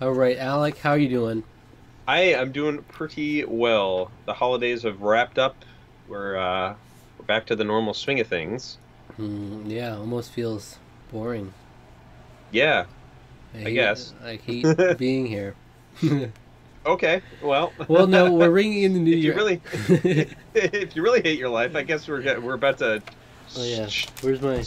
All 0.00 0.12
right, 0.12 0.38
Alec, 0.38 0.78
how 0.78 0.92
are 0.92 0.98
you 0.98 1.08
doing? 1.10 1.44
I 2.08 2.20
am 2.20 2.52
doing 2.52 2.82
pretty 2.84 3.44
well. 3.44 4.10
The 4.24 4.32
holidays 4.32 4.82
have 4.84 5.02
wrapped 5.02 5.38
up. 5.38 5.56
We're 6.08 6.36
uh, 6.36 6.74
we're 7.18 7.26
back 7.26 7.46
to 7.46 7.56
the 7.56 7.64
normal 7.64 7.92
swing 7.92 8.18
of 8.18 8.26
things. 8.26 8.78
Mm, 9.18 9.70
yeah, 9.70 9.96
almost 9.96 10.32
feels 10.32 10.78
boring. 11.12 11.52
Yeah. 12.50 12.86
I, 13.54 13.66
I 13.66 13.70
guess. 13.72 14.14
I 14.24 14.36
hate 14.36 14.66
being 14.98 15.26
here. 15.26 15.54
Okay. 16.86 17.20
Well. 17.42 17.74
well, 17.88 18.06
no, 18.06 18.32
we're 18.32 18.48
ringing 18.62 18.84
in 18.84 18.94
the 18.94 19.00
new 19.00 19.12
if 19.12 19.18
you 19.18 19.22
year. 19.22 19.36
really, 19.36 19.60
if 20.54 20.96
you 20.96 21.02
really 21.02 21.20
hate 21.20 21.38
your 21.38 21.50
life, 21.50 21.76
I 21.76 21.82
guess 21.82 22.08
we're 22.08 22.40
we're 22.40 22.54
about 22.54 22.78
to 22.78 23.02
oh 23.58 23.62
yeah, 23.62 23.86
where's 24.22 24.40
my? 24.40 24.64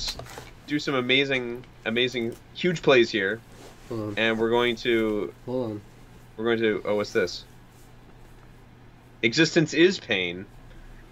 do 0.68 0.78
some 0.78 0.94
amazing, 0.94 1.66
amazing, 1.86 2.36
huge 2.54 2.84
plays 2.84 3.10
here, 3.10 3.42
Hold 3.90 4.02
on, 4.02 4.14
and 4.18 4.40
we're 4.40 4.50
going 4.50 4.76
to 4.78 5.34
hold 5.46 5.72
on. 5.72 5.82
we're 6.38 6.46
going 6.46 6.60
to 6.60 6.82
oh 6.86 6.96
what's 6.96 7.12
this? 7.12 7.44
Existence 9.22 9.74
is 9.74 10.00
pain, 10.00 10.46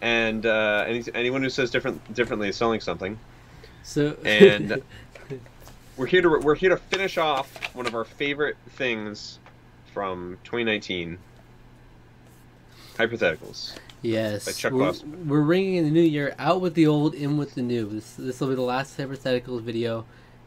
and 0.01 0.45
uh, 0.45 0.83
any, 0.87 1.03
anyone 1.13 1.41
who 1.41 1.49
says 1.49 1.69
different 1.71 2.13
differently 2.13 2.49
is 2.49 2.55
selling 2.57 2.79
something. 2.81 3.17
So 3.83 4.15
And- 4.25 4.81
We're 5.97 6.05
here 6.07 6.21
to 6.21 6.29
we're 6.39 6.55
here 6.55 6.69
to 6.69 6.77
finish 6.77 7.17
off 7.17 7.53
one 7.75 7.85
of 7.85 7.93
our 7.93 8.05
favorite 8.05 8.55
things 8.71 9.37
from 9.93 10.37
2019. 10.45 11.17
Hypotheticals. 12.97 13.75
yes, 14.01 14.63
we're, 14.71 14.93
we're 15.25 15.41
ringing 15.41 15.75
in 15.75 15.83
the 15.85 15.91
new 15.91 16.01
year. 16.01 16.33
Out 16.39 16.61
with 16.61 16.73
the 16.75 16.87
old, 16.87 17.13
in 17.13 17.37
with 17.37 17.55
the 17.55 17.61
new. 17.61 17.87
This 17.89 18.13
this 18.15 18.39
will 18.39 18.47
be 18.47 18.55
the 18.55 18.61
last 18.61 18.97
hypotheticals 18.97 19.61
video, 19.61 20.05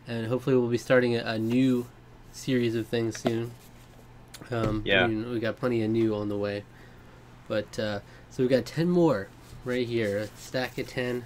and 0.08 0.26
hopefully 0.26 0.56
we'll 0.56 0.68
be 0.70 0.78
starting 0.78 1.14
a, 1.16 1.20
a 1.20 1.38
new 1.38 1.86
series 2.34 2.74
of 2.74 2.86
things 2.86 3.18
soon. 3.18 3.50
Um, 4.50 4.82
Yeah. 4.84 5.04
I 5.04 5.06
mean, 5.06 5.30
we 5.32 5.40
got 5.40 5.56
plenty 5.56 5.82
of 5.82 5.90
new 5.90 6.14
on 6.14 6.28
the 6.28 6.36
way, 6.36 6.64
but 7.48 7.78
uh, 7.78 8.00
so 8.30 8.42
we 8.42 8.48
got 8.48 8.66
ten 8.66 8.88
more 8.90 9.28
right 9.64 9.86
here. 9.86 10.18
A 10.18 10.26
stack 10.38 10.76
of 10.78 10.88
ten, 10.88 11.24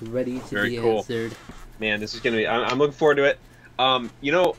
ready 0.00 0.38
to 0.38 0.44
Very 0.46 0.70
be 0.70 0.76
cool. 0.76 0.98
answered. 0.98 1.34
Man, 1.80 1.98
this 2.00 2.14
is 2.14 2.20
gonna 2.20 2.36
be. 2.36 2.46
I'm, 2.46 2.64
I'm 2.64 2.78
looking 2.78 2.92
forward 2.94 3.16
to 3.16 3.24
it. 3.24 3.38
Um, 3.78 4.10
you 4.20 4.30
know, 4.32 4.54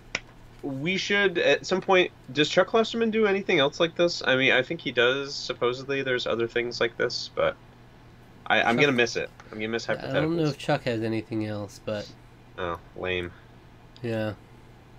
we 0.64 0.98
should 0.98 1.38
at 1.38 1.66
some 1.66 1.80
point. 1.82 2.12
Does 2.34 2.50
Chuck 2.50 2.68
Klosterman 2.70 3.12
do 3.12 3.28
anything 3.28 3.60
else 3.60 3.80
like 3.80 3.96
this? 3.96 4.22
I 4.26 4.36
mean, 4.36 4.52
I 4.52 4.62
think 4.64 4.82
he 4.82 4.92
does. 4.92 5.34
Supposedly, 5.36 6.02
there's 6.02 6.26
other 6.28 6.48
things 6.48 6.82
like 6.82 6.98
this, 6.98 7.30
but 7.36 7.56
I, 8.48 8.62
I'm 8.64 8.76
gonna 8.76 8.92
miss 8.92 9.16
it. 9.16 9.30
I'm 9.52 9.60
gonna 9.60 9.68
miss 9.70 9.86
hypotheticals. 9.86 10.10
I 10.10 10.22
don't 10.22 10.36
know 10.36 10.46
if 10.46 10.58
Chuck 10.58 10.84
has 10.84 11.02
anything 11.04 11.46
else, 11.46 11.80
but 11.86 12.10
Oh, 12.58 12.80
lame. 12.98 13.32
yeah. 14.02 14.34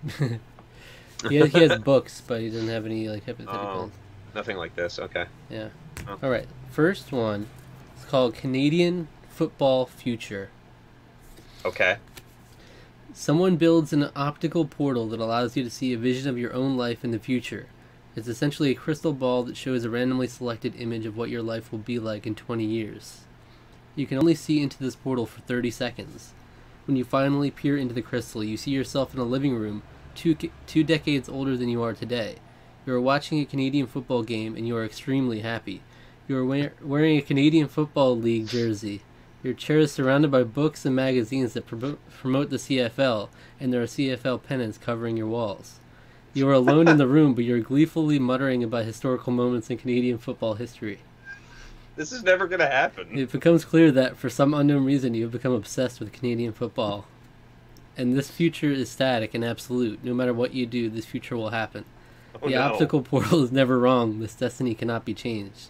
he, 1.29 1.35
has, 1.35 1.51
he 1.51 1.59
has 1.59 1.79
books, 1.79 2.21
but 2.25 2.41
he 2.41 2.49
doesn't 2.49 2.67
have 2.67 2.85
any 2.85 3.09
like 3.09 3.25
hypotheticals. 3.25 3.47
Oh. 3.47 3.91
Nothing 4.33 4.57
like 4.57 4.75
this. 4.75 4.99
Okay. 4.99 5.25
Yeah. 5.49 5.69
Oh. 6.07 6.19
All 6.23 6.29
right. 6.29 6.47
First 6.69 7.11
one. 7.11 7.47
It's 7.95 8.05
called 8.05 8.35
Canadian 8.35 9.07
Football 9.29 9.85
Future. 9.85 10.49
Okay. 11.63 11.97
Someone 13.13 13.55
builds 13.55 13.93
an 13.93 14.09
optical 14.13 14.65
portal 14.65 15.07
that 15.07 15.21
allows 15.21 15.55
you 15.55 15.63
to 15.63 15.69
see 15.69 15.93
a 15.93 15.97
vision 15.97 16.29
of 16.29 16.37
your 16.37 16.53
own 16.53 16.75
life 16.75 17.05
in 17.05 17.11
the 17.11 17.19
future. 17.19 17.67
It's 18.15 18.27
essentially 18.27 18.71
a 18.71 18.75
crystal 18.75 19.13
ball 19.13 19.43
that 19.43 19.57
shows 19.57 19.85
a 19.85 19.89
randomly 19.89 20.27
selected 20.27 20.75
image 20.75 21.05
of 21.05 21.15
what 21.15 21.29
your 21.29 21.41
life 21.41 21.71
will 21.71 21.79
be 21.79 21.97
like 21.97 22.27
in 22.27 22.35
20 22.35 22.65
years. 22.65 23.21
You 23.95 24.05
can 24.05 24.17
only 24.17 24.35
see 24.35 24.61
into 24.61 24.77
this 24.77 24.95
portal 24.95 25.25
for 25.25 25.41
30 25.41 25.71
seconds. 25.71 26.33
When 26.85 26.97
you 26.97 27.05
finally 27.05 27.51
peer 27.51 27.77
into 27.77 27.93
the 27.93 28.01
crystal, 28.01 28.43
you 28.43 28.57
see 28.57 28.71
yourself 28.71 29.13
in 29.13 29.19
a 29.19 29.23
living 29.23 29.55
room 29.55 29.81
two, 30.15 30.35
two 30.67 30.83
decades 30.83 31.29
older 31.29 31.55
than 31.57 31.69
you 31.69 31.83
are 31.83 31.93
today. 31.93 32.37
You 32.85 32.93
are 32.93 33.01
watching 33.01 33.39
a 33.39 33.45
Canadian 33.45 33.87
football 33.87 34.23
game 34.23 34.55
and 34.55 34.67
you 34.67 34.75
are 34.77 34.85
extremely 34.85 35.41
happy. 35.41 35.81
You 36.27 36.37
are 36.37 36.45
wear- 36.45 36.73
wearing 36.81 37.17
a 37.17 37.21
Canadian 37.21 37.67
Football 37.67 38.17
League 38.17 38.47
jersey. 38.47 39.01
Your 39.43 39.53
chair 39.53 39.79
is 39.79 39.91
surrounded 39.91 40.31
by 40.31 40.43
books 40.43 40.85
and 40.85 40.95
magazines 40.95 41.53
that 41.53 41.67
promote, 41.67 41.99
promote 42.09 42.49
the 42.49 42.57
CFL, 42.57 43.29
and 43.59 43.71
there 43.71 43.83
are 43.83 43.87
CFL 43.87 44.41
pennants 44.41 44.79
covering 44.79 45.17
your 45.17 45.27
walls. 45.27 45.79
You 46.33 46.49
are 46.49 46.53
alone 46.53 46.87
in 46.87 46.97
the 46.97 47.07
room, 47.07 47.35
but 47.35 47.43
you're 47.43 47.59
gleefully 47.59 48.17
muttering 48.17 48.63
about 48.63 48.85
historical 48.85 49.31
moments 49.31 49.69
in 49.69 49.77
Canadian 49.77 50.17
football 50.17 50.55
history. 50.55 50.99
This 51.95 52.11
is 52.11 52.23
never 52.23 52.47
gonna 52.47 52.65
happen. 52.65 53.07
It 53.17 53.31
becomes 53.31 53.63
clear 53.63 53.91
that, 53.91 54.17
for 54.17 54.29
some 54.29 54.53
unknown 54.53 54.83
reason, 54.83 55.13
you 55.13 55.23
have 55.23 55.31
become 55.31 55.53
obsessed 55.53 55.99
with 55.99 56.11
Canadian 56.11 56.51
football. 56.51 57.05
And 57.97 58.17
this 58.17 58.29
future 58.29 58.71
is 58.71 58.89
static 58.89 59.33
and 59.33 59.43
absolute. 59.43 60.03
No 60.03 60.13
matter 60.13 60.33
what 60.33 60.53
you 60.53 60.65
do, 60.65 60.89
this 60.89 61.05
future 61.05 61.37
will 61.37 61.51
happen. 61.51 61.85
Oh, 62.41 62.47
the 62.47 62.55
no. 62.55 62.61
optical 62.61 63.01
portal 63.03 63.43
is 63.43 63.51
never 63.51 63.79
wrong. 63.79 64.19
This 64.19 64.35
destiny 64.35 64.73
cannot 64.73 65.05
be 65.05 65.13
changed. 65.13 65.69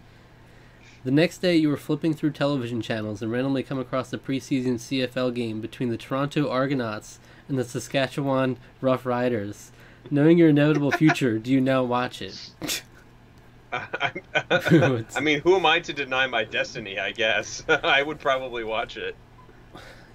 The 1.03 1.11
next 1.11 1.37
day, 1.37 1.55
you 1.55 1.69
were 1.69 1.77
flipping 1.77 2.15
through 2.15 2.31
television 2.31 2.81
channels 2.81 3.21
and 3.21 3.31
randomly 3.31 3.61
come 3.61 3.77
across 3.77 4.11
a 4.11 4.17
preseason 4.17 4.75
CFL 4.75 5.35
game 5.35 5.61
between 5.61 5.89
the 5.89 5.97
Toronto 5.97 6.49
Argonauts 6.49 7.19
and 7.47 7.59
the 7.59 7.63
Saskatchewan 7.63 8.57
Roughriders. 8.81 9.69
Knowing 10.09 10.39
your 10.39 10.49
inevitable 10.49 10.91
future, 10.91 11.37
do 11.37 11.51
you 11.51 11.61
now 11.61 11.83
watch 11.83 12.23
it? 12.23 12.81
I 13.71 15.19
mean, 15.21 15.41
who 15.41 15.55
am 15.55 15.65
I 15.65 15.79
to 15.81 15.93
deny 15.93 16.27
my 16.27 16.43
destiny? 16.43 16.97
I 16.97 17.11
guess 17.11 17.63
I 17.69 18.01
would 18.01 18.19
probably 18.19 18.63
watch 18.63 18.97
it. 18.97 19.15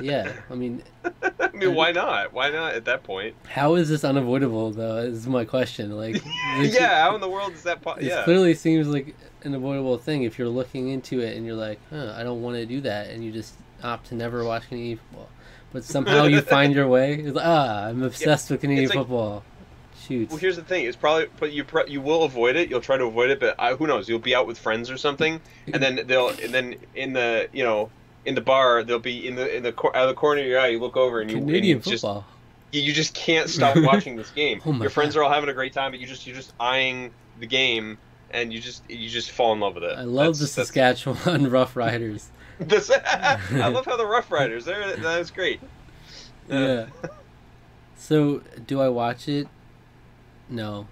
Yeah, 0.02 0.32
I 0.50 0.54
mean, 0.54 0.82
I 1.40 1.48
mean, 1.52 1.74
why 1.74 1.92
not? 1.92 2.32
Why 2.32 2.50
not 2.50 2.74
at 2.74 2.84
that 2.86 3.02
point? 3.02 3.34
how 3.48 3.74
is 3.74 3.88
this 3.88 4.04
unavoidable, 4.04 4.70
though? 4.72 4.98
Is 4.98 5.26
my 5.26 5.44
question. 5.44 5.96
Like, 5.96 6.22
yeah, 6.60 7.02
how 7.02 7.14
in 7.14 7.20
the 7.20 7.28
world 7.28 7.52
is 7.52 7.62
that? 7.64 7.82
Po- 7.82 7.92
It 7.92 8.04
yeah, 8.04 8.24
clearly 8.24 8.54
seems 8.54 8.88
like 8.88 9.14
an 9.42 9.54
avoidable 9.54 9.96
thing 9.98 10.22
if 10.24 10.38
you're 10.38 10.48
looking 10.48 10.88
into 10.88 11.20
it 11.20 11.36
and 11.36 11.46
you're 11.46 11.54
like, 11.56 11.78
huh, 11.90 12.14
I 12.16 12.22
don't 12.22 12.42
want 12.42 12.56
to 12.56 12.66
do 12.66 12.80
that, 12.82 13.10
and 13.10 13.24
you 13.24 13.32
just 13.32 13.54
opt 13.82 14.08
to 14.08 14.14
never 14.14 14.44
watch 14.44 14.68
Canadian 14.68 14.98
football. 14.98 15.28
But 15.72 15.84
somehow 15.84 16.24
you 16.24 16.40
find 16.56 16.74
your 16.74 16.88
way. 16.88 17.14
It's 17.14 17.34
like, 17.36 17.46
ah, 17.46 17.86
I'm 17.86 18.02
obsessed 18.02 18.50
with 18.50 18.60
Canadian 18.60 18.88
like- 18.88 18.98
football. 18.98 19.44
Shoot. 20.06 20.30
Well, 20.30 20.38
here's 20.38 20.56
the 20.56 20.62
thing: 20.62 20.86
it's 20.86 20.96
probably, 20.96 21.26
but 21.38 21.52
you 21.52 21.62
pro- 21.62 21.84
you 21.84 22.00
will 22.00 22.22
avoid 22.24 22.56
it. 22.56 22.70
You'll 22.70 22.80
try 22.80 22.96
to 22.96 23.04
avoid 23.04 23.28
it, 23.30 23.38
but 23.38 23.54
I, 23.58 23.74
who 23.74 23.86
knows? 23.86 24.08
You'll 24.08 24.18
be 24.18 24.34
out 24.34 24.46
with 24.46 24.58
friends 24.58 24.90
or 24.90 24.96
something, 24.96 25.40
and 25.72 25.82
then 25.82 26.00
they'll, 26.06 26.30
and 26.30 26.54
then 26.54 26.76
in 26.94 27.12
the, 27.12 27.48
you 27.52 27.62
know, 27.62 27.90
in 28.24 28.34
the 28.34 28.40
bar, 28.40 28.82
they'll 28.84 28.98
be 28.98 29.26
in 29.26 29.34
the 29.34 29.56
in 29.56 29.62
the 29.62 29.72
cor- 29.72 29.94
out 29.96 30.04
of 30.04 30.08
the 30.08 30.14
corner 30.14 30.40
of 30.40 30.46
your 30.46 30.60
eye. 30.60 30.68
You 30.68 30.78
look 30.80 30.96
over 30.96 31.20
and 31.20 31.30
you, 31.30 31.38
and 31.38 31.46
you 31.48 31.52
Canadian 31.54 31.80
just 31.82 32.02
football. 32.02 32.24
you 32.72 32.80
you 32.82 32.92
just 32.92 33.14
can't 33.14 33.48
stop 33.48 33.76
watching 33.80 34.16
this 34.16 34.30
game. 34.30 34.60
Oh 34.66 34.72
your 34.74 34.90
friends 34.90 35.14
God. 35.14 35.20
are 35.20 35.24
all 35.24 35.32
having 35.32 35.48
a 35.50 35.54
great 35.54 35.72
time, 35.72 35.90
but 35.92 36.00
you 36.00 36.06
just 36.06 36.26
you're 36.26 36.36
just 36.36 36.52
eyeing 36.60 37.12
the 37.38 37.46
game, 37.46 37.96
and 38.30 38.52
you 38.52 38.60
just 38.60 38.82
you 38.90 39.08
just 39.08 39.30
fall 39.30 39.52
in 39.52 39.60
love 39.60 39.74
with 39.74 39.84
it. 39.84 39.96
I 39.98 40.02
love 40.02 40.38
the 40.38 40.44
That's- 40.46 40.70
that's- 40.72 41.00
Saskatchewan 41.02 41.46
Roughriders. 41.50 42.26
This, 42.60 42.90
I 42.90 43.68
love 43.68 43.86
how 43.86 43.96
the 43.96 44.04
Roughriders. 44.04 44.64
They're 44.64 44.94
that's 44.96 45.30
great. 45.30 45.60
Yeah. 46.46 46.88
So, 47.96 48.42
do 48.66 48.82
I 48.82 48.88
watch 48.90 49.28
it? 49.28 49.48
No. 50.50 50.86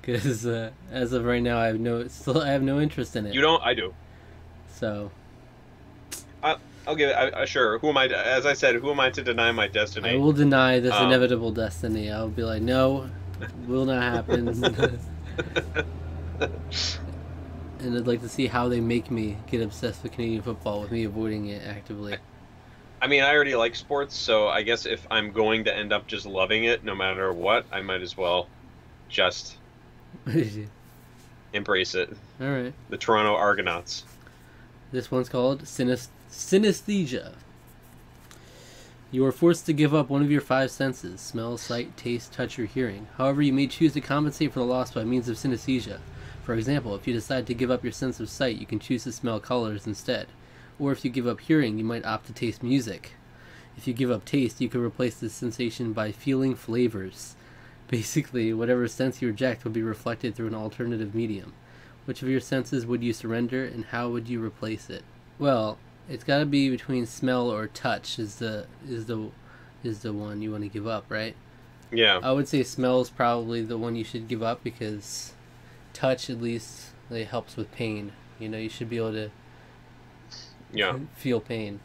Because 0.00 0.46
uh, 0.46 0.70
as 0.90 1.12
of 1.12 1.24
right 1.24 1.42
now, 1.42 1.58
I 1.58 1.66
have 1.66 1.80
no 1.80 2.06
still 2.08 2.40
I 2.42 2.50
have 2.50 2.62
no 2.62 2.80
interest 2.80 3.14
in 3.16 3.26
it. 3.26 3.34
You 3.34 3.40
don't. 3.40 3.62
I 3.62 3.74
do. 3.74 3.94
So 4.74 5.10
I'll 6.86 6.94
give 6.96 7.10
it. 7.10 7.14
I, 7.14 7.42
I, 7.42 7.44
sure. 7.44 7.78
Who 7.78 7.88
am 7.88 7.96
I? 7.96 8.06
As 8.06 8.46
I 8.46 8.52
said, 8.52 8.74
who 8.76 8.90
am 8.90 9.00
I 9.00 9.10
to 9.10 9.22
deny 9.22 9.50
my 9.52 9.68
destiny? 9.68 10.10
I 10.10 10.16
will 10.16 10.32
deny 10.32 10.80
this 10.80 10.92
Um, 10.92 11.06
inevitable 11.06 11.50
destiny. 11.52 12.10
I'll 12.10 12.28
be 12.28 12.42
like, 12.42 12.62
no, 12.62 13.08
will 13.66 13.84
not 13.86 14.02
happen. 14.02 14.48
and 17.80 17.96
I'd 17.96 18.06
like 18.06 18.20
to 18.22 18.28
see 18.28 18.46
how 18.46 18.68
they 18.68 18.80
make 18.80 19.10
me 19.10 19.36
get 19.50 19.62
obsessed 19.62 20.02
with 20.02 20.12
Canadian 20.12 20.42
football 20.42 20.80
with 20.82 20.90
me 20.90 21.04
avoiding 21.04 21.48
it 21.48 21.62
actively. 21.66 22.16
I 23.02 23.06
mean, 23.06 23.22
I 23.22 23.34
already 23.34 23.54
like 23.54 23.74
sports, 23.74 24.16
so 24.16 24.48
I 24.48 24.62
guess 24.62 24.86
if 24.86 25.06
I'm 25.10 25.32
going 25.32 25.64
to 25.64 25.76
end 25.76 25.92
up 25.92 26.06
just 26.06 26.24
loving 26.26 26.64
it, 26.64 26.84
no 26.84 26.94
matter 26.94 27.32
what, 27.32 27.66
I 27.70 27.82
might 27.82 28.00
as 28.02 28.16
well 28.16 28.48
just 29.08 29.58
embrace 31.52 31.94
it. 31.94 32.16
right. 32.38 32.72
The 32.88 32.96
Toronto 32.96 33.34
Argonauts. 33.34 34.04
This 34.92 35.10
one's 35.10 35.28
called 35.28 35.66
synes- 35.66 36.08
synesthesia. 36.34 37.34
You 39.12 39.24
are 39.24 39.30
forced 39.30 39.66
to 39.66 39.72
give 39.72 39.94
up 39.94 40.10
one 40.10 40.20
of 40.20 40.32
your 40.32 40.40
five 40.40 40.72
senses 40.72 41.20
smell, 41.20 41.56
sight, 41.56 41.96
taste, 41.96 42.32
touch, 42.32 42.58
or 42.58 42.66
hearing. 42.66 43.06
However, 43.16 43.40
you 43.40 43.52
may 43.52 43.68
choose 43.68 43.92
to 43.92 44.00
compensate 44.00 44.52
for 44.52 44.58
the 44.58 44.64
loss 44.64 44.90
by 44.90 45.04
means 45.04 45.28
of 45.28 45.36
synesthesia. 45.36 46.00
For 46.42 46.54
example, 46.54 46.96
if 46.96 47.06
you 47.06 47.14
decide 47.14 47.46
to 47.46 47.54
give 47.54 47.70
up 47.70 47.84
your 47.84 47.92
sense 47.92 48.18
of 48.18 48.28
sight, 48.28 48.56
you 48.56 48.66
can 48.66 48.80
choose 48.80 49.04
to 49.04 49.12
smell 49.12 49.38
colors 49.38 49.86
instead. 49.86 50.26
Or 50.80 50.90
if 50.90 51.04
you 51.04 51.10
give 51.10 51.28
up 51.28 51.40
hearing, 51.40 51.78
you 51.78 51.84
might 51.84 52.04
opt 52.04 52.26
to 52.26 52.32
taste 52.32 52.64
music. 52.64 53.12
If 53.76 53.86
you 53.86 53.94
give 53.94 54.10
up 54.10 54.24
taste, 54.24 54.60
you 54.60 54.68
can 54.68 54.82
replace 54.82 55.14
this 55.14 55.32
sensation 55.32 55.92
by 55.92 56.10
feeling 56.10 56.56
flavors. 56.56 57.36
Basically, 57.88 58.52
whatever 58.52 58.88
sense 58.88 59.22
you 59.22 59.28
reject 59.28 59.62
will 59.62 59.70
be 59.70 59.82
reflected 59.82 60.34
through 60.34 60.48
an 60.48 60.54
alternative 60.56 61.14
medium. 61.14 61.52
Which 62.06 62.22
of 62.22 62.28
your 62.28 62.40
senses 62.40 62.84
would 62.84 63.04
you 63.04 63.12
surrender, 63.12 63.64
and 63.64 63.84
how 63.86 64.08
would 64.08 64.28
you 64.28 64.44
replace 64.44 64.90
it? 64.90 65.04
Well, 65.38 65.78
it's 66.08 66.24
got 66.24 66.38
to 66.38 66.46
be 66.46 66.68
between 66.70 67.06
smell 67.06 67.50
or 67.50 67.66
touch. 67.68 68.18
Is 68.18 68.36
the 68.36 68.66
is 68.88 69.06
the 69.06 69.30
is 69.82 70.00
the 70.00 70.12
one 70.12 70.42
you 70.42 70.50
want 70.50 70.62
to 70.62 70.68
give 70.68 70.86
up, 70.86 71.04
right? 71.08 71.34
Yeah. 71.92 72.18
I 72.22 72.32
would 72.32 72.48
say 72.48 72.62
smell 72.62 73.00
is 73.00 73.10
probably 73.10 73.62
the 73.62 73.78
one 73.78 73.94
you 73.96 74.04
should 74.04 74.26
give 74.28 74.42
up 74.42 74.64
because 74.64 75.32
touch 75.92 76.28
at 76.30 76.40
least 76.40 76.88
it 77.10 77.26
helps 77.28 77.56
with 77.56 77.70
pain. 77.72 78.12
You 78.38 78.48
know, 78.48 78.58
you 78.58 78.68
should 78.68 78.90
be 78.90 78.96
able 78.96 79.12
to 79.12 79.30
Yeah. 80.72 80.98
feel 81.14 81.40
pain, 81.40 81.80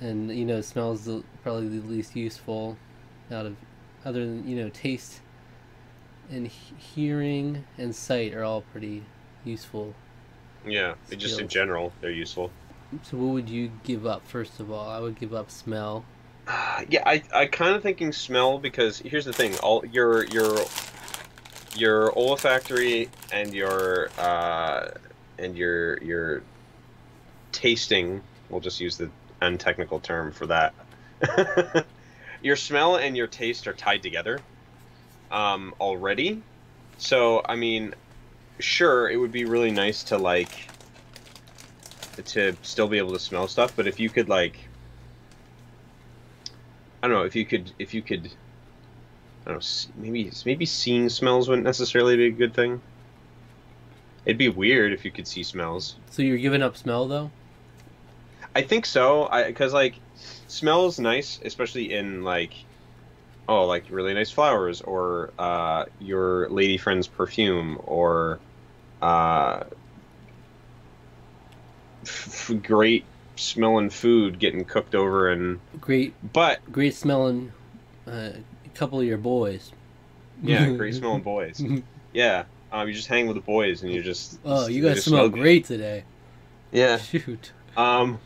and 0.00 0.30
you 0.36 0.44
know, 0.44 0.60
smell 0.60 0.92
is 0.92 1.04
the, 1.06 1.22
probably 1.42 1.68
the 1.78 1.86
least 1.86 2.14
useful 2.14 2.76
out 3.30 3.46
of 3.46 3.56
other 4.04 4.24
than 4.24 4.46
you 4.46 4.56
know 4.56 4.68
taste 4.68 5.20
and 6.30 6.46
he- 6.48 6.74
hearing 6.76 7.64
and 7.78 7.94
sight 7.94 8.34
are 8.34 8.42
all 8.44 8.60
pretty 8.72 9.02
useful. 9.44 9.94
Yeah. 10.66 10.94
It 11.10 11.16
just 11.16 11.40
in 11.40 11.48
general, 11.48 11.92
they're 12.00 12.10
useful. 12.10 12.50
So 13.04 13.16
what 13.16 13.32
would 13.34 13.48
you 13.48 13.70
give 13.84 14.06
up 14.06 14.26
first 14.26 14.60
of 14.60 14.70
all? 14.70 14.88
I 14.88 15.00
would 15.00 15.18
give 15.18 15.34
up 15.34 15.50
smell. 15.50 16.04
Yeah, 16.88 17.02
I, 17.06 17.22
I 17.34 17.46
kind 17.46 17.74
of 17.74 17.82
thinking 17.82 18.12
smell 18.12 18.58
because 18.58 18.98
here's 18.98 19.24
the 19.24 19.32
thing: 19.32 19.56
all 19.58 19.84
your 19.86 20.24
your 20.26 20.58
your 21.74 22.12
olfactory 22.16 23.08
and 23.32 23.54
your 23.54 24.10
uh, 24.18 24.90
and 25.38 25.56
your 25.56 25.96
your 26.02 26.42
tasting. 27.52 28.22
We'll 28.50 28.60
just 28.60 28.80
use 28.80 28.96
the 28.96 29.10
untechnical 29.40 30.00
term 30.00 30.32
for 30.32 30.46
that. 30.46 30.74
your 32.42 32.56
smell 32.56 32.96
and 32.96 33.16
your 33.16 33.26
taste 33.26 33.66
are 33.66 33.72
tied 33.72 34.02
together 34.02 34.40
um, 35.30 35.74
already. 35.80 36.42
So 36.98 37.42
I 37.48 37.56
mean, 37.56 37.94
sure, 38.58 39.08
it 39.08 39.16
would 39.16 39.32
be 39.32 39.44
really 39.44 39.70
nice 39.70 40.04
to 40.04 40.18
like 40.18 40.68
to 42.24 42.56
still 42.62 42.88
be 42.88 42.98
able 42.98 43.12
to 43.12 43.18
smell 43.18 43.48
stuff, 43.48 43.74
but 43.76 43.86
if 43.86 44.00
you 44.00 44.08
could 44.08 44.28
like 44.28 44.58
I 47.02 47.08
don't 47.08 47.16
know 47.16 47.24
if 47.24 47.36
you 47.36 47.44
could 47.44 47.72
if 47.78 47.94
you 47.94 48.02
could 48.02 48.30
I 49.46 49.52
don't 49.52 49.58
know 49.58 50.02
maybe 50.02 50.30
maybe 50.44 50.66
seeing 50.66 51.08
smells 51.08 51.48
wouldn't 51.48 51.64
necessarily 51.64 52.16
be 52.16 52.26
a 52.26 52.30
good 52.30 52.54
thing. 52.54 52.80
It'd 54.24 54.38
be 54.38 54.48
weird 54.48 54.92
if 54.92 55.04
you 55.04 55.12
could 55.12 55.28
see 55.28 55.44
smells. 55.44 55.96
So 56.10 56.22
you're 56.22 56.38
giving 56.38 56.62
up 56.62 56.76
smell 56.76 57.06
though? 57.06 57.30
I 58.56 58.62
think 58.62 58.86
so. 58.86 59.28
I 59.28 59.44
because 59.44 59.72
like 59.72 59.94
smells 60.48 60.98
nice, 60.98 61.38
especially 61.44 61.92
in 61.92 62.24
like 62.24 62.54
oh 63.48 63.66
like 63.66 63.84
really 63.90 64.14
nice 64.14 64.30
flowers 64.30 64.80
or 64.80 65.32
uh, 65.38 65.84
your 66.00 66.48
lady 66.48 66.78
friend's 66.78 67.06
perfume 67.06 67.78
or 67.84 68.40
uh, 69.02 69.64
f- 72.06 72.52
great 72.62 73.04
smelling 73.36 73.90
food 73.90 74.38
getting 74.38 74.64
cooked 74.64 74.94
over 74.94 75.30
and 75.30 75.60
Great, 75.80 76.14
but 76.32 76.60
great 76.72 76.94
smelling. 76.94 77.52
Uh, 78.06 78.30
a 78.64 78.68
couple 78.74 79.00
of 79.00 79.06
your 79.06 79.18
boys. 79.18 79.72
Yeah, 80.42 80.68
great 80.76 80.94
smelling 80.94 81.22
boys. 81.22 81.62
Yeah, 82.12 82.44
um, 82.72 82.88
you 82.88 82.94
just 82.94 83.08
hang 83.08 83.26
with 83.26 83.36
the 83.36 83.42
boys 83.42 83.82
and 83.82 83.92
you 83.92 84.02
just. 84.02 84.38
Oh, 84.42 84.68
you 84.68 84.82
guys 84.82 85.04
smell 85.04 85.28
good. 85.28 85.38
great 85.38 85.64
today. 85.66 86.04
Yeah. 86.72 86.96
Shoot. 86.96 87.52
Um. 87.76 88.20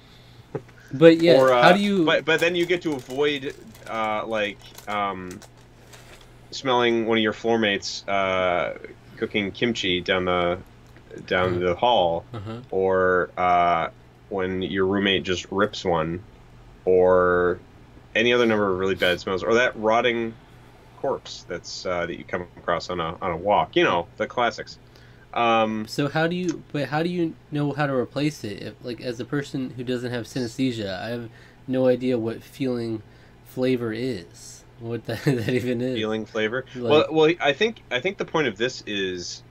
But 0.92 1.20
yeah, 1.20 1.40
or, 1.40 1.52
uh, 1.52 1.60
how 1.60 1.72
do 1.72 1.80
you? 1.80 2.04
But 2.04 2.24
but 2.24 2.38
then 2.38 2.54
you 2.54 2.66
get 2.66 2.82
to 2.82 2.92
avoid, 2.92 3.52
uh, 3.88 4.24
like 4.26 4.58
um, 4.86 5.40
smelling 6.52 7.06
one 7.06 7.18
of 7.18 7.22
your 7.22 7.32
floor 7.32 7.58
mates 7.58 8.06
uh, 8.06 8.78
cooking 9.16 9.50
kimchi 9.50 10.00
down 10.00 10.24
the 10.24 10.58
down 11.26 11.60
the 11.60 11.74
hall, 11.74 12.24
uh-huh. 12.32 12.60
or 12.70 13.30
uh, 13.36 13.88
when 14.28 14.62
your 14.62 14.86
roommate 14.86 15.22
just 15.22 15.46
rips 15.50 15.84
one, 15.84 16.22
or 16.84 17.58
any 18.14 18.32
other 18.32 18.46
number 18.46 18.70
of 18.70 18.78
really 18.78 18.94
bad 18.94 19.20
smells, 19.20 19.42
or 19.42 19.54
that 19.54 19.76
rotting 19.78 20.34
corpse 21.00 21.44
that's 21.48 21.86
uh, 21.86 22.06
that 22.06 22.16
you 22.16 22.24
come 22.24 22.46
across 22.56 22.90
on 22.90 23.00
a 23.00 23.16
on 23.20 23.32
a 23.32 23.36
walk. 23.36 23.76
You 23.76 23.84
know 23.84 24.06
the 24.16 24.26
classics. 24.26 24.78
Um, 25.32 25.86
So 25.86 26.08
how 26.08 26.26
do 26.26 26.34
you? 26.34 26.62
But 26.72 26.88
how 26.88 27.02
do 27.02 27.08
you 27.08 27.34
know 27.50 27.72
how 27.72 27.86
to 27.86 27.94
replace 27.94 28.44
it? 28.44 28.62
If, 28.62 28.74
like 28.82 29.00
as 29.00 29.20
a 29.20 29.24
person 29.24 29.70
who 29.70 29.84
doesn't 29.84 30.10
have 30.10 30.26
synesthesia, 30.26 31.00
I 31.00 31.08
have 31.08 31.30
no 31.66 31.86
idea 31.86 32.18
what 32.18 32.42
feeling 32.42 33.02
flavor 33.44 33.92
is. 33.92 34.64
What 34.80 35.04
that, 35.06 35.22
that 35.24 35.48
even 35.48 35.80
is. 35.80 35.96
feeling 35.96 36.26
flavor. 36.26 36.64
Like- 36.74 36.90
well, 36.90 37.06
well, 37.10 37.34
I 37.40 37.52
think 37.52 37.82
I 37.90 38.00
think 38.00 38.18
the 38.18 38.24
point 38.24 38.48
of 38.48 38.56
this 38.56 38.82
is, 38.86 39.42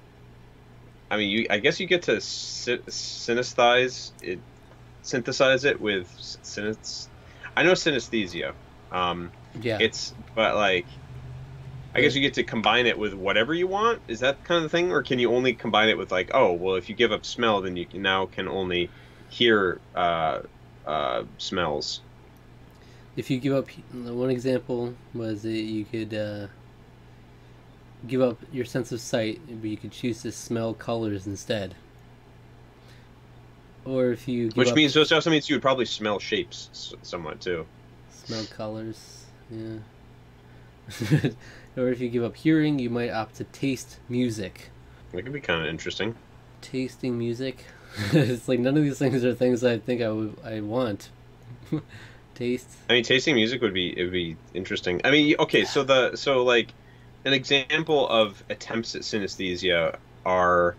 I 1.11 1.17
mean, 1.17 1.29
you 1.29 1.47
I 1.49 1.59
guess 1.59 1.79
you 1.79 1.87
get 1.87 2.03
to 2.03 2.21
sy- 2.21 2.77
synesthesize 2.89 4.13
it, 4.21 4.43
synthesize 5.01 5.65
it 5.65 5.81
with 5.81 6.09
synes. 6.43 7.09
I 7.57 7.63
know 7.63 7.73
synesthesia. 7.73 8.55
Um, 8.91 9.33
Yeah. 9.53 9.79
it's 9.79 10.13
but 10.35 10.55
like, 10.55 10.89
I 11.95 12.01
guess 12.01 12.15
you 12.15 12.21
get 12.21 12.35
to 12.35 12.43
combine 12.43 12.85
it 12.87 12.97
with 12.97 13.13
whatever 13.13 13.53
you 13.53 13.67
want. 13.67 14.03
Is 14.07 14.19
that 14.21 14.43
kind 14.43 14.57
of 14.57 14.63
the 14.63 14.69
thing, 14.77 14.91
or 14.91 15.03
can 15.03 15.19
you 15.19 15.33
only 15.33 15.53
combine 15.55 15.89
it 15.89 15.97
with 15.97 16.11
like, 16.11 16.31
oh, 16.33 16.53
well, 16.53 16.75
if 16.75 16.89
you 16.89 16.95
give 16.95 17.11
up 17.11 17.25
smell, 17.25 17.61
then 17.61 17.75
you 17.75 17.87
can 17.87 18.01
now 18.01 18.25
can 18.27 18.47
only 18.47 18.93
hear 19.27 19.81
uh, 19.95 20.41
uh, 20.85 21.23
smells. 21.37 22.03
if 23.15 23.29
you 23.29 23.39
give 23.39 23.53
up 23.53 23.69
one 23.91 24.29
example 24.29 24.95
was 25.13 25.43
that 25.43 25.51
you 25.51 25.85
could 25.85 26.13
uh, 26.13 26.47
give 28.07 28.21
up 28.21 28.37
your 28.51 28.65
sense 28.65 28.91
of 28.91 29.01
sight 29.01 29.41
but 29.61 29.69
you 29.69 29.77
could 29.77 29.91
choose 29.91 30.21
to 30.23 30.31
smell 30.31 30.73
colors 30.73 31.27
instead. 31.27 31.75
Or 33.85 34.11
if 34.11 34.27
you 34.27 34.49
Which 34.55 34.69
up 34.69 34.75
means 34.75 34.95
which 34.95 35.11
also 35.11 35.29
means 35.29 35.49
you 35.49 35.55
would 35.55 35.61
probably 35.61 35.85
smell 35.85 36.19
shapes 36.19 36.93
somewhat 37.01 37.41
too. 37.41 37.65
smell 38.11 38.45
colors 38.45 39.25
yeah. 39.49 39.79
Or 41.77 41.89
if 41.89 41.99
you 42.01 42.09
give 42.09 42.23
up 42.23 42.35
hearing 42.35 42.79
you 42.79 42.89
might 42.89 43.11
opt 43.11 43.35
to 43.35 43.43
taste 43.45 43.99
music. 44.09 44.69
That 45.11 45.23
could 45.23 45.33
be 45.33 45.39
kind 45.39 45.61
of 45.61 45.67
interesting. 45.67 46.15
tasting 46.61 47.17
music? 47.17 47.65
It's 48.13 48.47
like 48.47 48.59
none 48.59 48.77
of 48.77 48.83
these 48.83 48.99
things 48.99 49.23
are 49.25 49.33
things 49.33 49.63
i 49.63 49.77
think 49.77 50.01
i 50.01 50.09
would 50.09 50.37
i 50.43 50.61
want. 50.61 51.09
Taste. 52.35 52.69
I 52.89 52.93
mean, 52.93 53.03
tasting 53.03 53.35
music 53.35 53.61
would 53.61 53.73
be 53.73 53.97
it 53.97 54.03
would 54.03 54.13
be 54.13 54.37
interesting. 54.53 55.01
I 55.03 55.11
mean, 55.11 55.35
okay, 55.39 55.65
so 55.65 55.83
the 55.83 56.15
so 56.15 56.43
like 56.45 56.73
an 57.25 57.33
example 57.33 58.07
of 58.07 58.43
attempts 58.49 58.95
at 58.95 59.01
synesthesia 59.01 59.97
are, 60.25 60.75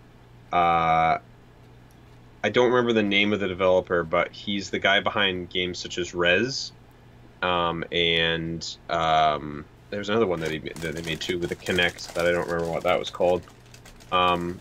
uh, 0.51 1.17
I 2.43 2.49
don't 2.49 2.71
remember 2.71 2.93
the 2.93 3.03
name 3.03 3.33
of 3.33 3.39
the 3.39 3.47
developer, 3.47 4.03
but 4.03 4.31
he's 4.31 4.69
the 4.69 4.79
guy 4.79 4.99
behind 5.01 5.49
games 5.49 5.77
such 5.79 5.97
as 5.97 6.13
Rez, 6.13 6.71
um, 7.41 7.83
and 7.91 8.77
um, 8.89 9.65
there's 9.89 10.09
another 10.09 10.25
one 10.25 10.39
that 10.39 10.51
he 10.51 10.59
that 10.59 10.95
they 10.95 11.01
made 11.03 11.21
too 11.21 11.37
with 11.37 11.51
a 11.51 11.55
Kinect 11.55 12.13
that 12.13 12.25
I 12.25 12.31
don't 12.31 12.47
remember 12.47 12.71
what 12.71 12.83
that 12.83 12.97
was 12.97 13.09
called. 13.09 13.43
Um, 14.11 14.59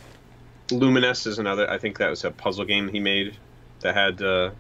Lumines 0.69 1.27
is 1.27 1.39
another. 1.39 1.71
I 1.71 1.79
think 1.79 1.99
that 1.99 2.11
was 2.11 2.25
a 2.25 2.31
puzzle 2.31 2.65
game 2.65 2.89
he 2.89 3.01
made 3.01 3.37
that 3.81 3.95
had. 3.95 4.23
Uh, 4.23 4.51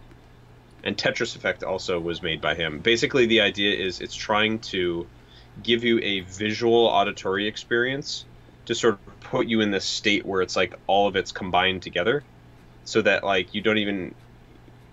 and 0.82 0.96
Tetris 0.96 1.36
Effect 1.36 1.62
also 1.62 2.00
was 2.00 2.22
made 2.22 2.40
by 2.40 2.54
him. 2.54 2.78
Basically, 2.78 3.26
the 3.26 3.42
idea 3.42 3.76
is 3.76 4.00
it's 4.00 4.14
trying 4.14 4.60
to 4.60 5.06
give 5.62 5.84
you 5.84 5.98
a 6.00 6.20
visual 6.20 6.86
auditory 6.86 7.46
experience 7.46 8.24
to 8.66 8.74
sort 8.74 8.94
of 8.94 9.20
put 9.20 9.46
you 9.46 9.60
in 9.60 9.70
this 9.70 9.84
state 9.84 10.24
where 10.24 10.42
it's 10.42 10.56
like 10.56 10.74
all 10.86 11.08
of 11.08 11.16
it's 11.16 11.32
combined 11.32 11.82
together, 11.82 12.22
so 12.84 13.02
that 13.02 13.24
like 13.24 13.54
you 13.54 13.60
don't 13.60 13.78
even 13.78 14.14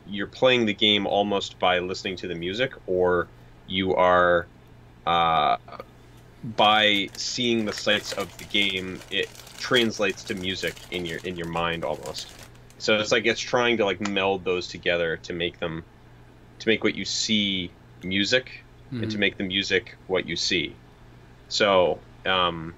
you're 0.07 0.27
playing 0.27 0.65
the 0.65 0.73
game 0.73 1.05
almost 1.05 1.59
by 1.59 1.79
listening 1.79 2.15
to 2.17 2.27
the 2.27 2.35
music, 2.35 2.73
or 2.85 3.27
you 3.67 3.95
are 3.95 4.47
uh, 5.05 5.57
by 6.55 7.09
seeing 7.17 7.65
the 7.65 7.73
sights 7.73 8.13
of 8.13 8.35
the 8.37 8.45
game. 8.45 8.99
It 9.11 9.29
translates 9.57 10.23
to 10.25 10.35
music 10.35 10.75
in 10.91 11.05
your 11.05 11.19
in 11.23 11.35
your 11.35 11.47
mind 11.47 11.83
almost. 11.83 12.31
So 12.77 12.97
it's 12.97 13.11
like 13.11 13.25
it's 13.25 13.41
trying 13.41 13.77
to 13.77 13.85
like 13.85 13.99
meld 13.99 14.45
those 14.45 14.67
together 14.67 15.17
to 15.17 15.33
make 15.33 15.59
them 15.59 15.83
to 16.59 16.69
make 16.69 16.83
what 16.83 16.95
you 16.95 17.05
see 17.05 17.71
music 18.03 18.63
and 18.99 19.09
to 19.11 19.17
Mhm. 19.17 19.19
make 19.19 19.37
the 19.37 19.43
music 19.43 19.97
what 20.07 20.25
you 20.27 20.35
see. 20.35 20.79
So, 21.49 22.03
um 22.25 22.77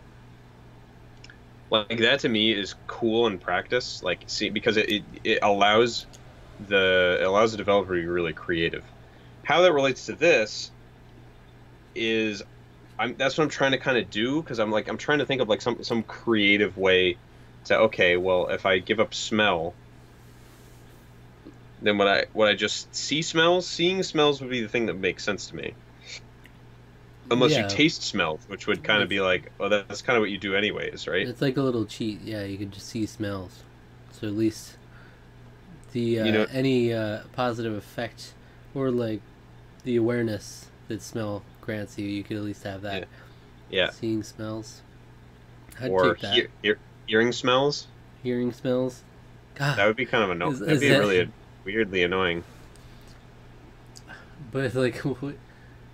like 1.70 2.00
that 2.00 2.20
to 2.22 2.30
me 2.30 2.52
is 2.52 2.76
cool 2.88 3.28
in 3.28 3.40
practice, 3.40 4.02
like 4.02 4.26
see 4.28 4.50
because 4.50 4.78
it, 4.78 4.90
it, 4.90 5.06
it 5.24 5.40
allows 5.42 6.08
the 6.60 7.18
it 7.22 7.26
allows 7.26 7.52
the 7.52 7.58
developer 7.58 7.96
to 7.96 8.02
be 8.02 8.08
really 8.08 8.34
creative. 8.34 8.92
How 9.44 9.62
that 9.62 9.74
relates 9.74 10.06
to 10.06 10.16
this 10.16 10.72
is 11.96 12.44
I'm 13.00 13.18
that's 13.18 13.38
what 13.38 13.46
I'm 13.46 13.52
trying 13.52 13.72
to 13.74 13.80
kind 13.80 13.98
of 13.98 14.10
do 14.10 14.42
because 14.44 14.60
I'm 14.60 14.72
like 14.72 14.88
I'm 14.88 14.98
trying 14.98 15.20
to 15.20 15.26
think 15.26 15.42
of 15.42 15.50
like 15.50 15.62
some 15.62 15.84
some 15.84 16.04
creative 16.04 16.78
way 16.78 17.20
to 17.66 17.78
okay, 17.80 18.18
well, 18.18 18.50
if 18.50 18.66
I 18.66 18.80
give 18.80 19.00
up 19.00 19.14
smell, 19.14 19.78
then 21.80 21.98
what 21.98 22.08
I 22.08 22.26
what 22.34 22.48
I 22.48 22.56
just 22.56 22.94
see 22.96 23.22
smells, 23.22 23.70
seeing 23.70 24.04
smells 24.04 24.42
would 24.42 24.50
be 24.50 24.62
the 24.62 24.70
thing 24.70 24.86
that 24.88 24.96
makes 24.96 25.24
sense 25.24 25.48
to 25.48 25.56
me. 25.56 25.76
Unless 27.32 27.52
Yeah. 27.52 27.64
you 27.64 27.70
taste 27.70 28.02
smells, 28.04 28.42
which 28.48 28.66
would 28.68 28.84
kind 28.84 29.04
of 29.04 29.10
be 29.10 29.20
like, 29.22 29.52
oh, 29.60 29.70
that's 29.70 30.02
kind 30.02 30.18
of 30.18 30.22
what 30.22 30.32
you 30.32 30.38
do 30.38 30.56
anyways, 30.56 31.08
right? 31.08 31.28
It's 31.28 31.42
like 31.42 31.58
a 31.58 31.62
little 31.62 31.86
cheat. 31.86 32.22
Yeah, 32.22 32.44
you 32.44 32.58
can 32.58 32.72
just 32.72 32.88
see 32.88 33.06
smells. 33.06 33.64
So 34.12 34.28
at 34.28 34.34
least 34.34 34.76
the 35.92 36.20
uh, 36.22 36.26
You 36.26 36.32
know- 36.32 36.48
any 36.52 36.94
uh, 36.94 37.20
positive 37.34 37.74
effect 37.76 38.34
or 38.74 38.90
like 38.92 39.22
the 39.84 39.96
awareness 39.96 40.66
that 40.88 41.02
smell 41.02 41.44
grants 41.62 41.98
you, 42.00 42.08
you 42.08 42.24
could 42.24 42.38
at 42.38 42.44
least 42.44 42.64
have 42.64 42.82
that. 42.82 43.08
Yeah. 43.70 43.92
Seeing 43.92 44.24
smells. 44.24 44.82
I'd 45.80 45.92
or 45.92 46.14
take 46.16 46.22
that. 46.24 46.34
hear, 46.34 46.48
hear, 46.64 46.80
hearing 47.06 47.32
smells. 47.32 47.88
Hearing 48.24 48.52
smells. 48.52 49.04
God. 49.56 49.78
That 49.78 49.86
would 49.86 49.96
be 49.96 50.06
kind 50.06 50.24
of 50.24 50.32
annoying. 50.32 50.60
That'd 50.60 50.74
is 50.76 50.80
be 50.82 50.90
that- 50.90 51.00
really 51.00 51.30
weirdly 51.64 52.04
annoying. 52.04 52.44
But 54.52 54.74
like, 54.74 54.96
what- 55.22 55.36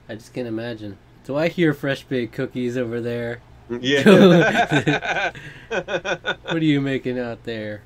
I 0.08 0.15
just 0.15 0.34
can't 0.34 0.48
imagine. 0.48 0.98
Do 1.25 1.36
I 1.36 1.48
hear 1.50 1.74
fresh 1.74 2.03
baked 2.03 2.34
cookies 2.34 2.77
over 2.77 3.01
there? 3.01 3.41
Yeah. 3.70 5.32
What 5.70 6.62
are 6.62 6.63
you 6.63 6.79
making 6.79 7.20
out 7.20 7.44
there? 7.44 7.82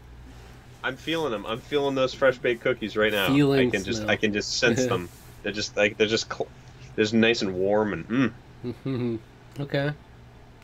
I'm 0.83 0.95
feeling 0.95 1.31
them. 1.31 1.45
I'm 1.45 1.59
feeling 1.59 1.95
those 1.95 2.13
fresh 2.13 2.37
baked 2.37 2.61
cookies 2.61 2.95
right 2.95 3.11
now. 3.11 3.27
Feeling 3.27 3.67
I 3.67 3.71
can 3.71 3.83
just. 3.83 4.03
I 4.05 4.15
can 4.15 4.33
just 4.33 4.57
sense 4.57 4.85
them. 4.85 5.09
They're 5.43 5.51
just 5.51 5.75
like 5.75 5.97
they're 5.97 6.07
just 6.07 6.31
cl- 6.31 6.49
they're 6.95 7.03
just 7.03 7.13
nice 7.13 7.41
and 7.41 7.55
warm 7.55 7.93
and 7.93 8.33
mm. 8.63 9.19
okay. 9.59 9.91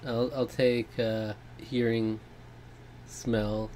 I'll 0.05 0.31
I'll 0.35 0.45
take 0.45 0.87
uh, 0.99 1.33
hearing, 1.57 2.19
smell. 3.07 3.71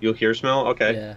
You'll 0.00 0.14
hear 0.14 0.34
smell. 0.34 0.68
Okay. 0.68 0.94
Yeah. 0.94 1.14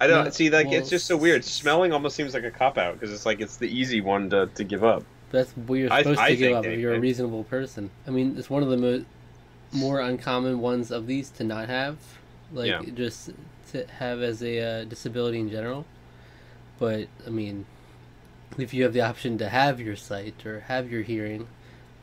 I 0.00 0.06
don't 0.06 0.24
No, 0.24 0.30
see 0.30 0.48
like 0.50 0.66
well, 0.68 0.76
it's 0.76 0.88
just 0.90 1.06
so 1.06 1.16
weird. 1.16 1.44
Smelling 1.44 1.92
almost 1.92 2.16
seems 2.16 2.32
like 2.34 2.44
a 2.44 2.50
cop 2.50 2.78
out 2.78 2.94
because 2.98 3.12
it's 3.12 3.26
like 3.26 3.40
it's 3.40 3.56
the 3.56 3.68
easy 3.68 4.00
one 4.00 4.30
to, 4.30 4.46
to 4.54 4.64
give 4.64 4.82
up. 4.82 5.04
That's 5.30 5.52
what 5.52 5.74
you're 5.74 5.92
I- 5.92 6.02
supposed 6.02 6.20
I 6.20 6.30
to 6.30 6.36
give 6.36 6.56
up 6.56 6.64
if 6.66 6.78
you're 6.78 6.94
a 6.94 7.00
reasonable 7.00 7.44
person. 7.44 7.90
I 8.06 8.10
mean, 8.10 8.36
it's 8.38 8.48
one 8.50 8.62
of 8.62 8.70
the 8.70 8.76
mo- 8.78 9.04
more 9.72 10.00
uncommon 10.00 10.60
ones 10.60 10.90
of 10.90 11.06
these 11.06 11.30
to 11.30 11.44
not 11.44 11.68
have, 11.68 11.98
like 12.52 12.68
Yeah. 12.68 12.82
just 12.94 13.30
to 13.72 13.86
have 13.86 14.20
as 14.22 14.42
a 14.42 14.58
uh, 14.80 14.84
disability 14.84 15.38
in 15.38 15.50
general. 15.50 15.84
But 16.78 17.08
I 17.26 17.30
mean, 17.30 17.66
if 18.58 18.72
you 18.74 18.82
have 18.84 18.92
the 18.94 19.02
option 19.02 19.36
to 19.38 19.48
have 19.50 19.80
your 19.80 19.96
sight 19.96 20.44
or 20.46 20.60
have 20.60 20.90
your 20.90 21.02
hearing, 21.02 21.46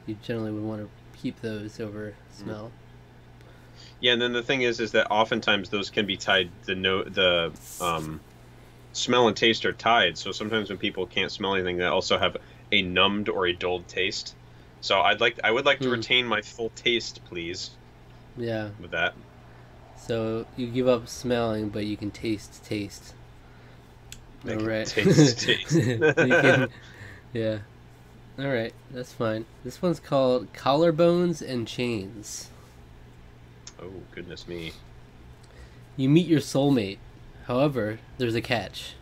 you 0.06 0.18
generally 0.24 0.52
would 0.52 0.64
want 0.64 0.82
to 0.84 0.90
keep 1.20 1.42
those 1.42 1.80
over 1.80 2.14
Mm. 2.40 2.70
Yeah, 4.00 4.14
and 4.14 4.22
then 4.22 4.34
the 4.34 4.44
thing 4.44 4.62
is, 4.62 4.80
is 4.80 4.92
that 4.92 5.10
oftentimes 5.10 5.70
those 5.70 5.90
can 5.90 6.06
be 6.06 6.18
tied. 6.18 6.50
The 6.66 6.76
no, 6.76 7.04
the 7.04 7.52
um, 7.82 8.20
smell 8.94 9.28
and 9.28 9.36
taste 9.36 9.66
are 9.66 9.74
tied. 9.74 10.18
So 10.18 10.32
sometimes 10.32 10.70
when 10.70 10.78
people 10.78 11.06
can't 11.08 11.32
smell 11.32 11.56
anything, 11.56 11.78
they 11.78 11.86
also 11.86 12.18
have 12.18 12.38
a 12.72 12.82
numbed 12.84 13.28
or 13.30 13.48
a 13.48 13.54
dulled 13.54 13.88
taste. 13.88 14.36
So 14.82 15.00
I'd 15.02 15.20
like, 15.20 15.40
I 15.44 15.50
would 15.50 15.66
like 15.66 15.80
to 15.80 15.86
Hmm. 15.86 15.94
retain 15.94 16.26
my 16.28 16.42
full 16.42 16.70
taste, 16.76 17.22
please, 17.26 17.72
Yeah. 18.38 18.70
with 18.80 18.92
that. 18.92 19.16
So 19.98 20.46
you 20.56 20.68
give 20.68 20.88
up 20.88 21.08
smelling, 21.08 21.70
but 21.70 21.86
you 21.86 21.98
can 21.98 22.12
taste 22.12 22.64
taste. 22.64 23.16
I 24.46 24.50
can 24.50 24.62
Alright. 24.62 24.88
taste 24.88 25.40
taste. 25.42 25.72
You 25.74 25.98
can- 26.14 26.68
yeah. 27.34 27.58
All 28.38 28.46
right, 28.48 28.74
that's 28.92 29.12
fine. 29.12 29.46
This 29.64 29.82
one's 29.82 30.00
called 30.00 30.54
Collarbones 30.54 31.42
and 31.42 31.68
Chains. 31.68 32.50
Oh 33.82 33.92
goodness 34.14 34.48
me! 34.48 34.74
You 35.96 36.10
meet 36.10 36.28
your 36.28 36.40
soulmate. 36.40 36.98
However, 37.46 38.00
there's 38.18 38.36
a 38.36 38.42
catch. 38.42 38.94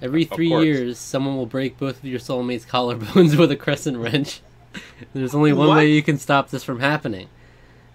Every 0.00 0.24
three 0.24 0.48
years, 0.48 0.98
someone 0.98 1.36
will 1.36 1.46
break 1.46 1.78
both 1.78 1.98
of 1.98 2.04
your 2.04 2.18
soulmate's 2.18 2.64
collarbones 2.70 3.38
with 3.38 3.50
a 3.52 3.56
crescent 3.56 3.98
wrench. 3.98 4.40
There's 5.14 5.34
only 5.34 5.52
one 5.52 5.68
What? 5.68 5.76
way 5.76 5.90
you 5.92 6.02
can 6.02 6.16
stop 6.18 6.48
this 6.48 6.64
from 6.64 6.80
happening. 6.80 7.28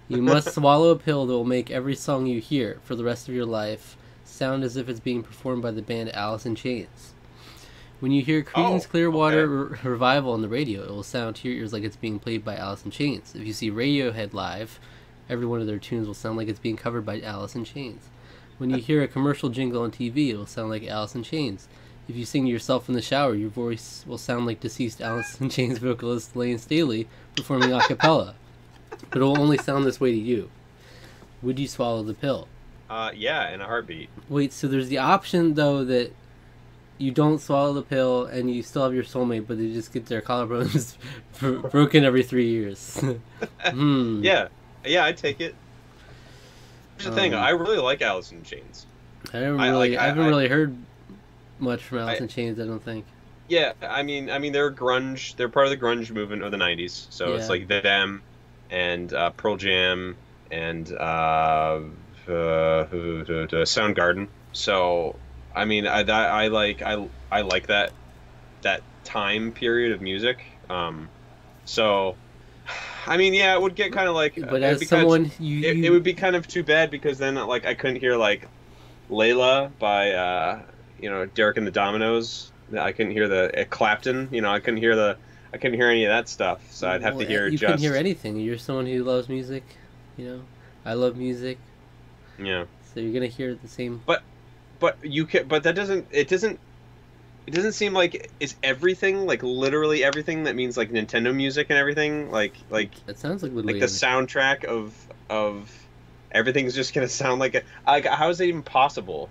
You 0.08 0.22
must 0.22 0.54
swallow 0.54 0.92
a 0.92 0.96
pill 0.96 1.26
that 1.26 1.34
will 1.34 1.44
make 1.44 1.72
every 1.72 1.96
song 1.96 2.28
you 2.28 2.40
hear 2.40 2.80
for 2.84 2.96
the 2.96 3.04
rest 3.04 3.28
of 3.28 3.34
your 3.34 3.48
life 3.48 3.98
sound 4.24 4.64
as 4.64 4.78
if 4.78 4.88
it's 4.88 5.00
being 5.00 5.24
performed 5.24 5.64
by 5.64 5.72
the 5.72 5.82
band 5.82 6.14
Alice 6.14 6.46
in 6.46 6.54
Chains. 6.56 7.14
When 8.00 8.12
you 8.12 8.22
hear 8.24 8.44
Creedence 8.44 8.86
Oh, 8.86 8.90
Clearwater 8.92 9.42
okay. 9.42 9.74
Re- 9.84 9.92
Revival 9.92 10.32
on 10.34 10.44
the 10.44 10.48
radio, 10.48 10.84
it 10.84 10.92
will 10.92 11.02
sound 11.04 11.38
to 11.38 11.50
your 11.50 11.58
ears 11.58 11.74
like 11.74 11.84
it's 11.84 11.96
being 11.96 12.20
played 12.20 12.46
by 12.46 12.56
Alice 12.56 12.86
in 12.86 12.92
Chains. 12.92 13.34
If 13.36 13.46
you 13.48 13.54
see 13.54 13.72
Radiohead 13.72 14.34
live, 14.34 14.80
every 15.30 15.46
one 15.46 15.62
of 15.62 15.68
their 15.68 15.80
tunes 15.80 16.08
will 16.08 16.14
sound 16.14 16.38
like 16.38 16.48
it's 16.48 16.60
being 16.60 16.78
covered 16.78 17.06
by 17.06 17.22
Alice 17.22 17.56
in 17.56 17.64
Chains. 17.64 18.10
When 18.58 18.70
you 18.70 18.78
hear 18.78 19.04
a 19.04 19.08
commercial 19.08 19.50
jingle 19.50 19.84
on 19.84 19.92
TV, 19.92 20.30
it 20.30 20.38
will 20.38 20.48
sound 20.48 20.70
like 20.70 20.84
Alice 20.88 21.16
in 21.16 21.24
Chains. 21.24 21.68
If 22.08 22.16
you 22.16 22.26
sing 22.26 22.46
to 22.46 22.52
yourself 22.52 22.88
in 22.88 22.96
the 22.96 23.02
shower, 23.02 23.36
your 23.36 23.50
voice 23.50 24.04
will 24.08 24.18
sound 24.18 24.46
like 24.46 24.60
deceased 24.60 25.02
Alice 25.02 25.40
in 25.40 25.50
Chains 25.50 25.78
vocalist 25.80 26.36
Layne 26.36 26.58
Staley 26.58 27.08
performing 27.36 27.74
a 27.74 27.82
cappella. 27.82 28.36
But 29.10 29.22
it 29.22 29.24
will 29.26 29.40
only 29.40 29.58
sound 29.58 29.86
this 29.86 30.00
way 30.00 30.12
to 30.12 30.18
you. 30.18 30.50
Would 31.42 31.60
you 31.60 31.68
swallow 31.68 32.04
the 32.04 32.14
pill? 32.14 32.48
Uh, 32.90 33.12
yeah, 33.14 33.50
in 33.54 33.62
a 33.62 33.66
heartbeat. 33.66 34.10
Wait, 34.30 34.54
so 34.54 34.68
there's 34.68 34.88
the 34.88 34.98
option 34.98 35.54
though 35.56 35.84
that 35.84 36.14
you 36.98 37.12
don't 37.12 37.40
swallow 37.40 37.74
the 37.74 37.82
pill 37.82 38.26
and 38.26 38.54
you 38.54 38.64
still 38.64 38.84
have 38.84 38.94
your 38.94 39.04
soulmate, 39.04 39.46
but 39.46 39.58
they 39.58 39.72
just 39.72 39.94
get 39.94 40.08
their 40.08 40.22
collarbones 40.22 40.96
broken 41.72 42.04
every 42.04 42.24
three 42.24 42.50
years. 42.50 43.00
hmm. 43.66 44.24
Yeah, 44.24 44.48
yeah, 44.90 45.06
I'd 45.06 45.18
take 45.18 45.40
it. 45.42 45.56
Here's 46.98 47.10
the 47.10 47.16
thing: 47.16 47.34
Um, 47.34 47.42
I 47.42 47.52
really 47.52 47.78
like 47.78 48.02
Alice 48.02 48.32
in 48.32 48.44
Chains. 48.44 48.86
I 49.34 49.38
haven't 49.38 49.60
I- 49.60 49.70
really, 49.70 49.90
like, 49.92 50.00
I, 50.00 50.04
I- 50.04 50.08
haven't 50.08 50.24
I- 50.24 50.28
really 50.30 50.48
heard 50.48 50.76
much 51.60 51.84
from 51.84 52.00
Alice 52.00 52.20
I- 52.20 52.24
in 52.24 52.28
Chains. 52.28 52.60
I 52.60 52.66
don't 52.66 52.84
think. 52.84 53.06
Yeah, 53.50 53.74
I 53.82 54.04
mean, 54.04 54.30
I 54.30 54.40
mean, 54.40 54.52
they're 54.52 54.72
grunge. 54.72 55.36
They're 55.38 55.48
part 55.48 55.68
of 55.68 55.70
the 55.72 55.78
grunge 55.78 56.12
movement 56.12 56.44
of 56.44 56.52
the 56.52 56.58
'90s. 56.58 57.08
So 57.10 57.36
it's 57.36 57.48
like 57.50 57.68
them, 57.68 58.22
and 58.70 59.14
uh, 59.14 59.30
Pearl 59.32 59.56
Jam, 59.56 60.18
and 60.52 60.92
uh, 60.92 61.80
uh, 62.28 62.86
Soundgarden. 62.88 64.28
So, 64.52 65.16
I 65.56 65.66
mean, 65.66 65.88
I, 65.88 66.02
I 66.02 66.48
like, 66.48 66.82
I, 66.82 67.08
I 67.32 67.42
like 67.42 67.68
that, 67.68 67.92
that 68.64 68.82
time 69.04 69.52
period 69.52 69.92
of 69.92 70.02
music. 70.02 70.44
Um, 70.70 71.10
so, 71.66 72.16
I 73.08 73.18
mean, 73.18 73.34
yeah, 73.34 73.56
it 73.56 73.62
would 73.62 73.76
get 73.76 73.92
kind 73.94 74.08
of 74.08 74.16
like, 74.16 74.36
But 74.36 74.56
it'd 74.56 74.64
as 74.64 74.80
be 74.80 74.86
kind 74.86 75.04
of- 75.04 75.12
someone, 75.12 75.32
you, 75.40 75.68
it, 75.68 75.78
you 75.78 75.86
it 75.86 75.90
would 75.90 76.04
be 76.04 76.14
kind 76.14 76.36
of 76.36 76.48
too 76.48 76.64
bad 76.64 76.92
because 76.92 77.18
then 77.18 77.36
like 77.36 77.66
I 77.66 77.74
couldn't 77.74 78.00
hear 78.00 78.16
like 78.16 78.48
Layla 79.10 79.72
by 79.80 80.12
uh, 80.12 80.62
you 81.00 81.10
know 81.10 81.26
Derek 81.26 81.58
and 81.58 81.66
the 81.66 81.72
Dominos. 81.72 82.52
I 82.78 82.92
couldn't 82.92 83.14
hear 83.14 83.28
the 83.28 83.62
uh, 83.62 83.66
Clapton. 83.70 84.30
You 84.32 84.42
know 84.42 84.52
I 84.52 84.60
couldn't 84.60 84.80
hear 84.80 84.96
the 84.96 85.18
I 85.54 85.58
couldn't 85.58 85.80
hear 85.80 85.90
any 85.90 86.04
of 86.06 86.10
that 86.10 86.28
stuff. 86.28 86.62
So 86.72 86.90
I'd 86.90 87.02
have 87.02 87.16
well, 87.16 87.26
to 87.26 87.32
hear 87.32 87.48
You 87.48 87.58
just 87.58 87.72
can 87.72 87.80
hear 87.80 87.96
anything. 87.96 88.38
You're 88.38 88.58
someone 88.58 88.86
who 88.86 89.04
loves 89.04 89.30
music. 89.30 89.64
You 90.18 90.26
know, 90.26 90.42
I 90.86 90.94
love 90.94 91.16
music, 91.16 91.60
yeah. 92.40 92.66
so 92.94 93.00
you're 93.00 93.14
gonna 93.14 93.28
hear 93.28 93.54
the 93.54 93.68
same. 93.68 94.02
But, 94.06 94.24
but 94.80 94.98
you 95.04 95.26
can 95.26 95.48
but 95.48 95.64
that 95.64 95.76
doesn't 95.76 96.08
it 96.12 96.28
doesn't 96.28 96.60
it 97.48 97.54
doesn't 97.54 97.72
seem 97.72 97.94
like 97.94 98.30
is 98.42 98.56
everything 98.62 99.26
like 99.26 99.42
literally 99.42 100.04
everything 100.04 100.44
that 100.44 100.56
means 100.56 100.76
like 100.76 100.92
Nintendo 100.92 101.34
music 101.34 101.68
and 101.70 101.80
everything 101.80 102.30
like 102.30 102.54
like 102.70 102.92
It 103.08 103.18
sounds 103.18 103.42
like 103.42 103.54
like 103.54 103.80
the 103.80 103.86
soundtrack 103.86 104.66
of 104.66 104.94
of 105.30 105.72
everything's 106.32 106.76
just 106.76 106.94
gonna 106.94 107.08
sound 107.08 107.40
like 107.40 107.56
a 107.56 107.64
like 107.86 108.06
how 108.06 108.30
is 108.30 108.42
it 108.42 108.48
even 108.48 108.64
possible? 108.64 109.30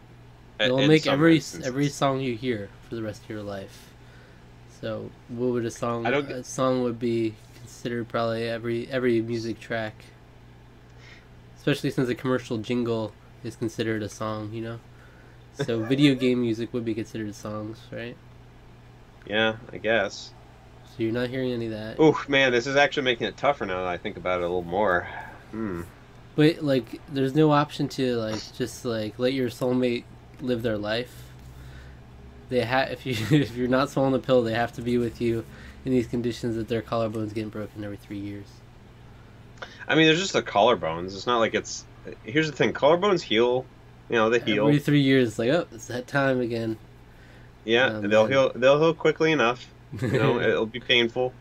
It'll 0.59 0.87
make 0.87 1.07
every 1.07 1.37
instances? 1.37 1.69
every 1.69 1.89
song 1.91 2.21
you 2.21 2.35
hear 2.35 2.71
for 2.89 2.95
the 2.95 3.03
rest 3.03 3.23
of 3.23 3.29
your 3.29 3.43
life. 3.43 3.91
So, 4.81 5.11
what 5.29 5.49
would 5.49 5.67
a 5.67 5.71
song? 5.71 6.07
I 6.07 6.11
don't 6.11 6.31
A 6.31 6.43
song 6.43 6.83
would 6.85 6.99
be 6.99 7.35
considered 7.59 8.09
probably 8.09 8.49
every 8.49 8.89
every 8.91 9.21
music 9.21 9.61
track, 9.61 10.05
especially 11.59 11.91
since 11.91 12.09
a 12.09 12.15
commercial 12.15 12.57
jingle 12.59 13.13
is 13.45 13.57
considered 13.57 14.03
a 14.03 14.09
song. 14.09 14.53
You 14.55 14.63
know, 14.63 14.81
so 15.65 15.83
video 15.83 16.15
game 16.15 16.41
music 16.41 16.73
would 16.73 16.85
be 16.85 16.95
considered 16.95 17.35
songs, 17.35 17.79
right? 17.91 18.17
Yeah, 19.27 19.57
I 19.73 19.79
guess. 19.79 20.33
So 20.85 21.03
you're 21.03 21.13
not 21.13 21.29
hearing 21.29 21.53
any 21.53 21.67
of 21.67 21.73
that. 21.73 21.97
Oh 21.99 22.23
man, 22.29 22.53
this 22.53 22.67
is 22.67 22.77
actually 22.77 23.05
making 23.05 23.27
it 23.27 23.37
tougher 23.37 23.67
now 23.67 23.79
that 23.79 23.89
I 23.89 23.99
think 23.99 24.17
about 24.17 24.41
it 24.41 24.45
a 24.45 24.47
little 24.47 24.63
more. 24.63 25.09
Hmm. 25.51 25.83
But 26.35 26.63
like, 26.63 27.01
there's 27.09 27.35
no 27.35 27.51
option 27.51 27.89
to 27.91 28.17
like 28.17 28.41
just 28.57 28.85
like 28.85 29.19
let 29.19 29.33
your 29.33 29.49
soulmate 29.49 30.05
live 30.41 30.63
their 30.63 30.79
life. 30.79 31.25
They 32.49 32.61
have 32.61 32.91
if 32.91 33.07
you 33.07 33.13
if 33.39 33.57
you're 33.57 33.69
not 33.69 33.91
swallowing 33.91 34.13
the 34.13 34.19
pill, 34.21 34.43
they 34.43 34.55
have 34.55 34.73
to 34.75 34.83
be 34.83 34.99
with 34.99 35.21
you 35.21 35.45
in 35.85 35.93
these 35.93 36.07
conditions 36.07 36.57
that 36.57 36.69
their 36.69 36.83
collarbones 36.83 37.35
getting 37.35 37.51
broken 37.51 37.85
every 37.85 37.97
three 37.97 38.19
years. 38.19 38.47
I 39.89 39.95
mean, 39.95 40.07
there's 40.07 40.21
just 40.21 40.33
the 40.33 40.43
collarbones. 40.43 41.15
It's 41.15 41.27
not 41.27 41.39
like 41.39 41.55
it's. 41.55 41.85
Here's 42.23 42.51
the 42.51 42.57
thing: 42.57 42.73
collarbones 42.73 43.23
heal. 43.23 43.65
You 44.09 44.17
know, 44.17 44.31
they 44.31 44.39
heal. 44.41 44.67
Every 44.67 44.79
three 44.79 45.01
years, 45.01 45.39
like 45.39 45.51
oh, 45.51 45.67
it's 45.73 45.87
that 45.87 46.07
time 46.07 46.41
again. 46.41 46.79
yeah, 47.65 47.87
um, 47.87 48.09
they'll 48.09 48.25
and- 48.25 48.33
heal. 48.33 48.53
They'll 48.55 48.79
heal 48.81 48.95
quickly 48.95 49.33
enough. 49.33 49.67
You 50.01 50.19
know, 50.19 50.41
it'll 50.49 50.67
be 50.67 50.81
painful, 50.81 51.33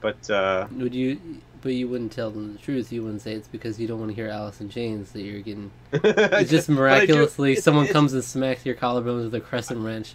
but 0.00 0.28
uh, 0.30 0.66
Would 0.72 0.94
you? 0.94 1.18
But 1.62 1.72
you 1.74 1.88
wouldn't 1.88 2.12
tell 2.12 2.30
them 2.30 2.52
the 2.52 2.58
truth. 2.60 2.92
You 2.92 3.02
wouldn't 3.02 3.22
say 3.22 3.32
it's 3.32 3.48
because 3.48 3.80
you 3.80 3.88
don't 3.88 3.98
want 3.98 4.10
to 4.10 4.14
hear 4.14 4.28
Alice 4.28 4.60
in 4.60 4.68
Chains 4.68 5.10
that 5.12 5.22
you're 5.22 5.40
getting. 5.40 5.70
It's 5.92 6.50
just 6.50 6.68
do- 6.68 6.74
miraculously 6.74 7.56
someone 7.56 7.84
it's- 7.84 7.92
comes 7.92 8.12
and 8.12 8.22
smacks 8.22 8.64
your 8.64 8.76
collarbones 8.76 9.24
with 9.24 9.34
a 9.34 9.40
crescent 9.40 9.80
wrench. 9.80 10.14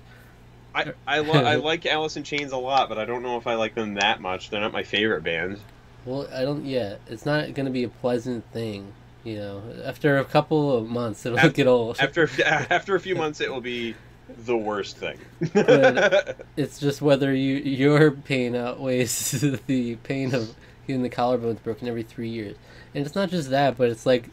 I 0.74 0.94
I, 1.06 1.20
lo- 1.20 1.34
I 1.44 1.56
like 1.56 1.86
Alice 1.86 2.16
in 2.16 2.24
Chains 2.24 2.54
a 2.54 2.58
lot, 2.58 2.88
but 2.88 2.98
I 2.98 3.04
don't 3.04 3.24
know 3.24 3.36
if 3.38 3.48
I 3.48 3.56
like 3.56 3.76
them 3.76 3.96
that 3.96 4.22
much. 4.22 4.50
They're 4.50 4.62
not 4.62 4.72
my 4.72 4.84
favorite 4.84 5.24
band. 5.24 5.60
Well, 6.06 6.28
I 6.34 6.44
don't. 6.44 6.66
Yeah, 6.66 6.96
it's 7.08 7.26
not 7.26 7.54
going 7.54 7.66
to 7.66 7.72
be 7.72 7.84
a 7.84 7.90
pleasant 7.90 8.46
thing. 8.54 8.94
You 9.24 9.36
know, 9.38 9.62
after 9.86 10.18
a 10.18 10.26
couple 10.26 10.76
of 10.76 10.90
months, 10.90 11.26
it'll 11.26 11.38
After- 11.38 11.50
get 11.52 11.68
old. 11.68 11.98
After 12.02 12.28
after 12.44 12.96
a 12.96 13.00
few 13.00 13.16
months, 13.16 13.40
it 13.40 13.52
will 13.52 13.62
be 13.62 13.96
the 14.46 14.58
worst 14.58 14.98
thing. 14.98 15.18
It's 16.58 16.80
just 16.80 17.02
whether 17.02 17.34
you 17.34 17.56
your 17.58 18.12
pain 18.12 18.56
outweighs 18.56 19.32
the 19.68 19.96
pain 20.04 20.34
of 20.34 20.54
getting 20.88 21.04
the 21.04 21.10
collarbones 21.10 21.62
broken 21.64 21.88
every 21.88 22.04
three 22.04 22.30
years. 22.30 22.56
And 22.96 23.06
it's 23.06 23.16
not 23.16 23.30
just 23.30 23.50
that, 23.52 23.78
but 23.78 23.90
it's 23.90 24.06
like, 24.06 24.30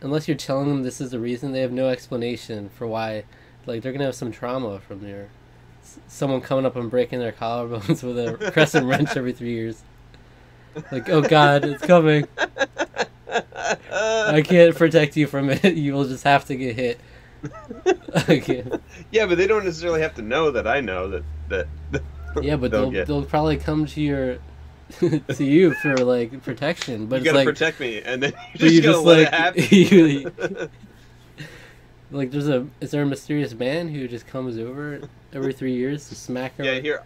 unless 0.00 0.26
you're 0.26 0.36
telling 0.36 0.68
them 0.68 0.82
this 0.82 1.00
is 1.00 1.10
the 1.10 1.20
reason, 1.20 1.52
they 1.52 1.60
have 1.60 1.72
no 1.72 1.88
explanation 1.88 2.68
for 2.70 2.86
why. 2.86 3.24
Like 3.66 3.82
they're 3.82 3.92
gonna 3.92 4.06
have 4.06 4.14
some 4.14 4.32
trauma 4.32 4.80
from 4.80 5.02
their 5.02 5.28
someone 6.08 6.40
coming 6.40 6.64
up 6.64 6.76
and 6.76 6.90
breaking 6.90 7.18
their 7.18 7.32
collarbones 7.32 8.02
with 8.02 8.18
a 8.18 8.50
crescent 8.52 8.86
wrench 8.86 9.16
every 9.16 9.32
three 9.32 9.52
years. 9.52 9.82
Like, 10.90 11.08
oh 11.08 11.20
God, 11.22 11.64
it's 11.64 11.84
coming. 11.84 12.26
I 13.92 14.42
can't 14.42 14.74
protect 14.76 15.16
you 15.16 15.26
from 15.26 15.50
it. 15.50 15.64
You 15.76 15.94
will 15.94 16.04
just 16.06 16.24
have 16.24 16.44
to 16.46 16.56
get 16.56 16.76
hit. 16.76 17.00
Can't. 18.26 18.82
yeah, 19.10 19.24
but 19.24 19.38
they 19.38 19.46
don't 19.46 19.64
necessarily 19.64 20.02
have 20.02 20.14
to 20.16 20.22
know 20.22 20.50
that 20.50 20.66
I 20.66 20.80
know 20.80 21.08
that 21.08 21.24
that. 21.48 21.66
Yeah, 22.42 22.56
but 22.56 22.70
They'll 22.70 22.82
they'll 22.82 22.90
get- 22.90 23.06
they'll 23.06 23.24
probably 23.24 23.56
come 23.56 23.86
to 23.86 24.00
your 24.00 24.38
to 25.00 25.22
you 25.44 25.72
for 25.74 25.96
like 25.96 26.42
protection. 26.42 27.06
But 27.06 27.16
you 27.16 27.20
it's 27.20 27.24
gotta 27.26 27.38
like 27.38 27.46
protect 27.46 27.80
me, 27.80 28.02
and 28.02 28.22
then 28.22 28.32
you're 28.54 28.70
you 28.70 28.82
just 28.82 29.02
let 29.04 29.18
like 29.18 29.26
it 29.28 29.34
happen. 29.34 29.64
you, 29.70 30.70
like 32.10 32.30
there's 32.30 32.48
a 32.48 32.66
is 32.80 32.90
there 32.90 33.02
a 33.02 33.06
mysterious 33.06 33.54
man 33.54 33.88
who 33.88 34.08
just 34.08 34.26
comes 34.26 34.58
over 34.58 35.00
every 35.32 35.52
three 35.52 35.74
years 35.74 36.08
to 36.08 36.14
smack 36.14 36.56
her? 36.58 36.64
yeah, 36.64 36.80
here. 36.80 37.02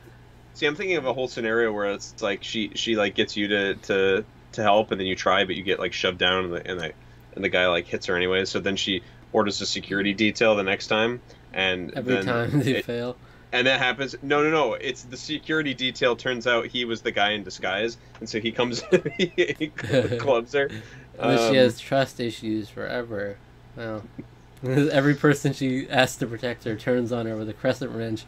See, 0.54 0.66
I'm 0.66 0.74
thinking 0.76 0.96
of 0.96 1.06
a 1.06 1.12
whole 1.12 1.28
scenario 1.28 1.72
where 1.72 1.86
it's 1.86 2.20
like 2.22 2.42
she 2.42 2.70
she 2.74 2.96
like 2.96 3.14
gets 3.14 3.36
you 3.36 3.48
to 3.48 3.74
to 3.74 4.24
to 4.54 4.62
help, 4.62 4.90
and 4.90 5.00
then 5.00 5.06
you 5.06 5.14
try, 5.16 5.44
but 5.44 5.56
you 5.56 5.62
get 5.62 5.78
like 5.78 5.92
shoved 5.92 6.18
down, 6.18 6.44
and 6.44 6.52
the 6.54 6.70
and 6.70 6.80
the, 6.80 6.92
and 7.34 7.44
the 7.44 7.48
guy 7.48 7.66
like 7.68 7.86
hits 7.86 8.06
her 8.06 8.16
anyway. 8.16 8.44
So 8.44 8.60
then 8.60 8.76
she 8.76 9.02
orders 9.32 9.60
a 9.60 9.66
security 9.66 10.14
detail 10.14 10.54
the 10.56 10.62
next 10.62 10.86
time, 10.88 11.20
and 11.52 11.92
every 11.94 12.14
then 12.14 12.24
time 12.24 12.60
they 12.60 12.76
it- 12.76 12.84
fail. 12.84 13.16
and 13.52 13.66
that 13.66 13.78
happens. 13.80 14.14
No, 14.22 14.42
no, 14.42 14.50
no. 14.50 14.74
It's 14.74 15.02
the 15.02 15.16
security 15.16 15.74
detail. 15.74 16.16
Turns 16.16 16.46
out 16.46 16.66
he 16.66 16.84
was 16.84 17.02
the 17.02 17.10
guy 17.12 17.30
in 17.32 17.42
disguise, 17.44 17.96
and 18.20 18.28
so 18.28 18.40
he 18.40 18.50
comes, 18.52 18.82
he, 19.18 19.32
he 19.58 19.68
clubs 19.68 20.52
her. 20.54 20.68
And 21.16 21.30
then 21.30 21.38
she 21.38 21.58
Um, 21.60 21.64
has 21.64 21.78
trust 21.78 22.18
issues 22.18 22.68
forever. 22.68 23.36
Well, 23.76 24.02
every 24.64 25.14
person 25.14 25.52
she 25.52 25.88
asks 25.88 26.16
to 26.16 26.26
protect 26.26 26.64
her 26.64 26.74
turns 26.74 27.12
on 27.12 27.26
her 27.26 27.36
with 27.36 27.48
a 27.48 27.52
crescent 27.52 27.92
wrench. 27.92 28.24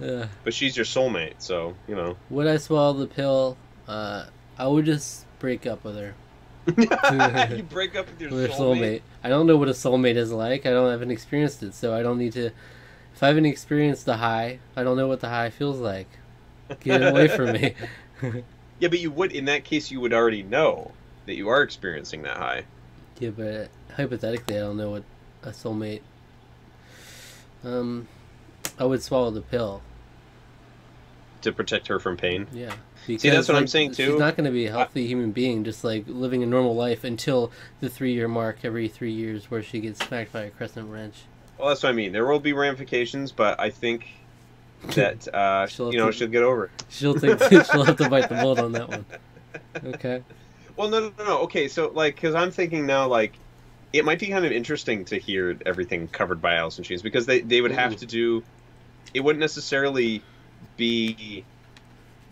Ugh. 0.00 0.28
But 0.44 0.54
she's 0.54 0.76
your 0.76 0.86
soulmate, 0.86 1.34
so 1.38 1.74
you 1.88 1.96
know. 1.96 2.16
Would 2.30 2.46
I 2.46 2.58
swallow 2.58 2.92
the 2.92 3.08
pill? 3.08 3.56
Uh, 3.88 4.26
I 4.60 4.66
would 4.66 4.84
just 4.84 5.24
break 5.38 5.66
up 5.66 5.82
with 5.84 5.96
her. 5.96 6.14
you 7.56 7.62
break 7.62 7.96
up 7.96 8.06
with 8.10 8.20
your 8.20 8.30
with 8.30 8.50
soulmate. 8.50 8.56
soulmate. 8.76 9.02
I 9.24 9.30
don't 9.30 9.46
know 9.46 9.56
what 9.56 9.68
a 9.68 9.72
soulmate 9.72 10.16
is 10.16 10.30
like. 10.32 10.66
I 10.66 10.70
don't 10.70 10.90
haven't 10.90 11.10
experienced 11.10 11.62
it, 11.62 11.72
so 11.72 11.94
I 11.94 12.02
don't 12.02 12.18
need 12.18 12.34
to. 12.34 12.50
If 13.14 13.22
I 13.22 13.28
haven't 13.28 13.46
experienced 13.46 14.04
the 14.04 14.18
high, 14.18 14.58
I 14.76 14.82
don't 14.84 14.98
know 14.98 15.08
what 15.08 15.20
the 15.20 15.30
high 15.30 15.48
feels 15.48 15.78
like. 15.78 16.08
Get 16.80 17.00
it 17.02 17.08
away 17.08 17.28
from 17.28 17.52
me. 17.52 17.74
Yeah, 18.78 18.88
but 18.88 18.98
you 18.98 19.10
would 19.10 19.32
in 19.32 19.44
that 19.46 19.64
case 19.64 19.90
you 19.90 20.00
would 20.00 20.12
already 20.14 20.42
know 20.42 20.92
that 21.26 21.34
you 21.34 21.48
are 21.48 21.62
experiencing 21.62 22.22
that 22.22 22.36
high. 22.38 22.64
yeah, 23.18 23.28
but 23.30 23.68
hypothetically, 23.94 24.56
I 24.56 24.60
don't 24.60 24.76
know 24.78 24.90
what 24.90 25.04
a 25.42 25.50
soulmate. 25.50 26.00
Um, 27.64 28.08
I 28.78 28.84
would 28.84 29.02
swallow 29.02 29.30
the 29.30 29.42
pill. 29.42 29.82
to 31.42 31.52
protect 31.52 31.88
her 31.88 31.98
from 31.98 32.16
pain. 32.16 32.46
Yeah. 32.52 32.74
That's 33.06 33.48
what 33.48 33.56
I'm 33.56 33.66
saying, 33.66 33.92
too. 33.92 34.10
She's 34.12 34.18
not 34.18 34.36
going 34.36 34.44
to 34.44 34.50
be 34.50 34.66
a 34.66 34.70
healthy 34.70 35.06
human 35.06 35.32
being, 35.32 35.64
just 35.64 35.84
like 35.84 36.04
living 36.06 36.42
a 36.42 36.46
normal 36.46 36.74
life 36.74 37.04
until 37.04 37.50
the 37.80 37.88
three-year 37.88 38.28
mark 38.28 38.58
every 38.64 38.88
three 38.88 39.12
years, 39.12 39.50
where 39.50 39.62
she 39.62 39.80
gets 39.80 40.04
smacked 40.04 40.32
by 40.32 40.42
a 40.42 40.50
crescent 40.50 40.90
wrench. 40.90 41.14
Well, 41.58 41.68
that's 41.68 41.82
what 41.82 41.90
I 41.90 41.92
mean. 41.92 42.12
There 42.12 42.26
will 42.26 42.40
be 42.40 42.52
ramifications, 42.52 43.32
but 43.32 43.60
I 43.60 43.70
think 43.70 44.08
that 44.94 45.28
uh, 45.34 45.66
She'll 45.66 45.92
you 45.92 45.98
know 45.98 46.06
to- 46.06 46.12
she'll 46.12 46.28
get 46.28 46.42
over 46.42 46.66
it. 46.66 46.84
She'll 46.88 47.14
take. 47.14 47.38
she'll 47.42 47.84
have 47.84 47.96
to 47.96 48.08
bite 48.08 48.28
the 48.28 48.36
bullet 48.36 48.58
on 48.58 48.72
that 48.72 48.88
one. 48.88 49.04
Okay. 49.84 50.22
Well, 50.76 50.88
no, 50.88 51.00
no, 51.00 51.12
no, 51.18 51.24
no. 51.24 51.38
Okay, 51.40 51.68
so 51.68 51.88
like, 51.88 52.14
because 52.14 52.34
I'm 52.34 52.50
thinking 52.52 52.86
now, 52.86 53.08
like, 53.08 53.34
it 53.92 54.04
might 54.04 54.18
be 54.20 54.28
kind 54.28 54.44
of 54.44 54.52
interesting 54.52 55.04
to 55.06 55.18
hear 55.18 55.58
everything 55.66 56.06
covered 56.08 56.40
by 56.40 56.54
Alice 56.54 56.78
in 56.78 56.84
Chains 56.84 57.02
because 57.02 57.26
they 57.26 57.40
they 57.40 57.60
would 57.60 57.72
have 57.72 57.92
Ooh. 57.92 57.96
to 57.96 58.06
do. 58.06 58.42
It 59.12 59.20
wouldn't 59.20 59.40
necessarily 59.40 60.22
be 60.76 61.44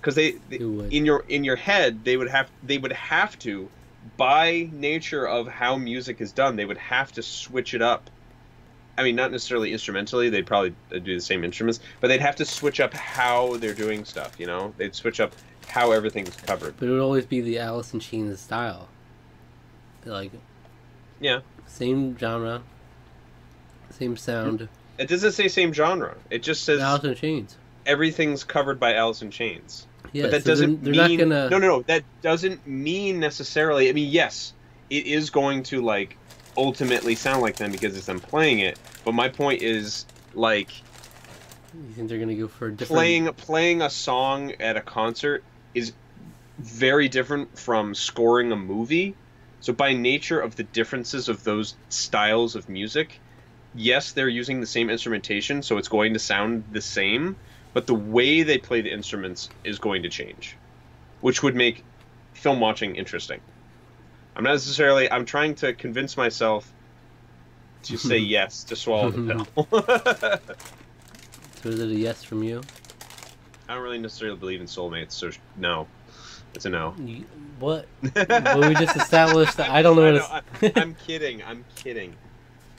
because 0.01 0.15
they, 0.15 0.33
they 0.49 0.57
in 0.57 1.05
your 1.05 1.25
in 1.29 1.45
your 1.45 1.57
head 1.57 2.05
they 2.05 2.17
would 2.17 2.29
have 2.29 2.51
they 2.63 2.79
would 2.79 2.93
have 2.93 3.39
to 3.39 3.69
by 4.17 4.69
nature 4.73 5.27
of 5.27 5.47
how 5.49 5.77
music 5.77 6.21
is 6.21 6.33
done 6.33 6.57
they 6.57 6.65
would 6.65 6.79
have 6.79 7.13
to 7.13 7.23
switch 7.23 7.75
it 7.75 7.83
up 7.83 8.09
i 8.97 9.03
mean 9.03 9.17
not 9.17 9.31
necessarily 9.31 9.73
instrumentally 9.73 10.29
they'd 10.31 10.47
probably 10.47 10.75
uh, 10.95 10.99
do 10.99 11.15
the 11.15 11.21
same 11.21 11.45
instruments 11.45 11.81
but 12.01 12.09
they'd 12.09 12.21
have 12.21 12.37
to 12.37 12.45
switch 12.45 12.81
up 12.81 12.95
how 12.95 13.57
they're 13.57 13.75
doing 13.75 14.05
stuff 14.05 14.39
you 14.39 14.47
know 14.47 14.73
they'd 14.77 14.95
switch 14.95 15.21
up 15.21 15.33
how 15.67 15.93
everything's 15.93 16.35
covered 16.37 16.75
But 16.79 16.89
it 16.89 16.93
would 16.93 17.01
always 17.01 17.27
be 17.27 17.43
the 17.43 17.59
Alice 17.59 17.93
in 17.93 18.01
Chains 18.01 18.41
style. 18.41 18.89
Like. 20.07 20.33
Yeah. 21.21 21.41
Same 21.67 22.17
genre. 22.17 22.63
Same 23.91 24.17
sound. 24.17 24.69
it 24.97 25.09
doesn't 25.09 25.33
say 25.33 25.49
same 25.49 25.75
genre 25.75 26.17
it 26.31 26.43
just 26.43 26.65
says 26.65 26.81
Alice 26.81 27.05
in 27.05 27.15
Chains. 27.15 27.57
Everything's 27.89 28.45
covered 28.45 28.79
by 28.79 28.95
alice 28.95 29.23
in 29.23 29.31
chains 29.31 29.87
Yeah. 30.13 30.23
but 30.25 30.31
that 30.33 30.43
so 30.45 30.51
doesn't 30.51 30.85
they're, 30.85 30.95
they're 30.95 31.09
mean 31.09 31.29
not 31.29 31.49
gonna. 31.49 31.51
no 31.51 31.59
no 31.59 31.67
no 31.79 31.83
that 31.83 32.05
doesn't 32.23 32.65
mean 32.67 33.19
necessarily 33.19 33.89
i 33.89 33.93
mean 33.93 34.11
yes 34.11 34.53
it 34.91 35.07
is 35.07 35.31
going 35.31 35.65
to 35.65 35.81
like 35.81 36.17
ultimately 36.57 37.15
sound 37.15 37.41
like 37.43 37.57
them 37.57 37.73
because 37.73 37.97
it's 37.97 38.07
them 38.07 38.21
playing 38.21 38.61
it 38.61 38.79
but 39.05 39.13
my 39.13 39.29
point 39.29 39.63
is 39.63 40.07
like 40.35 40.71
You 41.75 41.93
think 41.95 42.09
they're 42.09 42.19
gonna 42.19 42.35
go 42.35 42.49
for 42.49 42.67
a 42.69 42.73
different? 42.73 42.89
playing 42.97 43.33
playing 43.35 43.83
a 43.83 43.91
song 43.91 44.53
at 44.61 44.77
a 44.77 44.81
concert 44.81 45.43
is 45.75 45.93
very 46.59 47.09
different 47.09 47.57
from 47.59 47.95
scoring 47.95 48.51
a 48.53 48.57
movie 48.57 49.15
so 49.61 49.73
by 49.73 49.93
nature 49.93 50.41
of 50.41 50.57
the 50.57 50.65
differences 50.65 51.29
of 51.29 51.45
those 51.45 51.77
styles 51.89 52.57
of 52.57 52.69
music 52.69 53.21
yes 53.75 54.13
they're 54.13 54.29
using 54.29 54.61
the 54.61 54.67
same 54.67 54.91
instrumentation 54.91 55.63
so 55.63 55.79
it's 55.79 55.89
going 55.89 56.13
to 56.15 56.19
sound 56.19 56.65
the 56.73 56.81
same 56.81 57.37
but 57.75 57.87
the 57.87 57.95
way 57.95 58.43
they 58.43 58.59
play 58.59 58.81
the 58.81 58.93
instruments 58.93 59.49
is 59.65 59.79
going 59.79 60.03
to 60.03 60.09
change 60.09 60.57
which 61.21 61.43
would 61.43 61.55
make 61.55 61.85
film 62.35 62.61
watching 62.61 62.97
interesting 62.97 63.41
i'm 64.37 64.45
not 64.45 64.53
necessarily 64.53 65.11
i'm 65.11 65.25
trying 65.25 65.55
to 65.55 65.73
convince 65.75 66.17
myself 66.17 66.73
to 67.83 67.97
say 68.09 68.19
yes 68.19 68.65
to 68.65 68.77
swallow 68.77 69.11
the 69.11 69.45
pill 69.45 70.41
So 71.63 71.71
is 71.71 71.81
it 71.81 71.89
a 71.91 71.95
yes 71.95 72.23
from 72.23 72.45
you? 72.45 72.63
I 73.69 73.75
don't 73.75 73.83
really 73.83 73.99
necessarily 73.99 74.37
believe 74.39 74.61
in 74.61 74.69
soulmates, 74.69 75.11
so 75.13 75.31
sh- 75.31 75.39
no. 75.57 75.89
It's 76.55 76.67
a 76.67 76.71
no. 76.71 76.95
You- 76.99 77.25
what? 77.59 77.87
Well, 78.15 78.69
we 78.69 78.75
just 78.77 78.97
established 78.97 79.57
that 79.57 79.69
I 79.69 79.83
don't 79.83 79.97
know 79.97 80.13
what 80.13 80.23
I 80.31 80.43
it's. 80.63 80.77
I'm, 80.77 80.83
I'm 80.83 80.95
kidding. 80.95 81.43
I'm 81.43 81.65
kidding. 81.75 82.15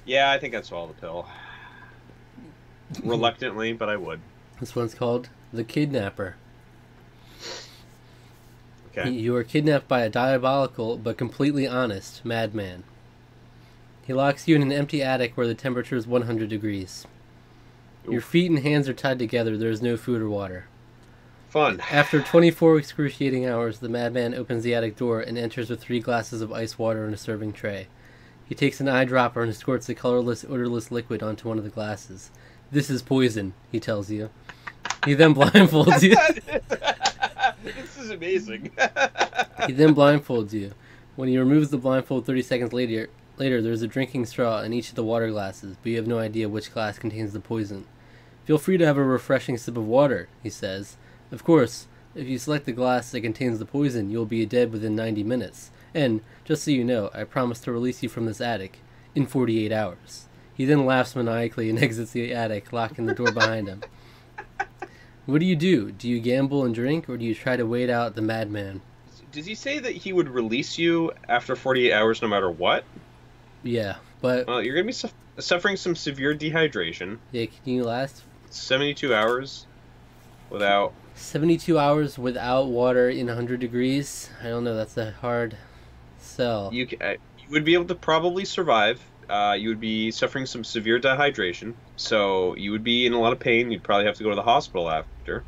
Yeah, 0.06 0.32
I 0.32 0.39
think 0.39 0.56
I'd 0.56 0.63
swallow 0.63 0.88
the 0.88 0.93
pill. 0.93 1.28
Reluctantly, 3.04 3.73
but 3.73 3.89
I 3.89 3.97
would. 3.97 4.21
This 4.60 4.76
one's 4.76 4.93
called 4.93 5.30
The 5.54 5.63
Kidnapper. 5.63 6.36
Okay. 8.91 9.10
You 9.12 9.36
are 9.36 9.43
kidnapped 9.43 9.88
by 9.88 10.02
a 10.02 10.10
diabolical 10.10 10.98
but 10.98 11.17
completely 11.17 11.67
honest 11.67 12.26
madman. 12.26 12.84
He 14.06 14.13
locks 14.13 14.48
you 14.48 14.56
in 14.56 14.62
an 14.62 14.72
empty 14.72 15.04
attic 15.04 15.38
where 15.38 15.48
the 15.48 15.54
temperature 15.54 15.95
is 15.95 16.08
100 16.08 16.50
degrees. 16.50 17.06
Your 18.10 18.22
feet 18.22 18.50
and 18.50 18.60
hands 18.60 18.89
are 18.89 18.93
tied 18.93 19.19
together. 19.19 19.56
There 19.56 19.69
is 19.69 19.82
no 19.82 19.95
food 19.95 20.22
or 20.22 20.30
water. 20.30 20.65
Fun. 21.50 21.80
After 21.91 22.22
24 22.22 22.78
excruciating 22.78 23.45
hours, 23.45 23.80
the 23.80 23.89
madman 23.89 24.34
opens 24.34 24.63
the 24.63 24.74
attic 24.76 24.95
door 24.95 25.22
and 25.22 25.38
enters 25.38 25.69
with 25.69 25.82
three 25.82 26.00
glasses 26.00 26.41
of 26.41 26.52
ice 26.52 26.78
water 26.78 27.06
in 27.06 27.13
a 27.13 27.17
serving 27.17 27.54
tray. 27.54 27.88
He 28.45 28.56
takes 28.56 28.80
an 28.80 28.88
eyedropper 28.88 29.43
and 29.43 29.56
squirts 29.56 29.86
the 29.86 29.95
colorless, 29.95 30.43
odorless 30.43 30.91
liquid 30.91 31.22
onto 31.22 31.48
one 31.48 31.60
of 31.60 31.63
the 31.63 31.69
glasses. 31.69 32.32
This 32.71 32.89
is 32.89 33.01
poison, 33.01 33.53
he 33.71 33.79
tells 33.79 34.12
you. 34.12 34.29
He 35.05 35.13
then 35.13 35.34
blindfolds 35.36 36.03
you. 36.03 36.15
this 37.63 37.97
is 37.97 38.10
amazing. 38.12 38.71
He 39.67 39.73
then 39.73 39.93
blindfolds 39.93 40.53
you. 40.53 40.71
When 41.17 41.27
he 41.27 41.38
removes 41.38 41.69
the 41.69 41.77
blindfold 41.77 42.25
30 42.25 42.41
seconds 42.43 42.71
later, 42.71 43.10
later 43.38 43.62
there's 43.62 43.82
a 43.82 43.88
drinking 43.88 44.25
straw 44.25 44.62
in 44.62 44.71
each 44.71 44.89
of 44.89 44.95
the 44.95 45.03
water 45.03 45.29
glasses, 45.29 45.75
but 45.84 45.89
you 45.89 45.97
have 45.97 46.08
no 46.08 46.17
idea 46.17 46.47
which 46.47 46.73
glass 46.73 46.97
contains 46.97 47.34
the 47.34 47.41
poison. 47.41 47.86
Feel 48.45 48.58
free 48.58 48.77
to 48.77 48.86
have 48.86 48.97
a 48.97 49.03
refreshing 49.03 49.58
sip 49.58 49.75
of 49.75 49.86
water, 49.86 50.29
he 50.41 50.49
says. 50.49 50.95
Of 51.29 51.43
course, 51.43 51.88
if 52.15 52.25
you 52.25 52.39
select 52.39 52.65
the 52.65 52.71
glass 52.71 53.12
that 53.12 53.21
contains 53.21 53.60
the 53.60 53.65
poison, 53.65 54.10
you'll 54.10 54.25
be 54.25 54.45
dead 54.45 54.71
within 54.71 54.95
90 54.95 55.23
minutes. 55.23 55.71
And, 55.93 56.21
just 56.45 56.63
so 56.63 56.71
you 56.71 56.86
know, 56.86 57.12
I 57.13 57.25
promise 57.25 57.60
to 57.62 57.71
release 57.73 58.01
you 58.01 58.08
from 58.08 58.25
this 58.25 58.41
attic 58.41 58.79
in 59.13 59.25
48 59.27 59.73
hours. 59.73 60.28
He 60.60 60.65
then 60.65 60.86
laughs 60.86 61.15
maniacally 61.15 61.69
and 61.69 61.80
exits 61.82 62.12
the 62.12 62.34
attic, 62.34 62.74
locking 62.74 63.06
the 63.06 63.13
door 63.15 63.32
behind 63.32 63.69
him. 63.69 63.82
What 65.26 65.39
do 65.39 65.45
you 65.45 65.56
do? 65.56 65.89
Do 65.89 66.10
you 66.10 66.19
gamble 66.19 66.65
and 66.65 66.76
drink, 66.76 67.08
or 67.10 67.15
do 67.15 67.24
you 67.24 67.34
try 67.34 67.56
to 67.56 67.63
wait 67.63 67.89
out 67.89 68.15
the 68.15 68.22
madman? 68.22 68.82
Does 69.32 69.45
he 69.45 69.56
say 69.56 69.80
that 69.80 69.93
he 69.93 70.12
would 70.12 70.28
release 70.28 70.78
you 70.78 71.13
after 71.30 71.56
48 71.56 71.93
hours 71.93 72.22
no 72.22 72.28
matter 72.28 72.52
what? 72.52 72.84
Yeah. 73.63 73.95
But 74.19 74.48
Well, 74.48 74.62
you're 74.62 74.76
gonna 74.76 74.88
be 74.88 74.91
su- 74.91 75.08
suffering 75.38 75.78
some 75.78 75.95
severe 75.95 76.36
dehydration. 76.36 77.19
yeah, 77.32 77.45
can 77.45 77.74
you 77.74 77.86
last 77.86 78.24
72 78.50 79.15
hours 79.15 79.65
without. 80.50 80.91
72 81.15 81.80
hours 81.80 82.19
without 82.19 82.67
water 82.67 83.10
in 83.10 83.28
100 83.28 83.62
degrees? 83.62 84.30
I 84.43 84.50
don't 84.50 84.65
know. 84.65 84.76
That's 84.76 84.98
a 84.98 85.12
hard 85.22 85.56
sell. 86.17 86.69
You, 86.74 86.86
uh, 87.00 87.12
you 87.12 87.45
would 87.52 87.63
be 87.63 87.76
able 87.76 87.86
to 87.86 87.95
probably 87.95 88.43
survive. 88.43 89.00
Uh, 89.29 89.53
you 89.53 89.69
would 89.69 89.79
be 89.79 90.09
suffering 90.09 90.45
some 90.45 90.63
severe 90.63 90.99
dehydration, 90.99 91.73
so 91.95 92.55
you 92.55 92.71
would 92.71 92.83
be 92.83 93.05
in 93.05 93.13
a 93.13 93.19
lot 93.19 93.31
of 93.31 93.39
pain. 93.39 93.69
You'd 93.71 93.83
probably 93.83 94.05
have 94.05 94.15
to 94.15 94.23
go 94.23 94.29
to 94.29 94.35
the 94.35 94.41
hospital 94.41 94.89
after. 94.89 95.43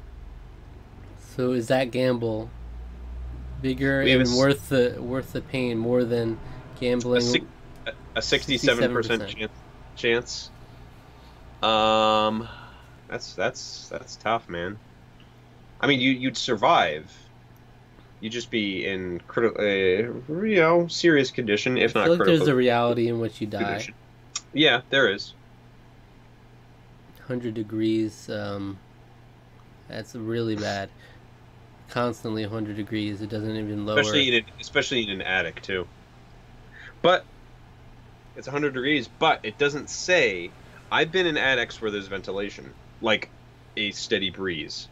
So 1.36 1.54
is 1.54 1.68
that 1.70 1.92
gamble 1.92 2.50
bigger 3.62 4.02
and 4.02 4.28
a 4.28 4.38
worth 4.38 4.70
the 4.70 4.98
worth 5.00 5.34
the 5.34 5.42
pain 5.42 5.78
more 5.78 6.04
than 6.04 6.40
gambling? 6.80 7.48
A 8.16 8.20
67% 8.20 8.70
67%. 8.70 9.28
chance. 9.28 9.52
Chance. 9.96 10.52
Um, 11.64 12.48
that's 13.08 13.34
that's 13.34 13.90
that's 13.90 14.16
tough, 14.18 14.48
man. 14.50 14.78
I 15.80 15.88
mean, 15.88 16.00
you 16.00 16.12
you'd 16.12 16.38
survive. 16.38 17.12
You'd 18.22 18.32
just 18.32 18.52
be 18.52 18.86
in 18.86 19.20
critical, 19.28 19.62
uh, 19.62 19.68
you 19.68 20.56
know, 20.56 20.88
serious 20.88 21.32
condition, 21.32 21.78
if 21.78 21.96
I 21.96 22.02
not 22.02 22.06
feel 22.06 22.12
like 22.14 22.18
critical. 22.22 22.38
there's 22.38 22.48
a 22.48 22.56
reality 22.56 23.08
in 23.08 23.20
which 23.20 23.42
you 23.42 23.48
die. 23.48 23.64
condition. 23.64 23.94
Yeah, 24.54 24.82
there 24.92 25.12
is. 25.12 25.34
100 27.18 27.56
degrees. 27.56 28.30
Um, 28.30 28.78
that's 29.88 30.14
really 30.16 30.56
bad. 30.56 30.90
Constantly 31.90 32.44
100 32.44 32.76
degrees. 32.76 33.22
It 33.22 33.30
doesn't 33.30 33.56
even 33.56 33.86
lower. 33.88 34.00
especially 34.00 34.28
in 34.28 34.34
an, 34.36 34.46
especially 34.60 35.04
in 35.04 35.10
an 35.10 35.22
attic 35.22 35.62
too. 35.64 35.88
But 37.02 37.26
it's 38.36 38.48
100 38.48 38.74
degrees, 38.74 39.08
but 39.08 39.40
it 39.44 39.58
doesn't 39.58 39.90
say. 39.90 40.52
I've 40.92 41.12
been 41.12 41.26
in 41.26 41.38
attics 41.38 41.82
where 41.82 41.90
there's 41.90 42.08
ventilation, 42.08 42.74
like 43.02 43.30
a 43.78 43.92
steady 43.92 44.30
breeze. 44.30 44.90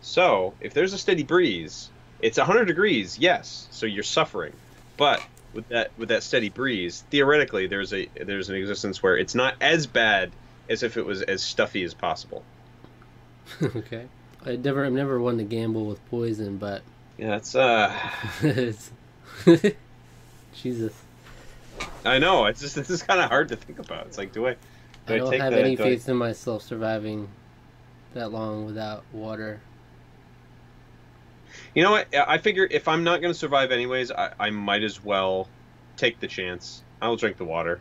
So 0.00 0.54
if 0.60 0.74
there's 0.74 0.92
a 0.92 0.98
steady 0.98 1.24
breeze, 1.24 1.90
it's 2.24 2.38
100 2.38 2.64
degrees, 2.64 3.18
yes. 3.18 3.68
So 3.70 3.86
you're 3.86 4.02
suffering, 4.02 4.52
but 4.96 5.22
with 5.52 5.68
that 5.68 5.90
with 5.98 6.08
that 6.08 6.22
steady 6.22 6.48
breeze, 6.48 7.04
theoretically 7.10 7.66
there's 7.66 7.92
a 7.92 8.08
there's 8.20 8.48
an 8.48 8.56
existence 8.56 9.02
where 9.02 9.16
it's 9.16 9.34
not 9.34 9.54
as 9.60 9.86
bad 9.86 10.32
as 10.68 10.82
if 10.82 10.96
it 10.96 11.04
was 11.04 11.22
as 11.22 11.42
stuffy 11.42 11.84
as 11.84 11.92
possible. 11.94 12.42
okay. 13.62 14.06
I 14.46 14.56
never, 14.56 14.84
I'm 14.84 14.94
never 14.94 15.20
one 15.20 15.38
to 15.38 15.44
gamble 15.44 15.86
with 15.86 16.00
poison, 16.10 16.56
but 16.58 16.82
Yeah, 17.18 17.36
it's 17.36 17.54
uh, 17.54 17.92
it's 18.42 18.90
Jesus. 20.54 20.92
I 22.04 22.18
know 22.18 22.46
it's 22.46 22.60
just 22.60 22.74
this 22.74 22.90
is 22.90 23.02
kind 23.02 23.20
of 23.20 23.28
hard 23.30 23.48
to 23.48 23.56
think 23.56 23.78
about. 23.78 24.06
It's 24.06 24.18
like, 24.18 24.32
do 24.32 24.46
I? 24.46 24.56
Do 25.06 25.14
I 25.14 25.18
don't 25.18 25.30
take 25.30 25.40
have 25.40 25.52
the- 25.52 25.60
any 25.60 25.76
do 25.76 25.82
I- 25.82 25.86
faith 25.86 26.08
in 26.08 26.16
myself 26.16 26.62
surviving 26.62 27.28
that 28.14 28.32
long 28.32 28.64
without 28.66 29.04
water. 29.12 29.60
You 31.74 31.82
know 31.82 31.90
what? 31.90 32.14
I 32.14 32.38
figure 32.38 32.66
if 32.70 32.86
I'm 32.86 33.02
not 33.04 33.20
going 33.20 33.32
to 33.32 33.38
survive 33.38 33.72
anyways, 33.72 34.12
I, 34.12 34.32
I 34.38 34.50
might 34.50 34.82
as 34.82 35.02
well 35.02 35.48
take 35.96 36.20
the 36.20 36.28
chance. 36.28 36.82
I'll 37.02 37.16
drink 37.16 37.36
the 37.36 37.44
water. 37.44 37.80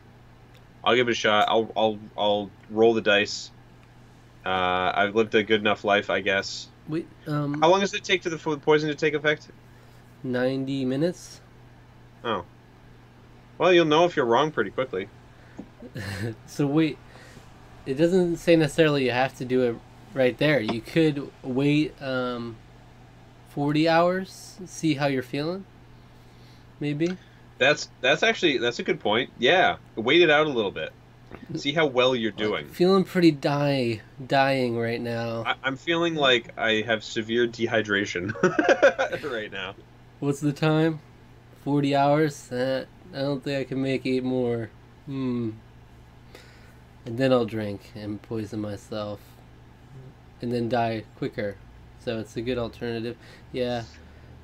I'll 0.83 0.95
give 0.95 1.07
it 1.07 1.11
a 1.11 1.15
shot. 1.15 1.47
I'll 1.47 1.71
I'll 1.75 1.99
I'll 2.17 2.51
roll 2.69 2.93
the 2.93 3.01
dice. 3.01 3.51
Uh, 4.45 4.91
I've 4.95 5.15
lived 5.15 5.33
a 5.35 5.43
good 5.43 5.61
enough 5.61 5.83
life, 5.83 6.09
I 6.09 6.19
guess. 6.19 6.67
Wait, 6.87 7.07
um, 7.27 7.61
How 7.61 7.69
long 7.69 7.79
does 7.79 7.93
it 7.93 8.03
take 8.03 8.23
to 8.23 8.29
the 8.29 8.37
poison 8.37 8.89
to 8.89 8.95
take 8.95 9.13
effect? 9.13 9.47
90 10.23 10.83
minutes? 10.83 11.39
Oh. 12.25 12.43
Well, 13.57 13.71
you'll 13.71 13.85
know 13.85 14.03
if 14.03 14.17
you're 14.17 14.25
wrong 14.25 14.51
pretty 14.51 14.71
quickly. 14.71 15.07
so 16.45 16.67
wait, 16.67 16.97
it 17.85 17.93
doesn't 17.93 18.37
say 18.37 18.57
necessarily 18.57 19.05
you 19.05 19.11
have 19.11 19.35
to 19.37 19.45
do 19.45 19.61
it 19.61 19.75
right 20.13 20.37
there. 20.37 20.59
You 20.59 20.81
could 20.81 21.31
wait 21.41 22.01
um, 22.01 22.57
40 23.53 23.87
hours, 23.87 24.57
see 24.65 24.95
how 24.95 25.05
you're 25.05 25.21
feeling. 25.21 25.65
Maybe. 26.79 27.17
That's 27.59 27.87
that's 28.01 28.23
actually 28.23 28.57
that's 28.57 28.79
a 28.79 28.83
good 28.83 28.99
point. 28.99 29.29
Yeah, 29.37 29.77
wait 29.95 30.21
it 30.21 30.29
out 30.31 30.47
a 30.47 30.49
little 30.49 30.71
bit. 30.71 30.91
See 31.55 31.71
how 31.71 31.85
well 31.85 32.15
you're 32.15 32.31
doing. 32.31 32.67
Feeling 32.67 33.03
pretty 33.03 33.31
die 33.31 34.01
dying 34.25 34.77
right 34.77 34.99
now. 34.99 35.43
I, 35.45 35.55
I'm 35.63 35.77
feeling 35.77 36.15
like 36.15 36.57
I 36.57 36.81
have 36.81 37.03
severe 37.03 37.47
dehydration 37.47 38.33
right 39.31 39.51
now. 39.51 39.75
What's 40.19 40.39
the 40.39 40.53
time? 40.53 40.99
40 41.63 41.95
hours? 41.95 42.51
Uh, 42.51 42.85
I 43.13 43.19
don't 43.19 43.43
think 43.43 43.59
I 43.59 43.69
can 43.69 43.81
make 43.81 44.05
eight 44.05 44.23
more. 44.23 44.69
Hmm. 45.05 45.51
And 47.05 47.17
then 47.17 47.31
I'll 47.31 47.45
drink 47.45 47.91
and 47.95 48.21
poison 48.21 48.61
myself. 48.61 49.19
And 50.41 50.51
then 50.51 50.69
die 50.69 51.03
quicker. 51.17 51.55
So 52.03 52.19
it's 52.19 52.35
a 52.35 52.41
good 52.41 52.57
alternative. 52.57 53.17
Yeah. 53.51 53.83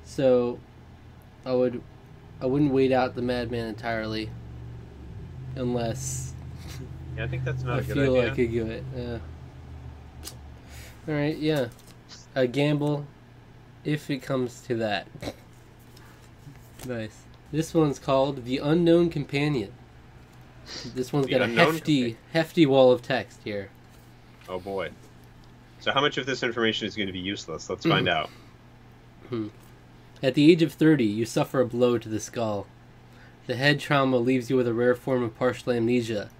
So 0.04 0.58
I 1.44 1.52
would 1.52 1.82
I 2.40 2.46
wouldn't 2.46 2.72
wait 2.72 2.92
out 2.92 3.14
the 3.14 3.22
madman 3.22 3.66
entirely. 3.68 4.30
Unless 5.56 6.32
Yeah, 7.16 7.24
I 7.24 7.28
think 7.28 7.44
that's 7.44 7.62
not 7.62 7.76
I 7.76 7.80
a 7.80 7.82
good 7.82 7.94
feel 7.94 8.16
idea. 8.16 8.32
I 8.32 8.34
could 8.34 8.50
do 8.50 8.66
it. 8.66 8.84
Yeah. 8.96 9.18
Alright, 11.08 11.38
yeah. 11.38 11.68
A 12.34 12.46
gamble 12.46 13.06
if 13.84 14.10
it 14.10 14.22
comes 14.22 14.60
to 14.62 14.76
that. 14.76 15.06
nice. 16.86 17.22
This 17.52 17.74
one's 17.74 17.98
called 17.98 18.44
The 18.44 18.58
Unknown 18.58 19.10
Companion. 19.10 19.72
This 20.94 21.12
one's 21.12 21.26
The 21.26 21.32
got 21.32 21.42
a 21.42 21.48
hefty, 21.48 22.16
hefty 22.32 22.64
wall 22.64 22.92
of 22.92 23.02
text 23.02 23.40
here. 23.44 23.70
Oh 24.48 24.60
boy. 24.60 24.90
So 25.80 25.92
how 25.92 26.00
much 26.00 26.18
of 26.18 26.26
this 26.26 26.42
information 26.42 26.86
is 26.86 26.94
going 26.96 27.06
to 27.06 27.12
be 27.12 27.18
useless? 27.18 27.68
Let's 27.70 27.84
Hmm. 27.84 27.90
find 27.90 28.08
out. 28.08 28.30
At 30.22 30.34
the 30.34 30.50
age 30.50 30.60
of 30.62 30.72
30, 30.72 31.04
you 31.04 31.24
suffer 31.24 31.60
a 31.60 31.66
blow 31.66 31.96
to 31.98 32.08
the 32.08 32.20
skull. 32.20 32.66
The 33.46 33.56
head 33.56 33.80
trauma 33.80 34.18
leaves 34.18 34.50
you 34.50 34.56
with 34.56 34.66
a 34.68 34.74
rare 34.74 34.94
form 34.94 35.22
of 35.22 35.38
partial 35.38 35.72
amnesia. 35.72 36.30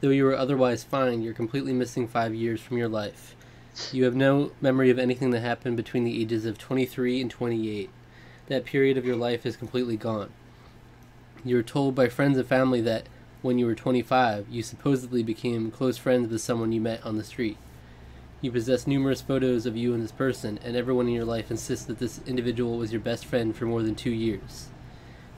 Though 0.00 0.10
you 0.10 0.26
are 0.28 0.36
otherwise 0.36 0.84
fine, 0.84 1.22
you're 1.22 1.34
completely 1.34 1.72
missing 1.72 2.06
five 2.08 2.34
years 2.34 2.60
from 2.60 2.78
your 2.78 2.88
life. 2.88 3.34
You 3.92 4.04
have 4.04 4.14
no 4.14 4.52
memory 4.60 4.90
of 4.90 4.98
anything 4.98 5.30
that 5.30 5.40
happened 5.40 5.76
between 5.76 6.04
the 6.04 6.20
ages 6.20 6.46
of 6.46 6.56
23 6.56 7.20
and 7.20 7.30
28. 7.30 7.90
That 8.46 8.64
period 8.64 8.96
of 8.96 9.04
your 9.04 9.16
life 9.16 9.44
is 9.44 9.56
completely 9.56 9.96
gone. 9.96 10.30
You 11.44 11.58
are 11.58 11.62
told 11.62 11.94
by 11.94 12.08
friends 12.08 12.38
and 12.38 12.46
family 12.46 12.80
that 12.82 13.06
when 13.42 13.58
you 13.58 13.66
were 13.66 13.74
25, 13.74 14.46
you 14.48 14.62
supposedly 14.62 15.22
became 15.22 15.70
close 15.70 15.98
friends 15.98 16.30
with 16.30 16.40
someone 16.40 16.72
you 16.72 16.80
met 16.80 17.04
on 17.04 17.16
the 17.16 17.24
street. 17.24 17.58
You 18.42 18.52
possess 18.52 18.86
numerous 18.86 19.22
photos 19.22 19.64
of 19.64 19.78
you 19.78 19.94
and 19.94 20.02
this 20.02 20.12
person, 20.12 20.58
and 20.62 20.76
everyone 20.76 21.08
in 21.08 21.14
your 21.14 21.24
life 21.24 21.50
insists 21.50 21.86
that 21.86 21.98
this 21.98 22.20
individual 22.26 22.76
was 22.76 22.92
your 22.92 23.00
best 23.00 23.24
friend 23.24 23.56
for 23.56 23.64
more 23.64 23.82
than 23.82 23.94
two 23.94 24.10
years. 24.10 24.68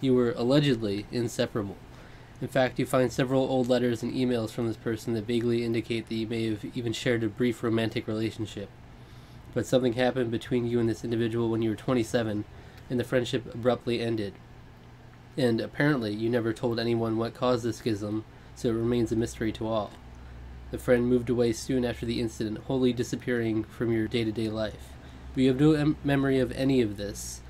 You 0.01 0.15
were 0.15 0.33
allegedly 0.37 1.07
inseparable. 1.13 1.77
In 2.41 2.49
fact, 2.49 2.79
you 2.79 2.87
find 2.87 3.13
several 3.13 3.43
old 3.43 3.69
letters 3.69 4.03
and 4.03 4.13
emails 4.13 4.51
from 4.51 4.67
this 4.67 4.77
person 4.77 5.15
that 5.15 5.27
vaguely 5.27 5.65
indicate 5.65 6.09
that 6.09 6.15
you 6.17 6.27
may 6.27 6.51
have 6.51 6.65
even 6.75 6.93
shared 6.93 7.23
a 7.23 7.29
brief 7.29 7.63
romantic 7.63 8.09
relationship. 8.09 8.69
But 9.55 9.67
something 9.67 9.93
happened 9.93 10.33
between 10.33 10.67
you 10.67 10.81
and 10.81 10.89
this 10.89 11.05
individual 11.05 11.51
when 11.51 11.63
you 11.63 11.71
were 11.71 11.77
27, 11.77 12.45
and 12.91 13.01
the 13.01 13.05
friendship 13.05 13.55
abruptly 13.55 14.01
ended. 14.01 14.35
And 15.37 15.61
apparently, 15.61 16.13
you 16.13 16.29
never 16.29 16.53
told 16.53 16.81
anyone 16.81 17.17
what 17.17 17.35
caused 17.35 17.63
the 17.63 17.73
schism, 17.73 18.25
so 18.57 18.71
it 18.71 18.73
remains 18.73 19.13
a 19.13 19.17
mystery 19.17 19.53
to 19.53 19.69
all. 19.69 19.93
The 20.71 20.79
friend 20.79 21.07
moved 21.07 21.31
away 21.31 21.53
soon 21.53 21.85
after 21.85 22.05
the 22.05 22.21
incident, 22.21 22.59
wholly 22.67 22.93
disappearing 22.93 23.65
from 23.65 23.91
your 23.91 24.07
day 24.07 24.25
to 24.25 24.33
day 24.33 24.49
life. 24.49 24.93
But 25.35 25.43
you 25.43 25.49
have 25.49 25.61
no 25.61 25.73
em- 25.73 25.97
memory 26.05 26.39
of 26.39 26.53
any 26.53 26.83
of 26.83 26.97
this. 26.97 27.41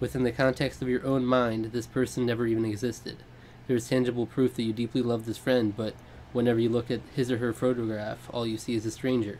Within 0.00 0.22
the 0.22 0.32
context 0.32 0.80
of 0.80 0.88
your 0.88 1.04
own 1.04 1.26
mind, 1.26 1.66
this 1.66 1.86
person 1.86 2.24
never 2.24 2.46
even 2.46 2.64
existed. 2.64 3.18
There 3.66 3.76
is 3.76 3.88
tangible 3.88 4.26
proof 4.26 4.54
that 4.54 4.62
you 4.62 4.72
deeply 4.72 5.02
love 5.02 5.26
this 5.26 5.38
friend, 5.38 5.74
but 5.76 5.94
whenever 6.32 6.58
you 6.58 6.68
look 6.68 6.90
at 6.90 7.00
his 7.14 7.30
or 7.30 7.38
her 7.38 7.52
photograph, 7.52 8.28
all 8.32 8.46
you 8.46 8.58
see 8.58 8.74
is 8.74 8.86
a 8.86 8.90
stranger. 8.90 9.38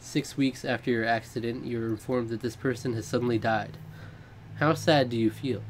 Six 0.00 0.36
weeks 0.36 0.64
after 0.64 0.90
your 0.90 1.04
accident, 1.04 1.64
you 1.64 1.80
are 1.82 1.88
informed 1.88 2.28
that 2.30 2.40
this 2.40 2.56
person 2.56 2.92
has 2.94 3.06
suddenly 3.06 3.38
died. 3.38 3.76
How 4.56 4.74
sad 4.74 5.10
do 5.10 5.16
you 5.16 5.30
feel? 5.30 5.62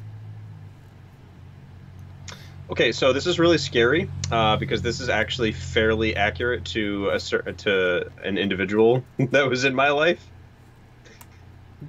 Okay, 2.69 2.91
so 2.91 3.13
this 3.13 3.25
is 3.25 3.39
really 3.39 3.57
scary 3.57 4.09
uh, 4.31 4.55
because 4.57 4.81
this 4.83 4.99
is 4.99 5.09
actually 5.09 5.51
fairly 5.51 6.15
accurate 6.15 6.65
to 6.65 7.09
a 7.09 7.19
cer- 7.19 7.41
to 7.41 8.11
an 8.23 8.37
individual 8.37 9.03
that 9.17 9.49
was 9.49 9.65
in 9.65 9.73
my 9.73 9.89
life. 9.89 10.23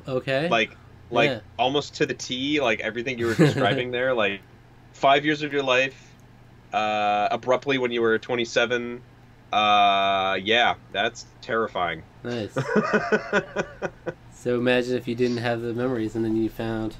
Okay. 0.08 0.48
Like, 0.48 0.74
like 1.10 1.28
Yeah. 1.30 1.40
almost 1.58 1.96
to 1.96 2.06
the 2.06 2.14
T. 2.14 2.60
Like 2.60 2.80
everything 2.80 3.18
you 3.18 3.26
were 3.26 3.34
describing 3.46 3.90
there. 3.90 4.14
Like 4.14 4.40
five 4.94 5.24
years 5.26 5.42
of 5.42 5.52
your 5.52 5.62
life, 5.62 6.10
uh, 6.72 7.28
abruptly 7.30 7.76
when 7.76 7.90
you 7.92 8.00
were 8.00 8.18
27. 8.18 9.02
Uh, 9.52 10.38
yeah, 10.42 10.76
that's 10.92 11.26
terrifying. 11.42 12.02
nice. 12.24 12.56
So 14.32 14.54
imagine 14.54 14.96
if 14.96 15.06
you 15.06 15.14
didn't 15.14 15.36
have 15.36 15.60
the 15.60 15.74
memories 15.74 16.16
and 16.16 16.24
then 16.24 16.34
you 16.34 16.48
found 16.48 16.96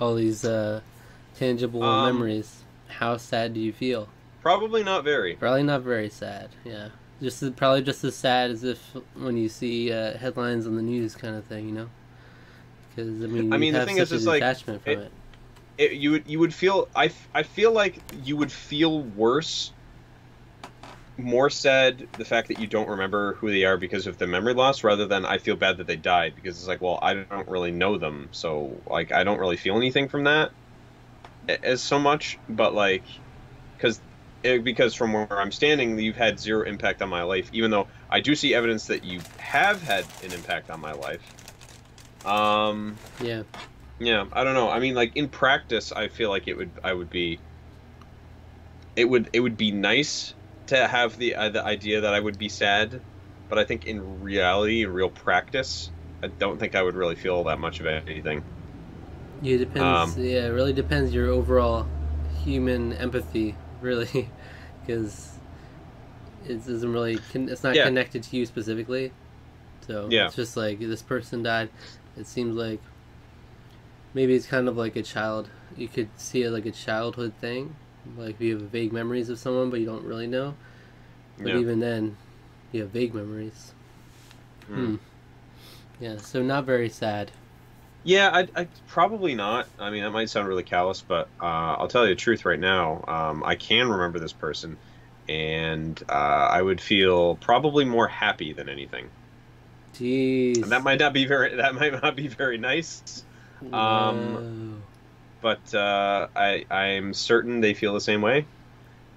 all 0.00 0.16
these 0.16 0.44
uh, 0.44 0.80
tangible 1.38 1.80
Um, 1.80 2.02
memories. 2.16 2.64
How 2.98 3.16
sad 3.16 3.54
do 3.54 3.60
you 3.60 3.72
feel? 3.72 4.08
Probably 4.40 4.82
not 4.82 5.04
very. 5.04 5.36
Probably 5.36 5.62
not 5.62 5.82
very 5.82 6.08
sad. 6.08 6.50
Yeah, 6.64 6.88
just 7.20 7.42
as- 7.42 7.50
probably 7.50 7.82
just 7.82 8.02
as 8.04 8.16
sad 8.16 8.50
as 8.50 8.64
if 8.64 8.78
when 9.14 9.36
you 9.36 9.48
see 9.48 9.92
uh, 9.92 10.16
headlines 10.16 10.66
on 10.66 10.76
the 10.76 10.82
news, 10.82 11.14
kind 11.14 11.36
of 11.36 11.44
thing. 11.44 11.66
You 11.68 11.74
know, 11.74 11.88
because 12.88 13.22
I 13.22 13.26
mean, 13.26 13.52
I 13.52 13.56
you 13.56 13.60
mean, 13.60 13.74
the 13.74 13.80
have 13.80 13.86
thing 13.86 13.96
such 13.96 14.12
is, 14.12 14.12
it's 14.12 14.26
like, 14.26 14.42
detachment 14.42 14.82
from 14.82 14.92
it- 14.92 14.98
it. 14.98 15.12
It, 15.78 15.92
you 15.92 16.12
would 16.12 16.26
you 16.26 16.38
would 16.38 16.54
feel 16.54 16.88
I, 16.94 17.10
I 17.34 17.42
feel 17.42 17.72
like 17.72 18.02
you 18.10 18.36
would 18.38 18.52
feel 18.52 19.02
worse 19.02 19.72
more 21.18 21.48
sad 21.48 22.08
the 22.16 22.24
fact 22.24 22.48
that 22.48 22.58
you 22.58 22.66
don't 22.66 22.88
remember 22.88 23.34
who 23.36 23.50
they 23.50 23.64
are 23.64 23.78
because 23.78 24.06
of 24.06 24.18
the 24.18 24.26
memory 24.26 24.52
loss 24.54 24.84
rather 24.84 25.06
than 25.06 25.24
I 25.24 25.38
feel 25.38 25.56
bad 25.56 25.78
that 25.78 25.86
they 25.86 25.96
died 25.96 26.34
because 26.34 26.58
it's 26.58 26.68
like 26.68 26.82
well 26.82 26.98
I 27.00 27.14
don't 27.14 27.48
really 27.48 27.70
know 27.70 27.96
them 27.98 28.28
so 28.32 28.82
like 28.86 29.12
I 29.12 29.24
don't 29.24 29.38
really 29.38 29.56
feel 29.56 29.76
anything 29.76 30.08
from 30.08 30.24
that 30.24 30.52
as 31.48 31.82
so 31.84 31.98
much 31.98 32.40
but 32.48 32.74
like 32.74 33.06
because 33.78 34.02
because 34.42 34.94
from 34.94 35.12
where 35.14 35.28
I'm 35.40 35.52
standing 35.52 35.98
you've 35.98 36.16
had 36.16 36.40
zero 36.40 36.66
impact 36.66 37.02
on 37.02 37.08
my 37.08 37.22
life 37.24 37.50
even 37.52 37.70
though 37.70 37.88
I 38.10 38.20
do 38.20 38.34
see 38.34 38.54
evidence 38.54 38.86
that 38.88 39.04
you 39.04 39.26
have 39.38 39.82
had 39.82 40.12
an 40.20 40.32
impact 40.32 40.70
on 40.70 40.80
my 40.80 40.92
life 40.94 41.34
um 42.24 43.00
Yeah, 43.18 43.44
yeah, 43.98 44.26
I 44.32 44.44
don't 44.44 44.54
know. 44.54 44.70
I 44.70 44.80
mean, 44.80 44.94
like 44.94 45.16
in 45.16 45.28
practice, 45.30 45.92
I 45.92 46.08
feel 46.08 46.30
like 46.30 46.48
it 46.48 46.56
would. 46.56 46.78
I 46.84 46.92
would 46.92 47.10
be. 47.10 47.42
It 48.94 49.04
would. 49.06 49.30
It 49.32 49.40
would 49.40 49.56
be 49.56 49.70
nice 49.72 50.34
to 50.66 50.86
have 50.88 51.16
the 51.16 51.34
uh, 51.34 51.48
the 51.50 51.64
idea 51.64 52.00
that 52.02 52.14
I 52.14 52.20
would 52.20 52.38
be 52.38 52.48
sad, 52.48 53.04
but 53.48 53.58
I 53.58 53.64
think 53.64 53.84
in 53.84 54.00
reality, 54.20 54.82
in 54.82 54.90
real 54.90 55.10
practice, 55.10 55.92
I 56.22 56.28
don't 56.28 56.58
think 56.58 56.74
I 56.74 56.82
would 56.82 56.94
really 56.96 57.16
feel 57.16 57.44
that 57.44 57.58
much 57.58 57.80
of 57.80 57.86
anything. 57.86 58.44
Yeah, 59.42 59.54
it 59.56 59.58
depends. 59.58 60.16
Um, 60.16 60.22
yeah, 60.22 60.46
it 60.46 60.50
really 60.50 60.72
depends 60.72 61.12
your 61.14 61.28
overall 61.28 61.86
human 62.44 62.92
empathy, 62.94 63.56
really, 63.80 64.30
because 64.86 65.32
it 66.46 66.64
doesn't 66.66 66.92
really. 66.92 67.18
Con- 67.32 67.48
it's 67.48 67.62
not 67.62 67.74
Yeah. 67.74 67.84
connected 67.84 68.22
to 68.24 68.36
you 68.36 68.46
specifically. 68.46 69.12
So 69.86 70.08
Yeah. 70.10 70.26
it's 70.26 70.36
just 70.36 70.56
like 70.56 70.78
this 70.80 71.02
person 71.02 71.42
died. 71.42 71.70
It 72.16 72.26
seems 72.26 72.56
like 72.56 72.80
maybe 74.14 74.34
it's 74.34 74.46
kind 74.46 74.68
of 74.68 74.76
like 74.76 74.96
a 74.96 75.02
child. 75.02 75.48
You 75.76 75.88
could 75.88 76.08
see 76.16 76.42
it 76.42 76.50
like 76.50 76.66
a 76.66 76.72
childhood 76.72 77.34
thing, 77.40 77.76
like 78.16 78.40
you 78.40 78.56
have 78.58 78.68
vague 78.70 78.92
memories 78.92 79.28
of 79.28 79.38
someone, 79.38 79.70
but 79.70 79.80
you 79.80 79.86
don't 79.86 80.04
really 80.04 80.26
know. 80.26 80.54
But 81.38 81.48
Yeah. 81.48 81.58
even 81.58 81.80
then, 81.80 82.16
you 82.72 82.82
have 82.82 82.90
vague 82.90 83.14
memories. 83.14 83.74
Mm. 84.70 84.74
Hmm. 84.74 84.94
Yeah, 86.00 86.16
so 86.18 86.42
not 86.42 86.64
very 86.64 86.88
sad. 86.88 87.30
Yeah, 88.06 88.30
I, 88.32 88.48
I 88.54 88.68
probably 88.86 89.34
not. 89.34 89.66
I 89.80 89.90
mean, 89.90 90.04
that 90.04 90.12
might 90.12 90.30
sound 90.30 90.46
really 90.46 90.62
callous, 90.62 91.02
but 91.02 91.28
uh, 91.42 91.44
I'll 91.44 91.88
tell 91.88 92.04
you 92.04 92.14
the 92.14 92.20
truth 92.20 92.44
right 92.44 92.58
now. 92.58 93.04
Um, 93.08 93.42
I 93.44 93.56
can 93.56 93.88
remember 93.88 94.20
this 94.20 94.32
person, 94.32 94.76
and 95.28 96.00
uh, 96.08 96.12
I 96.12 96.62
would 96.62 96.80
feel 96.80 97.34
probably 97.34 97.84
more 97.84 98.06
happy 98.06 98.52
than 98.52 98.68
anything. 98.68 99.08
Jeez. 99.94 100.62
And 100.62 100.70
that 100.70 100.84
might 100.84 101.00
not 101.00 101.14
be 101.14 101.26
very. 101.26 101.56
That 101.56 101.74
might 101.74 102.00
not 102.00 102.14
be 102.14 102.28
very 102.28 102.58
nice. 102.58 103.24
um, 103.72 104.82
but 105.40 105.74
uh, 105.74 106.28
I 106.36 106.64
I'm 106.70 107.12
certain 107.12 107.60
they 107.60 107.74
feel 107.74 107.92
the 107.92 108.00
same 108.00 108.22
way, 108.22 108.46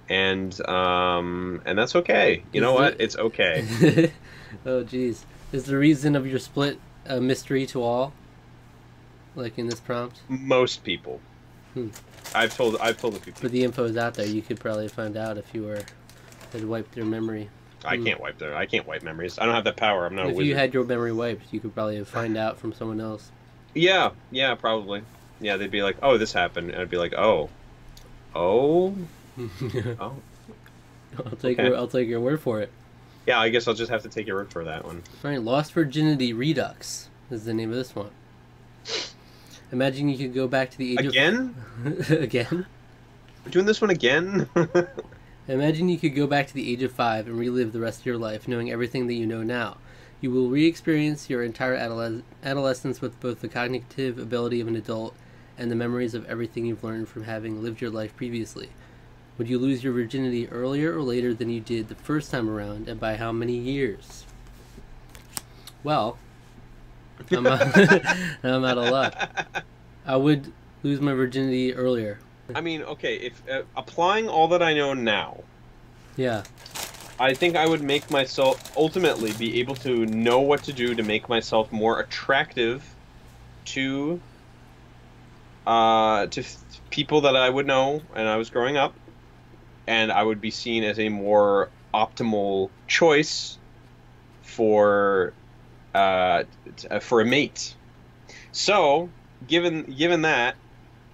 and 0.08 0.68
um, 0.68 1.62
and 1.64 1.78
that's 1.78 1.94
okay. 1.94 2.42
You 2.52 2.60
Is 2.60 2.62
know 2.62 2.72
what? 2.72 2.96
It's 2.98 3.16
okay. 3.16 4.10
Oh, 4.66 4.82
jeez. 4.82 5.22
Is 5.52 5.64
the 5.64 5.78
reason 5.78 6.16
of 6.16 6.26
your 6.26 6.38
split 6.38 6.78
a 7.06 7.20
mystery 7.20 7.66
to 7.66 7.82
all? 7.82 8.12
Like 9.40 9.58
in 9.58 9.66
this 9.68 9.80
prompt? 9.80 10.20
Most 10.28 10.84
people. 10.84 11.20
Hmm. 11.74 11.88
I've 12.34 12.54
told 12.54 12.76
I've 12.78 12.98
told 13.00 13.14
the 13.14 13.20
people 13.20 13.40
But 13.42 13.52
the 13.52 13.64
info 13.64 13.84
is 13.84 13.96
out 13.96 14.14
there. 14.14 14.26
You 14.26 14.42
could 14.42 14.60
probably 14.60 14.88
find 14.88 15.16
out 15.16 15.38
if 15.38 15.54
you 15.54 15.62
were 15.64 15.80
had 16.52 16.64
wiped 16.64 16.92
their 16.94 17.04
memory. 17.04 17.48
I 17.84 17.96
Hmm. 17.96 18.04
can't 18.04 18.20
wipe 18.20 18.38
their 18.38 18.54
I 18.54 18.66
can't 18.66 18.86
wipe 18.86 19.02
memories. 19.02 19.38
I 19.38 19.46
don't 19.46 19.54
have 19.54 19.64
that 19.64 19.76
power. 19.76 20.04
I'm 20.06 20.14
not 20.14 20.28
if 20.30 20.38
you 20.40 20.54
had 20.54 20.74
your 20.74 20.84
memory 20.84 21.12
wiped, 21.12 21.52
you 21.52 21.60
could 21.60 21.74
probably 21.74 22.02
find 22.04 22.36
out 22.36 22.58
from 22.58 22.72
someone 22.72 23.00
else. 23.00 23.30
Yeah, 23.74 24.10
yeah, 24.30 24.54
probably. 24.56 25.02
Yeah, 25.40 25.56
they'd 25.56 25.70
be 25.70 25.82
like, 25.82 25.96
"Oh, 26.02 26.18
this 26.18 26.32
happened," 26.34 26.70
and 26.70 26.82
I'd 26.82 26.90
be 26.90 26.98
like, 26.98 27.14
"Oh, 27.14 27.48
oh, 28.34 28.94
oh." 30.00 30.16
I'll 31.18 31.36
take 31.40 31.58
Okay. 31.58 31.68
your 31.68 31.76
I'll 31.76 31.88
take 31.88 32.08
your 32.08 32.20
word 32.20 32.40
for 32.40 32.60
it. 32.60 32.70
Yeah, 33.26 33.40
I 33.40 33.48
guess 33.48 33.66
I'll 33.68 33.74
just 33.74 33.90
have 33.90 34.02
to 34.02 34.08
take 34.08 34.26
your 34.26 34.36
word 34.36 34.50
for 34.52 34.64
that 34.64 34.84
one. 34.84 35.02
All 35.24 35.30
right, 35.30 35.40
Lost 35.40 35.72
Virginity 35.72 36.32
Redux 36.32 37.08
is 37.30 37.44
the 37.44 37.54
name 37.54 37.70
of 37.70 37.76
this 37.76 37.94
one. 37.94 38.10
Imagine 39.72 40.08
you 40.08 40.18
could 40.18 40.34
go 40.34 40.48
back 40.48 40.70
to 40.70 40.78
the 40.78 40.92
age 40.92 41.06
Again? 41.06 41.54
of 41.84 42.10
again. 42.10 42.66
We're 43.44 43.50
doing 43.52 43.66
this 43.66 43.80
one 43.80 43.90
again? 43.90 44.48
Imagine 45.48 45.88
you 45.88 45.98
could 45.98 46.14
go 46.14 46.26
back 46.26 46.46
to 46.48 46.54
the 46.54 46.70
age 46.72 46.82
of 46.82 46.92
five 46.92 47.26
and 47.26 47.38
relive 47.38 47.72
the 47.72 47.80
rest 47.80 48.00
of 48.00 48.06
your 48.06 48.18
life, 48.18 48.46
knowing 48.46 48.70
everything 48.70 49.06
that 49.06 49.14
you 49.14 49.26
know 49.26 49.42
now. 49.42 49.78
You 50.20 50.30
will 50.30 50.48
re-experience 50.50 51.30
your 51.30 51.42
entire 51.42 51.76
adoles- 51.76 52.22
adolescence 52.44 53.00
with 53.00 53.18
both 53.20 53.40
the 53.40 53.48
cognitive 53.48 54.18
ability 54.18 54.60
of 54.60 54.68
an 54.68 54.76
adult 54.76 55.14
and 55.56 55.70
the 55.70 55.76
memories 55.76 56.14
of 56.14 56.26
everything 56.26 56.66
you've 56.66 56.84
learned 56.84 57.08
from 57.08 57.24
having 57.24 57.62
lived 57.62 57.80
your 57.80 57.90
life 57.90 58.14
previously. 58.16 58.68
Would 59.38 59.48
you 59.48 59.58
lose 59.58 59.82
your 59.82 59.94
virginity 59.94 60.46
earlier 60.48 60.94
or 60.96 61.02
later 61.02 61.32
than 61.32 61.48
you 61.48 61.60
did 61.60 61.88
the 61.88 61.94
first 61.94 62.30
time 62.30 62.50
around, 62.50 62.88
and 62.88 63.00
by 63.00 63.16
how 63.16 63.32
many 63.32 63.56
years? 63.56 64.26
Well, 65.82 66.18
I'm 67.30 67.46
out, 67.46 67.60
I'm 68.42 68.64
out 68.64 68.78
of 68.78 68.90
luck. 68.90 69.64
I 70.06 70.16
would 70.16 70.52
lose 70.82 71.00
my 71.00 71.12
virginity 71.12 71.74
earlier. 71.74 72.18
I 72.54 72.60
mean, 72.60 72.82
okay, 72.82 73.16
if 73.16 73.42
uh, 73.48 73.62
applying 73.76 74.28
all 74.28 74.48
that 74.48 74.62
I 74.62 74.74
know 74.74 74.94
now, 74.94 75.42
Yeah. 76.16 76.42
I 77.18 77.34
think 77.34 77.54
I 77.54 77.66
would 77.66 77.82
make 77.82 78.10
myself 78.10 78.74
ultimately 78.76 79.32
be 79.34 79.60
able 79.60 79.74
to 79.76 80.06
know 80.06 80.40
what 80.40 80.62
to 80.64 80.72
do 80.72 80.94
to 80.94 81.02
make 81.02 81.28
myself 81.28 81.70
more 81.70 82.00
attractive 82.00 82.82
to 83.66 84.20
uh, 85.66 86.26
to 86.28 86.40
f- 86.40 86.56
people 86.88 87.20
that 87.20 87.36
I 87.36 87.48
would 87.50 87.66
know 87.66 88.00
and 88.14 88.26
I 88.26 88.36
was 88.36 88.48
growing 88.48 88.78
up, 88.78 88.94
and 89.86 90.10
I 90.10 90.22
would 90.22 90.40
be 90.40 90.50
seen 90.50 90.82
as 90.82 90.98
a 90.98 91.10
more 91.10 91.68
optimal 91.92 92.70
choice 92.88 93.58
for 94.42 95.34
uh, 95.94 96.44
uh, 96.90 97.00
for 97.00 97.20
a 97.20 97.24
mate. 97.24 97.74
So, 98.52 99.08
given 99.46 99.82
given 99.84 100.22
that, 100.22 100.56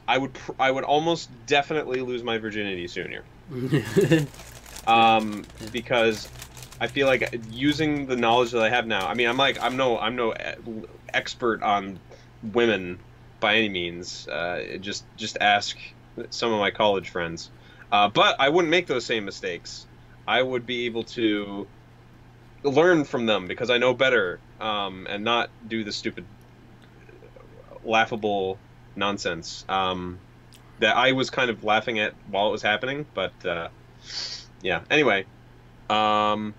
I 0.08 0.18
would 0.18 0.34
pr- 0.34 0.52
I 0.58 0.70
would 0.70 0.84
almost 0.84 1.30
definitely 1.46 2.00
lose 2.00 2.22
my 2.22 2.38
virginity 2.38 2.86
sooner 2.88 3.22
um, 4.86 5.44
because 5.72 6.28
I 6.80 6.86
feel 6.86 7.06
like 7.06 7.40
using 7.50 8.06
the 8.06 8.16
knowledge 8.16 8.52
that 8.52 8.62
I 8.62 8.68
have 8.68 8.86
now. 8.86 9.06
I 9.06 9.14
mean, 9.14 9.28
I'm 9.28 9.36
like 9.36 9.60
I'm 9.60 9.76
no 9.76 9.98
I'm 9.98 10.16
no 10.16 10.34
e- 10.34 10.82
expert 11.12 11.62
on 11.62 11.98
women 12.52 12.98
by 13.40 13.56
any 13.56 13.68
means. 13.68 14.28
Uh, 14.28 14.78
just 14.80 15.04
just 15.16 15.38
ask 15.40 15.76
some 16.30 16.52
of 16.52 16.58
my 16.58 16.70
college 16.70 17.10
friends. 17.10 17.50
Uh, 17.90 18.08
but 18.08 18.36
I 18.40 18.48
wouldn't 18.48 18.70
make 18.70 18.86
those 18.86 19.06
same 19.06 19.24
mistakes. 19.24 19.86
I 20.26 20.42
would 20.42 20.66
be 20.66 20.86
able 20.86 21.04
to 21.04 21.66
learn 22.62 23.04
from 23.04 23.26
them 23.26 23.46
because 23.46 23.70
I 23.70 23.78
know 23.78 23.94
better 23.94 24.40
um, 24.60 25.06
and 25.08 25.24
not 25.24 25.50
do 25.68 25.84
the 25.84 25.92
stupid, 25.92 26.24
laughable 27.84 28.58
nonsense 28.94 29.64
um, 29.68 30.18
that 30.80 30.96
I 30.96 31.12
was 31.12 31.30
kind 31.30 31.50
of 31.50 31.64
laughing 31.64 31.98
at 31.98 32.14
while 32.30 32.48
it 32.48 32.52
was 32.52 32.62
happening. 32.62 33.06
But 33.14 33.32
uh, 33.44 33.68
yeah. 34.62 34.80
Anyway, 34.90 35.26
um, 35.90 36.54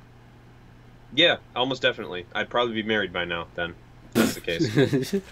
yeah, 1.13 1.37
almost 1.55 1.81
definitely. 1.81 2.25
I'd 2.33 2.49
probably 2.49 2.73
be 2.73 2.83
married 2.83 3.13
by 3.13 3.25
now. 3.25 3.47
Then, 3.55 3.75
if 4.05 4.13
that's 4.13 4.35
the 4.35 4.41
case. 4.41 5.15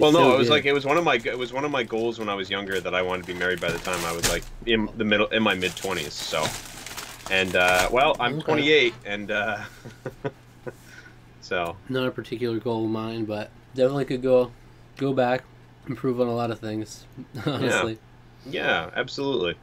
Well, 0.00 0.10
no, 0.10 0.18
so 0.18 0.34
it 0.34 0.38
was 0.38 0.48
good. 0.48 0.54
like 0.54 0.64
it 0.64 0.72
was 0.72 0.84
one 0.84 0.96
of 0.98 1.04
my 1.04 1.14
it 1.24 1.38
was 1.38 1.52
one 1.52 1.64
of 1.64 1.70
my 1.70 1.84
goals 1.84 2.18
when 2.18 2.28
I 2.28 2.34
was 2.34 2.50
younger 2.50 2.80
that 2.80 2.92
I 2.92 3.02
wanted 3.02 3.24
to 3.24 3.32
be 3.32 3.38
married 3.38 3.60
by 3.60 3.70
the 3.70 3.78
time 3.78 4.04
I 4.04 4.10
was 4.10 4.28
like 4.28 4.42
in 4.66 4.88
the 4.96 5.04
middle 5.04 5.28
in 5.28 5.44
my 5.44 5.54
mid 5.54 5.76
twenties. 5.76 6.12
So, 6.12 6.44
and 7.30 7.54
uh, 7.54 7.88
well, 7.92 8.16
I'm 8.18 8.38
Okay. 8.38 8.46
28, 8.46 8.94
and 9.06 9.30
uh, 9.30 9.58
so 11.40 11.76
not 11.88 12.06
a 12.06 12.10
particular 12.10 12.58
goal 12.58 12.84
of 12.84 12.90
mine, 12.90 13.24
but 13.24 13.50
definitely 13.74 14.04
could 14.04 14.22
go 14.22 14.52
go 14.96 15.12
back, 15.12 15.44
improve 15.86 16.20
on 16.20 16.26
a 16.26 16.34
lot 16.34 16.50
of 16.50 16.58
things. 16.58 17.06
Honestly, 17.46 17.98
yeah, 18.46 18.90
absolutely. 18.94 19.54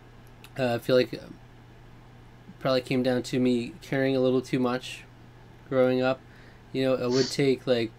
uh, 0.58 0.76
I 0.76 0.78
feel 0.80 0.96
like 0.96 1.14
uh, 1.14 1.28
probably 2.60 2.82
came 2.82 3.04
down 3.04 3.24
to 3.24 3.40
me 3.40 3.74
caring 3.82 4.16
a 4.16 4.20
little 4.20 4.42
too 4.42 4.60
much 4.60 5.04
growing 5.70 6.02
up. 6.02 6.20
You 6.74 6.84
know, 6.84 6.94
it 6.96 7.10
would 7.10 7.30
take 7.32 7.66
like 7.68 7.92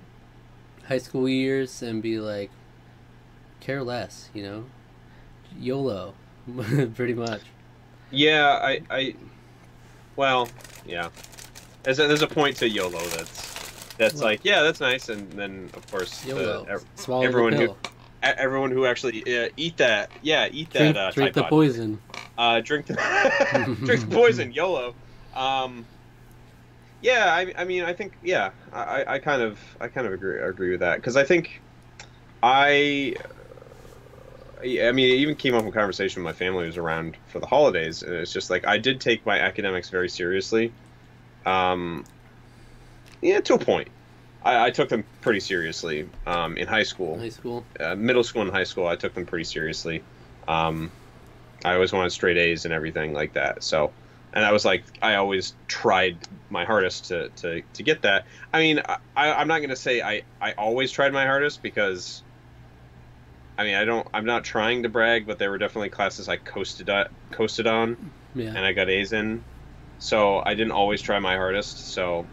high 0.86 0.98
school 0.98 1.28
years 1.28 1.82
and 1.82 2.02
be 2.02 2.18
like 2.20 2.50
care 3.60 3.82
less. 3.82 4.30
You 4.34 4.42
know, 4.42 4.64
YOLO, 5.58 6.14
pretty 6.94 7.14
much. 7.14 7.42
Yeah, 8.10 8.58
I, 8.62 8.80
I, 8.90 9.14
well, 10.16 10.48
yeah. 10.86 11.10
There's 11.82 11.98
a, 11.98 12.06
there's 12.06 12.22
a 12.22 12.26
point 12.26 12.56
to 12.56 12.68
YOLO 12.68 13.00
that's 13.08 13.57
that's 13.98 14.14
Well- 14.14 14.24
like 14.24 14.40
yeah, 14.44 14.62
that's 14.62 14.80
nice, 14.80 15.08
and 15.08 15.30
then 15.32 15.68
of 15.74 15.90
course 15.90 16.20
the- 16.22 16.28
YOLO, 16.30 16.66
ev- 16.68 16.84
swallow 16.96 17.24
everyone 17.24 17.52
who- 17.52 17.58
pill, 17.66 17.76
e- 18.24 18.34
everyone 18.38 18.70
who 18.70 18.86
actually 18.86 19.22
uh, 19.44 19.48
eat 19.56 19.76
that, 19.76 20.10
yeah, 20.22 20.48
eat 20.50 20.70
drink, 20.70 20.94
that 20.94 21.08
uh, 21.08 21.10
drink 21.10 21.34
the 21.34 21.42
Pod. 21.42 21.50
poison. 21.50 22.00
Uh, 22.38 22.60
drink 22.60 22.86
the 22.86 22.94
drink 23.84 24.08
the 24.08 24.14
poison, 24.16 24.52
YOLO. 24.52 24.94
Um, 25.34 25.84
yeah, 27.02 27.32
I, 27.32 27.52
I 27.56 27.64
mean, 27.64 27.84
I 27.84 27.92
think 27.92 28.12
yeah, 28.22 28.50
I, 28.72 29.04
I 29.06 29.18
kind 29.18 29.42
of 29.42 29.58
I 29.80 29.88
kind 29.88 30.06
of 30.06 30.12
agree 30.12 30.40
agree 30.40 30.70
with 30.70 30.80
that 30.80 30.96
because 30.96 31.16
I 31.16 31.24
think 31.24 31.60
I. 32.42 33.14
I 34.60 34.90
mean, 34.90 35.08
it 35.12 35.18
even 35.20 35.36
came 35.36 35.54
up 35.54 35.62
in 35.64 35.70
conversation 35.70 36.24
with 36.24 36.34
my 36.34 36.36
family 36.36 36.66
was 36.66 36.76
around 36.76 37.16
for 37.28 37.38
the 37.38 37.46
holidays, 37.46 38.02
and 38.02 38.12
it's 38.14 38.32
just 38.32 38.50
like 38.50 38.66
I 38.66 38.76
did 38.78 39.00
take 39.00 39.24
my 39.24 39.38
academics 39.38 39.88
very 39.88 40.08
seriously. 40.08 40.72
Um, 41.46 42.04
yeah, 43.22 43.40
to 43.40 43.54
a 43.54 43.58
point. 43.58 43.88
I, 44.42 44.66
I 44.66 44.70
took 44.70 44.88
them 44.88 45.04
pretty 45.20 45.40
seriously 45.40 46.08
um, 46.26 46.56
in 46.56 46.66
high 46.68 46.84
school, 46.84 47.18
High 47.18 47.28
school. 47.28 47.64
uh, 47.80 47.94
middle 47.96 48.22
school 48.24 48.42
and 48.42 48.50
high 48.50 48.64
school. 48.64 48.86
I 48.86 48.96
took 48.96 49.14
them 49.14 49.26
pretty 49.26 49.44
seriously. 49.44 50.02
Um, 50.46 50.90
I 51.64 51.74
always 51.74 51.92
wanted 51.92 52.10
straight 52.10 52.36
A's 52.38 52.64
and 52.64 52.72
everything 52.72 53.12
like 53.12 53.32
that. 53.34 53.64
So, 53.64 53.92
and 54.32 54.44
I 54.44 54.52
was 54.52 54.64
like, 54.64 54.84
I 55.02 55.16
always 55.16 55.54
tried 55.66 56.18
my 56.50 56.64
hardest 56.64 57.06
to 57.08 57.30
to, 57.30 57.62
to 57.74 57.82
get 57.82 58.02
that. 58.02 58.26
I 58.52 58.60
mean, 58.60 58.80
I, 59.16 59.32
I'm 59.32 59.48
not 59.48 59.60
gonna 59.60 59.74
say 59.76 60.00
I 60.00 60.22
I 60.40 60.52
always 60.52 60.92
tried 60.92 61.12
my 61.12 61.26
hardest 61.26 61.62
because. 61.62 62.22
I 63.56 63.64
mean, 63.64 63.74
I 63.74 63.84
don't. 63.84 64.06
I'm 64.14 64.24
not 64.24 64.44
trying 64.44 64.84
to 64.84 64.88
brag, 64.88 65.26
but 65.26 65.40
there 65.40 65.50
were 65.50 65.58
definitely 65.58 65.88
classes 65.88 66.28
I 66.28 66.36
coasted 66.36 66.88
on, 66.88 67.06
coasted 67.32 67.66
on, 67.66 68.12
Yeah. 68.32 68.50
and 68.50 68.58
I 68.58 68.72
got 68.72 68.88
A's 68.88 69.12
in. 69.12 69.42
So 69.98 70.40
I 70.46 70.54
didn't 70.54 70.70
always 70.70 71.02
try 71.02 71.18
my 71.18 71.34
hardest. 71.34 71.92
So 71.92 72.24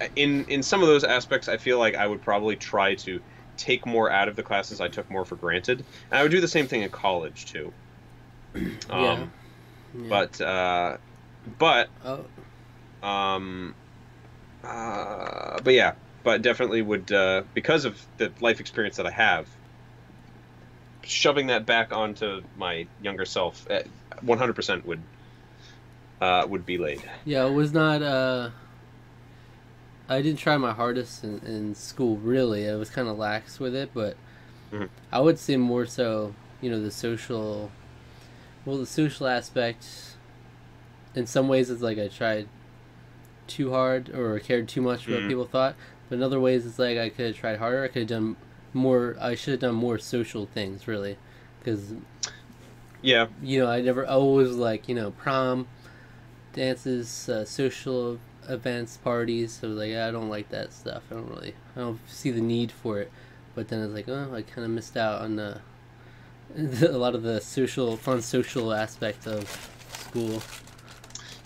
I, 0.00 0.10
in 0.16 0.44
in 0.46 0.62
some 0.62 0.82
of 0.82 0.88
those 0.88 1.04
aspects, 1.04 1.48
I 1.48 1.56
feel 1.58 1.78
like 1.78 1.94
I 1.94 2.06
would 2.06 2.22
probably 2.22 2.56
try 2.56 2.94
to 2.96 3.20
take 3.56 3.86
more 3.86 4.10
out 4.10 4.28
of 4.28 4.36
the 4.36 4.42
classes 4.42 4.80
I 4.80 4.88
took 4.88 5.10
more 5.10 5.24
for 5.24 5.36
granted, 5.36 5.86
and 6.10 6.18
I 6.18 6.22
would 6.22 6.30
do 6.32 6.40
the 6.40 6.48
same 6.48 6.68
thing 6.68 6.82
in 6.82 6.90
college 6.90 7.46
too. 7.46 7.74
Um, 8.90 9.00
Yeah. 9.02 9.26
Yeah. 9.94 10.10
But 10.10 10.40
uh, 10.40 10.98
but 11.46 11.92
oh, 12.04 12.30
um, 13.02 13.76
uh, 14.64 15.60
but 15.62 15.74
yeah, 15.74 15.94
but 16.22 16.42
definitely 16.42 16.82
would 16.82 17.12
uh, 17.12 17.44
because 17.54 17.84
of 17.84 18.04
the 18.18 18.34
life 18.40 18.60
experience 18.60 18.96
that 18.96 19.06
I 19.06 19.10
have. 19.12 19.50
Shoving 21.04 21.46
that 21.46 21.64
back 21.66 21.92
onto 21.92 22.42
my 22.54 22.88
younger 22.98 23.24
self, 23.24 23.66
eh, 23.70 23.84
100% 24.22 24.84
would 24.84 25.06
uh, 26.20 26.46
would 26.48 26.64
be 26.64 26.78
laid. 26.78 27.08
yeah, 27.24 27.46
it 27.46 27.50
was 27.50 27.72
not. 27.72 28.02
Uh, 28.02 28.50
I 30.08 30.22
didn't 30.22 30.38
try 30.38 30.56
my 30.56 30.72
hardest 30.72 31.24
in, 31.24 31.38
in 31.40 31.74
school. 31.74 32.16
Really, 32.16 32.68
I 32.68 32.76
was 32.76 32.90
kind 32.90 33.08
of 33.08 33.18
lax 33.18 33.58
with 33.58 33.74
it, 33.74 33.90
but 33.92 34.16
Mhm. 34.72 34.88
I 35.12 35.20
would 35.20 35.38
say 35.38 35.56
more 35.56 35.86
so. 35.86 36.34
You 36.60 36.70
know, 36.70 36.80
the 36.80 36.90
social. 36.90 37.70
Well, 38.64 38.78
the 38.78 38.86
social 38.86 39.26
aspect. 39.26 39.86
In 41.14 41.26
some 41.26 41.48
ways, 41.48 41.70
it's 41.70 41.82
like 41.82 41.98
I 41.98 42.08
tried 42.08 42.48
too 43.46 43.70
hard 43.70 44.10
or 44.14 44.38
cared 44.38 44.68
too 44.68 44.82
much 44.82 45.06
what 45.08 45.22
Mhm. 45.22 45.28
people 45.28 45.44
thought. 45.46 45.74
But 46.08 46.16
in 46.16 46.22
other 46.22 46.40
ways, 46.40 46.66
it's 46.66 46.78
like 46.78 46.98
I 46.98 47.08
could 47.08 47.26
have 47.26 47.36
tried 47.36 47.58
harder. 47.58 47.82
I 47.84 47.88
could 47.88 48.02
have 48.02 48.08
done 48.08 48.36
more. 48.74 49.16
I 49.20 49.34
should 49.34 49.52
have 49.52 49.60
done 49.60 49.74
more 49.74 49.98
social 49.98 50.46
things, 50.46 50.86
really, 50.86 51.16
because 51.58 51.94
Yeah, 53.02 53.26
you 53.42 53.58
know, 53.60 53.68
I 53.68 53.80
never 53.82 54.06
always 54.06 54.50
like 54.50 54.88
you 54.88 54.94
know 54.94 55.10
prom, 55.12 55.66
dances, 56.52 57.28
uh, 57.28 57.44
social 57.44 58.18
events, 58.48 58.96
parties. 58.96 59.58
So 59.60 59.68
like 59.68 59.94
I 59.94 60.10
don't 60.10 60.28
like 60.28 60.48
that 60.50 60.72
stuff. 60.72 61.02
I 61.10 61.14
don't 61.14 61.28
really 61.28 61.54
I 61.76 61.80
don't 61.80 62.00
see 62.08 62.30
the 62.30 62.40
need 62.40 62.72
for 62.72 63.00
it. 63.00 63.10
But 63.54 63.68
then 63.68 63.80
it's 63.82 63.94
like 63.94 64.08
oh 64.08 64.34
I 64.34 64.42
kind 64.42 64.64
of 64.64 64.70
missed 64.70 64.96
out 64.96 65.22
on 65.22 65.36
the, 65.36 65.60
a 66.88 66.98
lot 66.98 67.14
of 67.14 67.22
the 67.22 67.40
social 67.40 67.96
fun 67.96 68.22
social 68.22 68.72
aspect 68.72 69.26
of 69.26 69.48
school. 69.92 70.42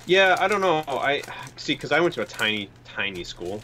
Yeah, 0.06 0.36
I 0.40 0.48
don't 0.48 0.60
know. 0.60 0.82
I 0.88 1.22
see 1.56 1.74
because 1.74 1.92
I 1.92 2.00
went 2.00 2.14
to 2.14 2.22
a 2.22 2.26
tiny, 2.26 2.68
tiny 2.84 3.22
school, 3.22 3.62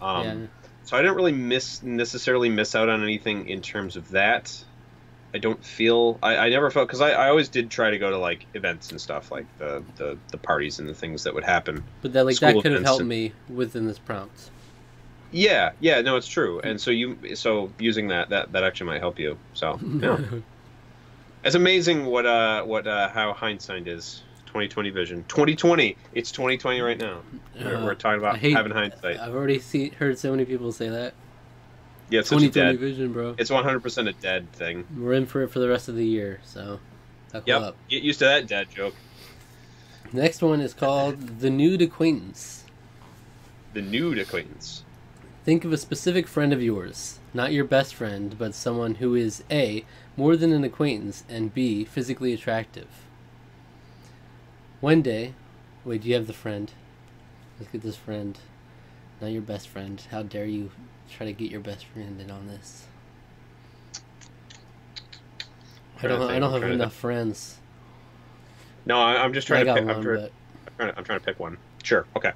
um, 0.00 0.24
yeah, 0.24 0.46
so 0.84 0.96
I 0.96 1.02
didn't 1.02 1.16
really 1.16 1.32
miss 1.32 1.82
necessarily 1.82 2.48
miss 2.48 2.74
out 2.74 2.88
on 2.88 3.02
anything 3.02 3.48
in 3.48 3.60
terms 3.60 3.96
of 3.96 4.10
that. 4.10 4.64
I 5.34 5.38
don't 5.38 5.62
feel 5.64 6.18
I, 6.22 6.36
I 6.36 6.48
never 6.48 6.70
felt 6.70 6.86
because 6.86 7.00
I, 7.00 7.10
I 7.10 7.28
always 7.28 7.48
did 7.48 7.68
try 7.68 7.90
to 7.90 7.98
go 7.98 8.08
to 8.10 8.16
like 8.18 8.46
events 8.54 8.90
and 8.92 9.00
stuff 9.00 9.32
like 9.32 9.46
the, 9.58 9.82
the 9.96 10.16
the 10.30 10.38
parties 10.38 10.78
and 10.78 10.88
the 10.88 10.94
things 10.94 11.24
that 11.24 11.34
would 11.34 11.42
happen. 11.44 11.82
but 12.02 12.12
that 12.12 12.24
like 12.24 12.38
that 12.38 12.54
could 12.62 12.70
have 12.72 12.84
helped 12.84 13.00
and- 13.00 13.08
me 13.08 13.32
within 13.48 13.86
this 13.86 13.98
prompt. 13.98 14.50
Yeah, 15.32 15.72
yeah, 15.80 16.00
no, 16.00 16.16
it's 16.16 16.28
true. 16.28 16.60
And 16.60 16.80
so 16.80 16.92
you 16.92 17.34
so 17.34 17.72
using 17.80 18.06
that 18.08 18.28
that 18.28 18.52
that 18.52 18.62
actually 18.62 18.86
might 18.86 19.00
help 19.00 19.18
you. 19.18 19.36
So 19.54 19.80
yeah. 20.00 20.20
it's 21.44 21.56
amazing 21.56 22.06
what 22.06 22.24
uh 22.26 22.62
what 22.62 22.86
uh 22.86 23.08
how 23.08 23.32
hindsight 23.32 23.88
is. 23.88 24.22
2020 24.46 24.90
vision. 24.90 25.24
2020. 25.26 25.96
It's 26.12 26.30
2020 26.30 26.80
right 26.80 26.96
now. 26.96 27.22
We're, 27.60 27.74
Uh, 27.76 27.84
we're 27.84 27.94
talking 27.96 28.20
about 28.20 28.36
hate- 28.36 28.52
having 28.52 28.70
hindsight. 28.70 29.18
I've 29.18 29.34
already 29.34 29.58
seen 29.58 29.90
heard 29.94 30.16
so 30.16 30.30
many 30.30 30.44
people 30.44 30.70
say 30.70 30.88
that. 30.90 31.14
Yeah, 32.10 32.20
it's 32.20 32.28
such 32.28 32.42
a 32.42 32.48
2020 32.50 32.50
dead. 32.72 32.78
vision, 32.80 33.12
bro. 33.12 33.34
It's 33.38 33.50
100% 33.50 34.08
a 34.08 34.12
dead 34.12 34.52
thing. 34.52 34.84
We're 34.96 35.14
in 35.14 35.26
for 35.26 35.42
it 35.42 35.48
for 35.50 35.58
the 35.58 35.68
rest 35.68 35.88
of 35.88 35.94
the 35.96 36.04
year, 36.06 36.40
so 36.44 36.80
buckle 37.32 37.48
Yep. 37.48 37.62
up. 37.62 37.76
Get 37.88 38.02
used 38.02 38.18
to 38.20 38.26
that 38.26 38.46
dad 38.46 38.68
joke. 38.74 38.94
Next 40.12 40.42
one 40.42 40.60
is 40.60 40.74
called 40.74 41.40
The 41.40 41.50
Nude 41.50 41.82
Acquaintance. 41.82 42.64
The 43.72 43.82
nude 43.82 44.18
acquaintance. 44.18 44.84
Think 45.44 45.64
of 45.64 45.72
a 45.72 45.76
specific 45.76 46.28
friend 46.28 46.52
of 46.52 46.62
yours, 46.62 47.18
not 47.34 47.52
your 47.52 47.64
best 47.64 47.92
friend, 47.94 48.36
but 48.38 48.54
someone 48.54 48.96
who 48.96 49.14
is 49.16 49.42
A, 49.50 49.84
more 50.16 50.36
than 50.36 50.52
an 50.52 50.62
acquaintance, 50.62 51.24
and 51.28 51.52
B, 51.52 51.84
physically 51.84 52.32
attractive. 52.32 52.86
One 54.80 55.02
day, 55.02 55.34
wait, 55.84 56.02
do 56.02 56.08
you 56.08 56.14
have 56.14 56.28
the 56.28 56.32
friend? 56.32 56.70
Let's 57.58 57.72
get 57.72 57.82
this 57.82 57.96
friend. 57.96 58.38
Not 59.20 59.32
your 59.32 59.42
best 59.42 59.66
friend. 59.68 60.00
How 60.10 60.22
dare 60.22 60.46
you 60.46 60.70
try 61.10 61.26
to 61.26 61.32
get 61.32 61.50
your 61.50 61.60
best 61.60 61.86
friend 61.86 62.20
in 62.20 62.30
on 62.30 62.46
this? 62.46 62.86
I 66.02 66.06
don't. 66.08 66.22
I 66.22 66.38
don't 66.38 66.52
have 66.52 66.60
trying 66.60 66.70
to 66.70 66.74
enough 66.74 66.94
friends. 66.94 67.58
No, 68.86 69.00
I, 69.00 69.22
I'm 69.22 69.32
just 69.32 69.50
I 69.50 69.62
trying 69.62 69.66
to 69.66 69.74
pick. 69.74 69.86
one, 69.86 69.96
I'm, 69.96 70.02
trying, 70.02 70.16
but 70.16 70.32
I'm, 70.66 70.74
trying 70.76 70.92
to, 70.92 70.98
I'm 70.98 71.04
trying 71.04 71.18
to 71.20 71.24
pick 71.24 71.40
one. 71.40 71.56
Sure. 71.82 72.06
Okay. 72.16 72.32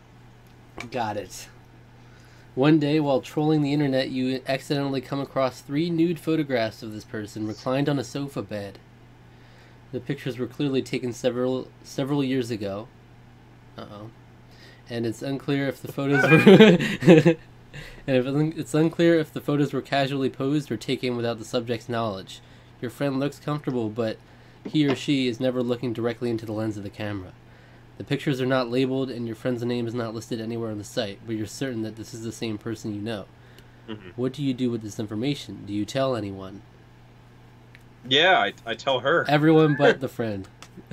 Got 0.90 1.16
it. 1.16 1.48
One 2.54 2.78
day, 2.78 2.98
while 2.98 3.20
trolling 3.20 3.62
the 3.62 3.72
internet, 3.72 4.10
you 4.10 4.40
accidentally 4.46 5.00
come 5.00 5.20
across 5.20 5.60
three 5.60 5.90
nude 5.90 6.18
photographs 6.18 6.82
of 6.82 6.92
this 6.92 7.04
person 7.04 7.46
reclined 7.46 7.88
on 7.88 7.98
a 7.98 8.04
sofa 8.04 8.42
bed. 8.42 8.78
The 9.92 10.00
pictures 10.00 10.38
were 10.38 10.46
clearly 10.46 10.82
taken 10.82 11.12
several 11.12 11.68
several 11.82 12.24
years 12.24 12.50
ago. 12.50 12.88
Uh 13.76 13.86
oh. 13.90 14.10
And 14.90 15.04
it's 15.04 15.22
unclear 15.22 15.68
if 15.68 15.82
the 15.82 15.92
photos 15.92 16.22
were. 16.30 17.36
and 18.08 18.16
if 18.16 18.56
it's 18.58 18.72
unclear 18.72 19.18
if 19.18 19.30
the 19.30 19.40
photos 19.40 19.74
were 19.74 19.82
casually 19.82 20.30
posed 20.30 20.72
or 20.72 20.78
taken 20.78 21.14
without 21.14 21.38
the 21.38 21.44
subject's 21.44 21.90
knowledge. 21.90 22.40
Your 22.80 22.90
friend 22.90 23.20
looks 23.20 23.38
comfortable, 23.38 23.90
but 23.90 24.16
he 24.66 24.88
or 24.88 24.96
she 24.96 25.28
is 25.28 25.38
never 25.38 25.62
looking 25.62 25.92
directly 25.92 26.30
into 26.30 26.46
the 26.46 26.52
lens 26.52 26.78
of 26.78 26.84
the 26.84 26.90
camera. 26.90 27.32
The 27.98 28.04
pictures 28.04 28.40
are 28.40 28.46
not 28.46 28.70
labeled 28.70 29.10
and 29.10 29.26
your 29.26 29.36
friend's 29.36 29.62
name 29.62 29.86
is 29.86 29.92
not 29.92 30.14
listed 30.14 30.40
anywhere 30.40 30.70
on 30.70 30.78
the 30.78 30.84
site, 30.84 31.18
but 31.26 31.36
you're 31.36 31.46
certain 31.46 31.82
that 31.82 31.96
this 31.96 32.14
is 32.14 32.24
the 32.24 32.32
same 32.32 32.56
person 32.56 32.94
you 32.94 33.02
know. 33.02 33.26
Mhm. 33.86 34.12
What 34.16 34.32
do 34.32 34.42
you 34.42 34.54
do 34.54 34.70
with 34.70 34.80
this 34.80 34.98
information? 34.98 35.64
Do 35.66 35.74
you 35.74 35.84
tell 35.84 36.16
anyone? 36.16 36.62
Yeah, 38.08 38.38
I, 38.38 38.54
I 38.64 38.74
tell 38.74 39.00
her. 39.00 39.26
Everyone 39.28 39.76
but 39.76 40.00
the 40.00 40.08
friend. 40.08 40.48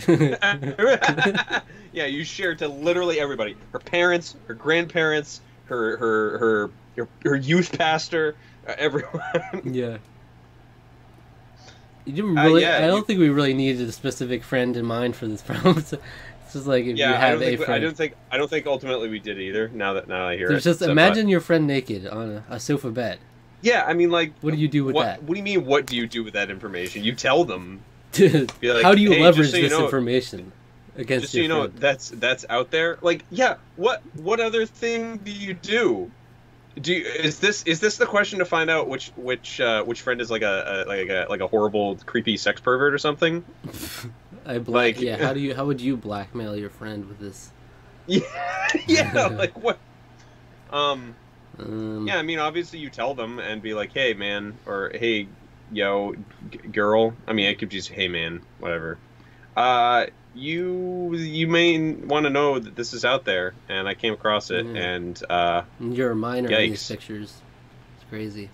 yeah, 0.08 1.62
you 1.94 2.26
share 2.26 2.56
to 2.56 2.68
literally 2.68 3.22
everybody. 3.22 3.56
Her 3.72 3.80
parents, 3.80 4.36
her 4.48 4.54
grandparents, 4.54 5.40
her 5.68 5.96
her 5.98 6.38
her 6.40 6.72
her, 6.98 7.08
her 7.24 7.36
youth 7.36 7.78
pastor, 7.78 8.36
uh, 8.68 8.74
everyone. 8.78 9.22
yeah. 9.64 9.98
You 12.06 12.14
didn't 12.14 12.38
Uh, 12.38 12.44
really. 12.44 12.62
yeah, 12.62 12.78
I 12.78 12.88
don't 12.88 12.98
you- 13.00 13.04
think 13.06 13.20
we 13.20 13.30
really 13.30 13.54
needed 13.54 13.88
a 13.88 13.92
specific 13.92 14.44
friend 14.44 14.78
in 14.78 14.86
mind 14.86 15.16
for 15.16 15.28
this 15.28 15.42
problem. 15.50 15.78
it's 15.80 15.94
just 16.54 16.68
like 16.68 16.82
if 16.84 16.90
you 16.90 16.96
yeah, 16.98 17.14
I 17.14 17.16
have 17.18 17.42
a 17.42 17.56
we- 17.58 17.66
I 17.66 17.80
don't 17.80 17.98
think 17.98 18.14
I 18.32 18.38
don't 18.38 18.50
think 18.50 18.68
ultimately 18.68 19.10
we 19.10 19.20
did 19.20 19.40
either. 19.40 19.70
Now 19.70 19.94
that 19.94 20.08
now 20.08 20.28
I 20.28 20.38
hear 20.38 20.48
There's 20.50 20.66
it. 20.66 20.70
just 20.70 20.80
So, 20.80 20.86
but- 20.88 20.92
imagine 20.92 21.28
your 21.30 21.42
friend 21.42 21.66
naked 21.66 22.06
on 22.08 22.44
a, 22.50 22.56
a 22.56 22.60
sofa 22.60 22.92
bed. 22.92 23.18
yeah, 23.62 23.84
I 23.88 23.94
mean, 23.94 24.12
like, 24.12 24.34
What 24.42 24.52
do 24.54 24.58
you 24.60 24.68
do 24.68 24.84
with 24.86 24.94
what? 24.96 25.04
that? 25.06 25.24
What 25.24 25.34
do 25.34 25.38
you 25.40 25.44
mean? 25.44 25.66
What 25.66 25.88
do 25.88 25.96
you 25.96 26.06
do 26.08 26.24
with 26.24 26.34
that 26.34 26.52
information? 26.52 27.04
You 27.04 27.16
tell 27.16 27.44
them. 27.44 27.82
How 28.16 28.24
like, 28.26 28.96
do 28.96 29.02
you 29.02 29.12
"Hey, 29.12 29.24
leverage 29.24 29.50
so 29.52 29.58
you 29.58 29.64
this 29.64 29.72
know- 29.72 29.86
information 29.86 30.52
against 30.96 31.24
Just 31.24 31.32
so 31.34 31.38
your 31.40 31.44
you 31.44 31.50
know, 31.50 31.62
friend? 31.64 31.80
that's 31.80 32.10
that's 32.12 32.46
out 32.50 32.70
there. 32.70 33.00
Like, 33.02 33.26
yeah. 33.32 33.56
What 33.78 34.04
what 34.14 34.40
other 34.40 34.66
thing 34.68 35.18
do 35.18 35.32
you 35.32 35.56
do? 35.56 36.12
Do 36.82 36.94
you, 36.94 37.06
is 37.06 37.40
this 37.40 37.64
is 37.64 37.80
this 37.80 37.98
the 37.98 38.06
question 38.06 38.40
to 38.40 38.46
find 38.46 38.70
out 38.70 38.90
which 38.90 39.12
which 39.16 39.62
uh, 39.62 39.84
which 39.84 40.02
friend 40.02 40.20
is 40.20 40.30
like 40.30 40.42
a, 40.42 40.86
a 40.86 40.90
like 40.90 41.10
a 41.10 41.26
like 41.30 41.40
a 41.40 41.48
horrible 41.48 41.96
creepy 42.06 42.36
sex 42.38 42.60
pervert 42.60 42.94
or 42.94 42.98
something? 42.98 43.46
I 44.46 44.58
black. 44.60 44.96
like- 44.96 45.02
yeah. 45.02 45.18
How 45.18 45.34
do 45.34 45.40
you? 45.40 45.56
How 45.56 45.66
would 45.66 45.80
you 45.80 45.96
blackmail 45.96 46.56
your 46.56 46.70
friend 46.70 47.08
with 47.08 47.20
this? 47.20 47.52
Yeah, 48.08 48.20
yeah. 48.88 49.28
like 49.28 49.58
what? 49.58 49.80
Um. 50.72 51.16
Um, 51.58 52.06
Yeah, 52.08 52.18
I 52.18 52.22
mean, 52.24 52.40
obviously 52.40 52.80
you 52.80 52.90
tell 52.90 53.14
them 53.16 53.40
and 53.40 53.62
be 53.62 53.74
like, 53.74 53.94
"Hey, 53.94 54.14
man," 54.14 54.58
or 54.66 54.92
"Hey, 54.94 55.28
yo, 55.72 56.14
g- 56.52 56.58
girl." 56.58 57.14
I 57.26 57.32
mean, 57.34 57.46
it 57.50 57.58
could 57.58 57.70
just, 57.70 57.88
"Hey, 57.90 58.10
man," 58.10 58.42
whatever. 58.60 58.98
Uh, 59.56 60.08
you 60.36 61.16
you 61.16 61.48
may 61.48 61.94
want 61.94 62.26
to 62.26 62.30
know 62.30 62.60
that 62.60 62.76
this 62.76 62.94
is 62.94 63.06
out 63.06 63.26
there, 63.26 63.54
and 63.70 63.88
I 63.88 63.94
came 63.94 64.14
across 64.14 64.52
it, 64.52 64.66
Mm. 64.66 64.78
and 64.78 65.24
uh, 65.30 65.62
You're 65.80 66.12
a 66.12 66.16
minor 66.16 66.52
in 66.52 66.70
these 66.72 66.88
pictures. 66.88 67.42
It's 67.96 68.10
crazy. 68.10 68.50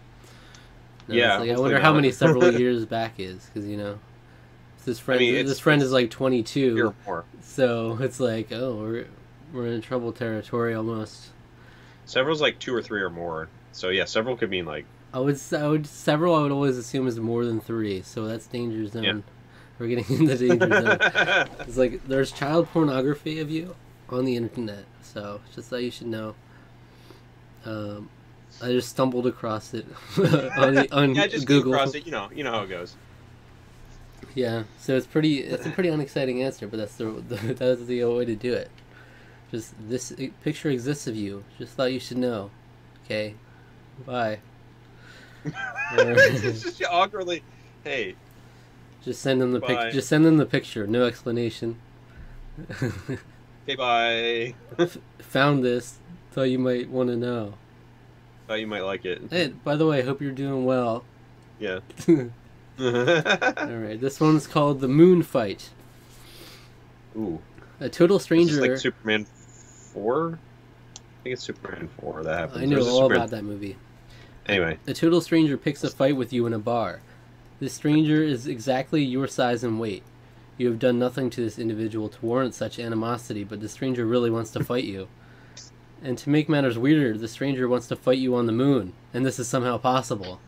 No, 1.07 1.15
Yeah, 1.15 1.33
it's 1.41 1.47
like, 1.47 1.57
I 1.57 1.59
wonder 1.59 1.79
how 1.79 1.93
many 1.93 2.11
several 2.11 2.53
years 2.59 2.85
back 2.85 3.19
is 3.19 3.45
because 3.45 3.67
you 3.67 3.77
know, 3.77 3.99
this 4.85 4.99
friend 4.99 5.19
mean, 5.19 5.45
this 5.45 5.59
friend 5.59 5.81
is 5.81 5.91
like 5.91 6.09
22, 6.11 6.93
so 7.41 7.97
it's 7.99 8.19
like 8.19 8.51
oh 8.51 8.75
we're 8.75 9.07
we're 9.51 9.67
in 9.67 9.81
trouble 9.81 10.11
territory 10.13 10.73
almost. 10.73 11.29
Several's 12.05 12.41
like 12.41 12.59
two 12.59 12.73
or 12.73 12.81
three 12.81 13.01
or 13.01 13.09
more. 13.09 13.47
So 13.71 13.89
yeah, 13.89 14.05
several 14.05 14.37
could 14.37 14.49
mean 14.49 14.65
like 14.65 14.85
I 15.13 15.19
would 15.19 15.39
I 15.53 15.67
would 15.67 15.87
several 15.87 16.35
I 16.35 16.41
would 16.43 16.51
always 16.51 16.77
assume 16.77 17.07
is 17.07 17.19
more 17.19 17.45
than 17.45 17.59
three, 17.59 18.01
so 18.01 18.27
that's 18.27 18.47
danger 18.47 18.85
zone. 18.87 19.03
Yeah. 19.03 19.13
We're 19.81 19.87
getting 19.87 20.19
into 20.19 20.37
danger. 20.37 20.97
It's 21.61 21.75
like 21.75 22.07
there's 22.07 22.31
child 22.31 22.67
pornography 22.67 23.39
of 23.39 23.49
you 23.49 23.75
on 24.09 24.25
the 24.25 24.35
internet, 24.35 24.85
so 25.01 25.41
just 25.55 25.71
that 25.71 25.81
you 25.81 25.89
should 25.89 26.05
know. 26.05 26.35
Um, 27.65 28.07
I 28.61 28.67
just 28.67 28.89
stumbled 28.89 29.25
across 29.25 29.73
it 29.73 29.87
on, 30.17 30.75
the, 30.75 30.87
on 30.91 31.15
yeah, 31.15 31.25
just 31.25 31.47
Google. 31.47 31.71
Google. 31.71 31.73
across 31.73 31.95
it. 31.95 32.05
You 32.05 32.11
know, 32.11 32.29
you 32.31 32.43
know 32.43 32.51
how 32.51 32.61
it 32.61 32.69
goes. 32.69 32.95
Yeah, 34.35 34.63
so 34.77 34.95
it's 34.95 35.07
pretty. 35.07 35.39
It's 35.39 35.65
a 35.65 35.69
pretty 35.77 35.89
unexciting 35.89 36.43
answer, 36.43 36.67
but 36.67 36.77
that's 36.77 36.95
the, 36.97 37.05
the 37.05 37.35
that's 37.55 37.85
the 37.85 38.03
way 38.03 38.25
to 38.25 38.35
do 38.35 38.53
it. 38.53 38.69
Just 39.49 39.73
this 39.89 40.13
picture 40.43 40.69
exists 40.69 41.07
of 41.07 41.15
you. 41.15 41.43
Just 41.57 41.73
thought 41.73 41.91
you 41.91 41.99
should 41.99 42.19
know. 42.19 42.51
Okay, 43.05 43.33
bye. 44.05 44.37
it's 45.43 46.61
just 46.61 46.83
awkwardly. 46.83 47.41
Hey, 47.83 48.15
Just 49.03 49.21
send 49.21 49.41
them 49.41 49.51
the 49.51 49.59
Bye. 49.59 49.85
pic. 49.85 49.93
Just 49.93 50.07
send 50.07 50.25
them 50.25 50.37
the 50.37 50.45
picture. 50.45 50.85
No 50.87 51.05
explanation. 51.05 51.77
okay, 52.71 53.75
bye. 53.75 54.53
Found 55.19 55.63
this. 55.63 55.97
Thought 56.31 56.43
you 56.43 56.59
might 56.59 56.89
want 56.89 57.09
to 57.09 57.15
know. 57.15 57.55
Thought 58.47 58.59
you 58.59 58.67
might 58.67 58.81
like 58.81 59.05
it. 59.05 59.21
Hey, 59.29 59.49
by 59.63 59.75
the 59.75 59.85
way, 59.85 60.01
hope 60.01 60.21
you're 60.21 60.31
doing 60.31 60.65
well. 60.65 61.03
Yeah. 61.59 61.79
All 62.07 62.17
right, 62.79 63.97
this 63.99 64.19
one's 64.19 64.47
called 64.47 64.81
the 64.81 64.87
Moon 64.87 65.23
Fight. 65.23 65.69
Ooh. 67.17 67.39
A 67.79 67.89
total 67.89 68.19
stranger. 68.19 68.61
like 68.61 68.77
Superman 68.77 69.25
four. 69.25 70.39
I 70.95 71.23
think 71.23 71.33
it's 71.33 71.43
Superman 71.43 71.89
four 71.99 72.23
that 72.23 72.37
happens. 72.39 72.61
I 72.61 72.65
know 72.65 72.79
all 72.79 73.01
Superman- 73.03 73.17
about 73.17 73.29
that 73.31 73.43
movie. 73.43 73.75
Anyway, 74.47 74.77
A 74.87 74.93
total 74.93 75.21
stranger 75.21 75.55
picks 75.57 75.83
a 75.83 75.89
fight 75.89 76.15
with 76.15 76.33
you 76.33 76.45
in 76.47 76.53
a 76.53 76.59
bar. 76.59 77.01
This 77.61 77.73
stranger 77.75 78.23
is 78.23 78.47
exactly 78.47 79.03
your 79.03 79.27
size 79.27 79.63
and 79.63 79.79
weight. 79.79 80.01
You 80.57 80.67
have 80.69 80.79
done 80.79 80.97
nothing 80.97 81.29
to 81.29 81.41
this 81.41 81.59
individual 81.59 82.09
to 82.09 82.25
warrant 82.25 82.55
such 82.55 82.79
animosity, 82.79 83.43
but 83.43 83.61
the 83.61 83.69
stranger 83.69 84.03
really 84.03 84.31
wants 84.31 84.49
to 84.53 84.63
fight 84.63 84.85
you. 84.85 85.09
And 86.01 86.17
to 86.17 86.31
make 86.31 86.49
matters 86.49 86.79
weirder, 86.79 87.19
the 87.19 87.27
stranger 87.27 87.67
wants 87.67 87.87
to 87.89 87.95
fight 87.95 88.17
you 88.17 88.33
on 88.33 88.47
the 88.47 88.51
moon, 88.51 88.93
and 89.13 89.23
this 89.23 89.37
is 89.37 89.47
somehow 89.47 89.77
possible. 89.77 90.39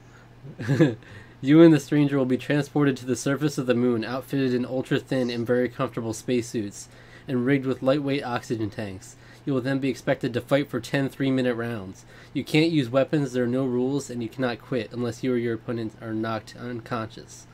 you 1.40 1.62
and 1.62 1.72
the 1.72 1.80
stranger 1.80 2.18
will 2.18 2.26
be 2.26 2.36
transported 2.36 2.98
to 2.98 3.06
the 3.06 3.16
surface 3.16 3.60
of 3.60 3.68
the 3.68 3.76
moon, 3.76 4.04
outfitted 4.04 4.52
in 4.52 4.66
ultra 4.66 5.00
thin 5.00 5.30
and 5.30 5.46
very 5.46 5.70
comfortable 5.70 6.14
spacesuits, 6.14 6.90
and 7.28 7.46
rigged 7.46 7.68
with 7.68 7.84
lightweight 7.84 8.24
oxygen 8.24 8.72
tanks. 8.72 9.18
You 9.46 9.54
will 9.54 9.62
then 9.62 9.80
be 9.80 9.90
expected 9.90 10.34
to 10.34 10.42
fight 10.42 10.70
for 10.70 10.80
10 10.80 11.10
three 11.10 11.32
minute 11.32 11.56
rounds. 11.56 12.06
You 12.34 12.44
can't 12.44 12.72
use 12.72 12.90
weapons, 12.90 13.34
there 13.34 13.44
are 13.44 13.48
no 13.48 13.66
rules, 13.66 14.10
and 14.10 14.24
you 14.24 14.30
cannot 14.30 14.62
quit 14.62 14.92
unless 14.92 15.24
you 15.24 15.34
or 15.34 15.38
your 15.38 15.56
opponent 15.56 15.94
are 16.02 16.14
knocked 16.14 16.56
unconscious. 16.58 17.46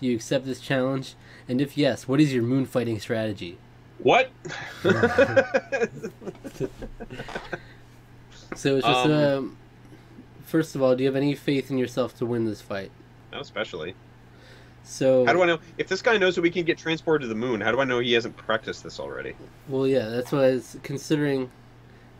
Do 0.00 0.06
you 0.06 0.16
accept 0.16 0.44
this 0.44 0.60
challenge? 0.60 1.14
And 1.48 1.60
if 1.60 1.78
yes, 1.78 2.06
what 2.08 2.20
is 2.20 2.34
your 2.34 2.42
moon 2.42 2.66
fighting 2.66 2.98
strategy? 3.00 3.58
what? 3.98 4.30
So 8.54 8.76
it's 8.76 8.86
just, 8.86 9.06
Um, 9.06 9.12
um, 9.12 9.56
first 10.44 10.74
of 10.74 10.82
all, 10.82 10.96
do 10.96 11.02
you 11.02 11.08
have 11.08 11.16
any 11.16 11.34
faith 11.34 11.70
in 11.70 11.76
yourself 11.78 12.16
to 12.18 12.26
win 12.26 12.46
this 12.46 12.62
fight? 12.62 12.90
Not 13.32 13.42
especially. 13.42 13.94
So, 14.86 15.26
How 15.26 15.32
do 15.34 15.42
I 15.42 15.46
know 15.46 15.58
if 15.78 15.88
this 15.88 16.00
guy 16.00 16.16
knows 16.16 16.36
that 16.36 16.42
we 16.42 16.50
can 16.50 16.64
get 16.64 16.78
transported 16.78 17.22
to 17.24 17.28
the 17.28 17.34
moon? 17.34 17.60
How 17.60 17.72
do 17.72 17.80
I 17.80 17.84
know 17.84 17.98
he 17.98 18.12
hasn't 18.14 18.36
practiced 18.36 18.82
this 18.84 18.98
already? 19.00 19.36
well, 19.66 19.86
yeah, 19.86 20.08
that's 20.08 20.32
why 20.32 20.46
it's 20.46 20.76
considering 20.82 21.50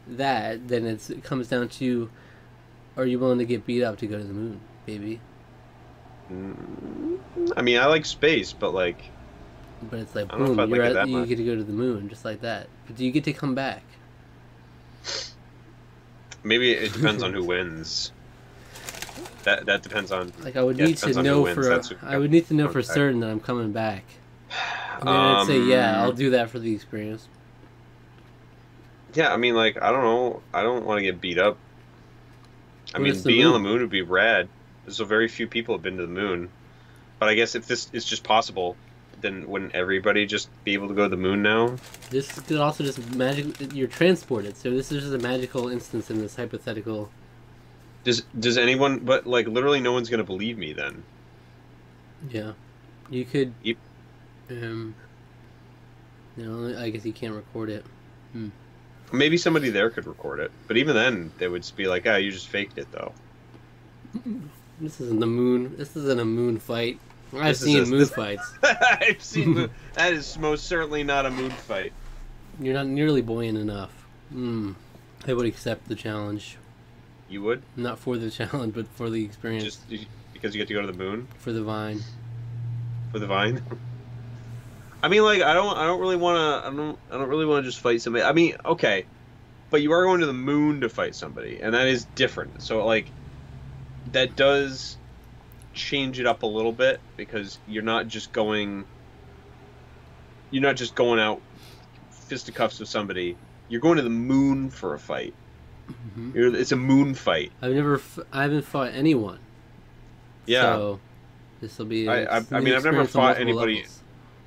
that, 0.07 0.69
then 0.69 0.87
it's, 0.87 1.11
it 1.11 1.25
comes 1.25 1.49
down 1.49 1.69
to 1.71 2.11
are 2.97 3.07
you 3.07 3.19
willing 3.19 3.39
to 3.39 3.47
get 3.47 3.67
beat 3.67 3.83
up 3.85 3.99
to 3.99 4.07
go 4.07 4.19
to 4.19 4.25
the 4.25 4.35
moon, 4.35 4.61
baby? 4.87 5.23
Mm, 6.31 7.21
I 7.57 7.62
mean, 7.62 7.79
I 7.79 7.87
like 7.87 8.05
space, 8.07 8.53
but 8.53 8.73
like, 8.75 9.12
But 9.81 10.01
it's 10.01 10.14
like, 10.14 10.29
I 10.31 10.37
don't 10.39 10.57
know 10.57 10.64
if 10.64 10.69
boom, 10.69 10.75
you're 10.75 10.85
like 10.85 10.95
at, 10.95 11.05
you 11.05 11.19
much. 11.19 11.29
get 11.29 11.37
to 11.37 11.45
go 11.45 11.57
to 11.57 11.64
the 11.64 11.73
moon, 11.73 12.09
just 12.09 12.25
like 12.25 12.41
that. 12.43 12.69
But 12.87 12.97
do 12.97 13.05
you 13.05 13.12
get 13.12 13.25
to 13.25 13.33
come 13.33 13.55
back? 13.55 13.83
maybe 16.43 16.73
it 16.73 16.93
depends 16.93 17.23
on 17.23 17.33
who 17.33 17.45
wins. 17.45 18.12
That 19.45 19.67
that 19.67 19.83
depends 19.83 20.12
on. 20.12 20.33
Like 20.43 20.57
I 20.57 20.62
would 20.62 20.79
Yeah, 20.79 20.87
need 20.87 20.97
to 20.99 21.12
depends 21.12 21.17
on 21.19 21.25
who 21.25 21.31
know 21.31 21.55
for 21.55 21.62
who 21.62 22.07
I 22.07 22.19
would 22.19 22.31
need 22.31 22.47
to 22.49 22.55
know 22.55 22.69
for 22.69 22.81
back. 22.83 22.91
certain 22.91 23.21
that 23.21 23.31
I'm 23.31 23.41
coming 23.41 23.73
back. 23.73 24.05
And 25.01 25.09
then 25.09 25.14
I'd 25.14 25.47
say, 25.47 25.61
yeah, 25.61 25.97
Um, 25.99 26.03
I'll 26.05 26.12
do 26.12 26.31
that 26.31 26.51
for 26.51 26.59
the 26.59 26.73
experience. 26.75 27.29
Yeah, 29.14 29.33
I 29.33 29.37
mean, 29.37 29.55
like, 29.55 29.81
I 29.83 29.91
don't 29.93 30.03
know. 30.03 30.43
I 30.53 30.62
don't 30.62 30.85
want 30.85 30.99
to 30.99 31.03
get 31.03 31.21
beat 31.21 31.39
up. 31.39 31.59
I 32.95 32.99
What 32.99 33.05
mean, 33.05 33.23
being 33.23 33.47
on 33.47 33.53
the 33.53 33.59
moon? 33.59 33.73
moon 33.73 33.81
would 33.83 33.91
be 33.91 34.03
rad. 34.03 34.49
So 34.89 35.05
very 35.05 35.29
few 35.29 35.47
people 35.47 35.75
have 35.75 35.83
been 35.83 35.97
to 35.97 36.03
the 36.03 36.12
moon. 36.12 36.51
But 37.19 37.29
I 37.29 37.35
guess 37.35 37.55
if 37.55 37.67
this 37.67 37.89
is 37.93 38.05
just 38.05 38.25
possible, 38.25 38.77
then 39.21 39.49
wouldn't 39.49 39.75
everybody 39.75 40.27
just 40.27 40.49
be 40.64 40.75
able 40.75 40.89
to 40.89 40.95
go 40.95 41.05
to 41.05 41.09
the 41.09 41.17
moon 41.17 41.43
now? 41.43 41.77
This 42.11 42.39
could 42.41 42.59
also 42.59 42.85
just 42.85 42.99
magic. 43.14 43.73
You're 43.73 43.89
transported, 43.89 44.57
so 44.57 44.71
this 44.71 44.93
is 44.93 45.03
just 45.03 45.14
a 45.14 45.19
magical 45.19 45.69
instance 45.69 46.11
in 46.11 46.21
this 46.21 46.37
hypothetical. 46.37 47.11
Does 48.07 48.23
does 48.39 48.57
anyone? 48.57 49.01
But 49.01 49.27
like, 49.27 49.49
literally, 49.49 49.81
no 49.81 49.91
one's 49.91 50.09
gonna 50.09 50.23
believe 50.23 50.57
me 50.57 50.73
then. 50.73 51.03
Yeah, 52.31 52.53
you 53.11 53.25
could. 53.25 53.53
Yep. 53.65 53.77
Um. 54.49 54.95
No, 56.37 56.79
I 56.79 56.91
guess 56.91 57.05
you 57.05 57.13
can't 57.13 57.35
record 57.35 57.69
it. 57.69 57.85
Maybe 59.13 59.37
somebody 59.37 59.71
there 59.71 59.91
could 59.91 60.07
record 60.07 60.39
it, 60.39 60.53
but 60.69 60.77
even 60.77 60.95
then, 60.95 61.33
they 61.39 61.49
would 61.49 61.63
just 61.63 61.77
be 61.77 61.89
like, 61.89 62.07
"Ah, 62.07 62.15
you 62.15 62.31
just 62.31 62.47
faked 62.47 62.79
it, 62.79 62.87
though." 62.93 63.13
This 64.81 65.01
isn't 65.01 65.19
the 65.19 65.27
moon. 65.27 65.75
This 65.77 65.97
isn't 65.97 66.21
a 66.21 66.25
moon 66.25 66.61
fight. 66.61 67.01
I've 67.35 67.59
This 67.59 67.61
seen 67.63 67.83
a- 67.83 67.87
moon 67.87 67.99
this- 67.99 68.11
fights. 68.15 68.53
I've 68.63 69.21
seen 69.23 69.49
moon. 69.51 69.71
that 69.95 70.13
is 70.13 70.39
most 70.39 70.67
certainly 70.67 71.03
not 71.03 71.27
a 71.27 71.31
moon 71.31 71.51
fight. 71.51 71.93
You're 72.61 72.75
not 72.75 72.87
nearly 72.87 73.21
buoyant 73.21 73.59
enough. 73.59 73.91
Hmm. 74.31 74.73
I 75.27 75.33
would 75.33 75.47
accept 75.47 75.89
the 75.89 75.97
challenge. 75.97 76.57
You 77.29 77.43
would 77.43 77.62
Not 77.77 77.99
for 77.99 78.16
the 78.16 78.31
challenge, 78.39 78.74
but 78.74 78.87
for 78.89 79.11
the 79.11 79.24
experience. 79.24 79.64
just 79.64 79.89
because 80.33 80.55
you 80.55 80.61
get 80.61 80.68
to 80.68 80.74
go 80.74 80.81
to 80.81 80.87
the 80.87 80.93
moon 80.93 81.29
for 81.39 81.53
the 81.53 81.62
vine. 81.62 82.01
for 83.11 83.18
the 83.18 83.27
vine. 83.27 83.62
I 85.03 85.09
mean, 85.09 85.22
like, 85.22 85.43
I 85.43 85.55
don't, 85.55 85.77
I 85.77 85.87
don't 85.87 86.01
really 86.01 86.16
want 86.16 86.37
to, 86.37 86.68
I 86.68 86.74
don't, 86.74 86.99
I 87.11 87.18
don't 87.18 87.29
really 87.29 87.47
want 87.47 87.64
to 87.64 87.70
just 87.70 87.81
fight 87.81 88.01
somebody. 88.01 88.24
I 88.24 88.33
mean, 88.33 88.57
okay, 88.64 89.07
but 89.70 89.83
you 89.83 89.93
are 89.93 90.05
going 90.05 90.20
to 90.20 90.27
the 90.27 90.33
moon 90.33 90.81
to 90.81 90.89
fight 90.89 91.14
somebody, 91.14 91.61
and 91.61 91.74
that 91.74 91.87
is 91.87 92.07
different. 92.14 92.62
So, 92.62 92.85
like, 92.85 93.11
that 94.12 94.37
does 94.37 94.97
change 95.74 96.18
it 96.18 96.27
up 96.27 96.43
a 96.43 96.47
little 96.47 96.72
bit 96.72 97.01
because 97.16 97.59
you're 97.68 97.83
not 97.83 98.09
just 98.09 98.33
going, 98.33 98.85
you're 100.51 100.62
not 100.62 100.77
just 100.77 100.95
going 100.95 101.20
out 101.20 101.41
fisticuffs 102.11 102.81
with 102.81 102.89
somebody. 102.89 103.37
You're 103.68 103.81
going 103.81 103.97
to 103.97 104.03
the 104.03 104.11
moon 104.11 104.70
for 104.70 104.95
a 104.95 104.99
fight. 104.99 105.35
Hmm 105.89 106.30
You're, 106.34 106.55
it's 106.55 106.72
a 106.72 106.76
moon 106.76 107.14
fight. 107.14 107.53
I've 107.62 107.72
never, 107.74 107.97
f- 107.97 108.18
I 108.32 108.43
haven't 108.43 108.62
fought 108.62 108.93
anyone. 108.95 109.39
Yeah. 110.47 110.62
So 110.62 111.01
this 111.61 111.78
will 111.78 111.87
be. 111.87 112.09
I- 112.09 112.39
I- 112.39 112.45
I 112.53 112.61
mean, 112.61 112.74
I've 112.74 112.84
never 112.84 113.05
fought 113.05 113.39
anybody- 113.39 113.76
levels. 113.76 114.03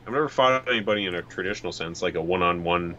I've 0.07 0.13
never 0.13 0.29
fought 0.29 0.67
anybody 0.67 1.05
in 1.05 1.13
a 1.15 1.21
traditional 1.21 1.71
sense, 1.71 2.01
like 2.01 2.15
a 2.15 2.21
one-on-one 2.21 2.95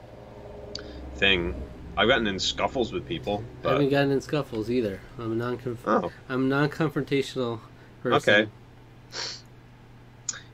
thing. 1.17 1.61
I've 1.97 2.07
gotten 2.09 2.27
in 2.29 2.39
scuffles 2.39 2.93
with 2.93 3.07
people, 3.07 3.43
I 3.65 3.73
haven't 3.73 3.89
gotten 3.91 4.13
in 4.13 4.21
scuffles 4.21 4.71
either. 4.71 5.01
I'm 5.19 5.33
a 5.33 5.35
non 5.35 5.59
oh. 5.87 6.13
I'm 6.29 6.49
non-confrontational 6.49 7.59
person. 8.03 8.35
Okay. 8.35 8.51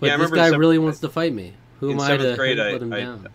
But 0.00 0.06
Yeah, 0.06 0.16
this 0.16 0.30
guy 0.30 0.50
sep- 0.50 0.58
really 0.58 0.78
wants 0.78 1.00
to 1.00 1.08
fight 1.10 1.32
me. 1.34 1.52
Who 1.80 1.90
am 1.92 2.00
I 2.00 2.16
to 2.16 2.22
seventh 2.22 2.38
grade, 2.38 2.58
let 2.58 2.66
I- 2.66 2.78
him 2.78 2.92
I- 2.92 3.00
down? 3.00 3.28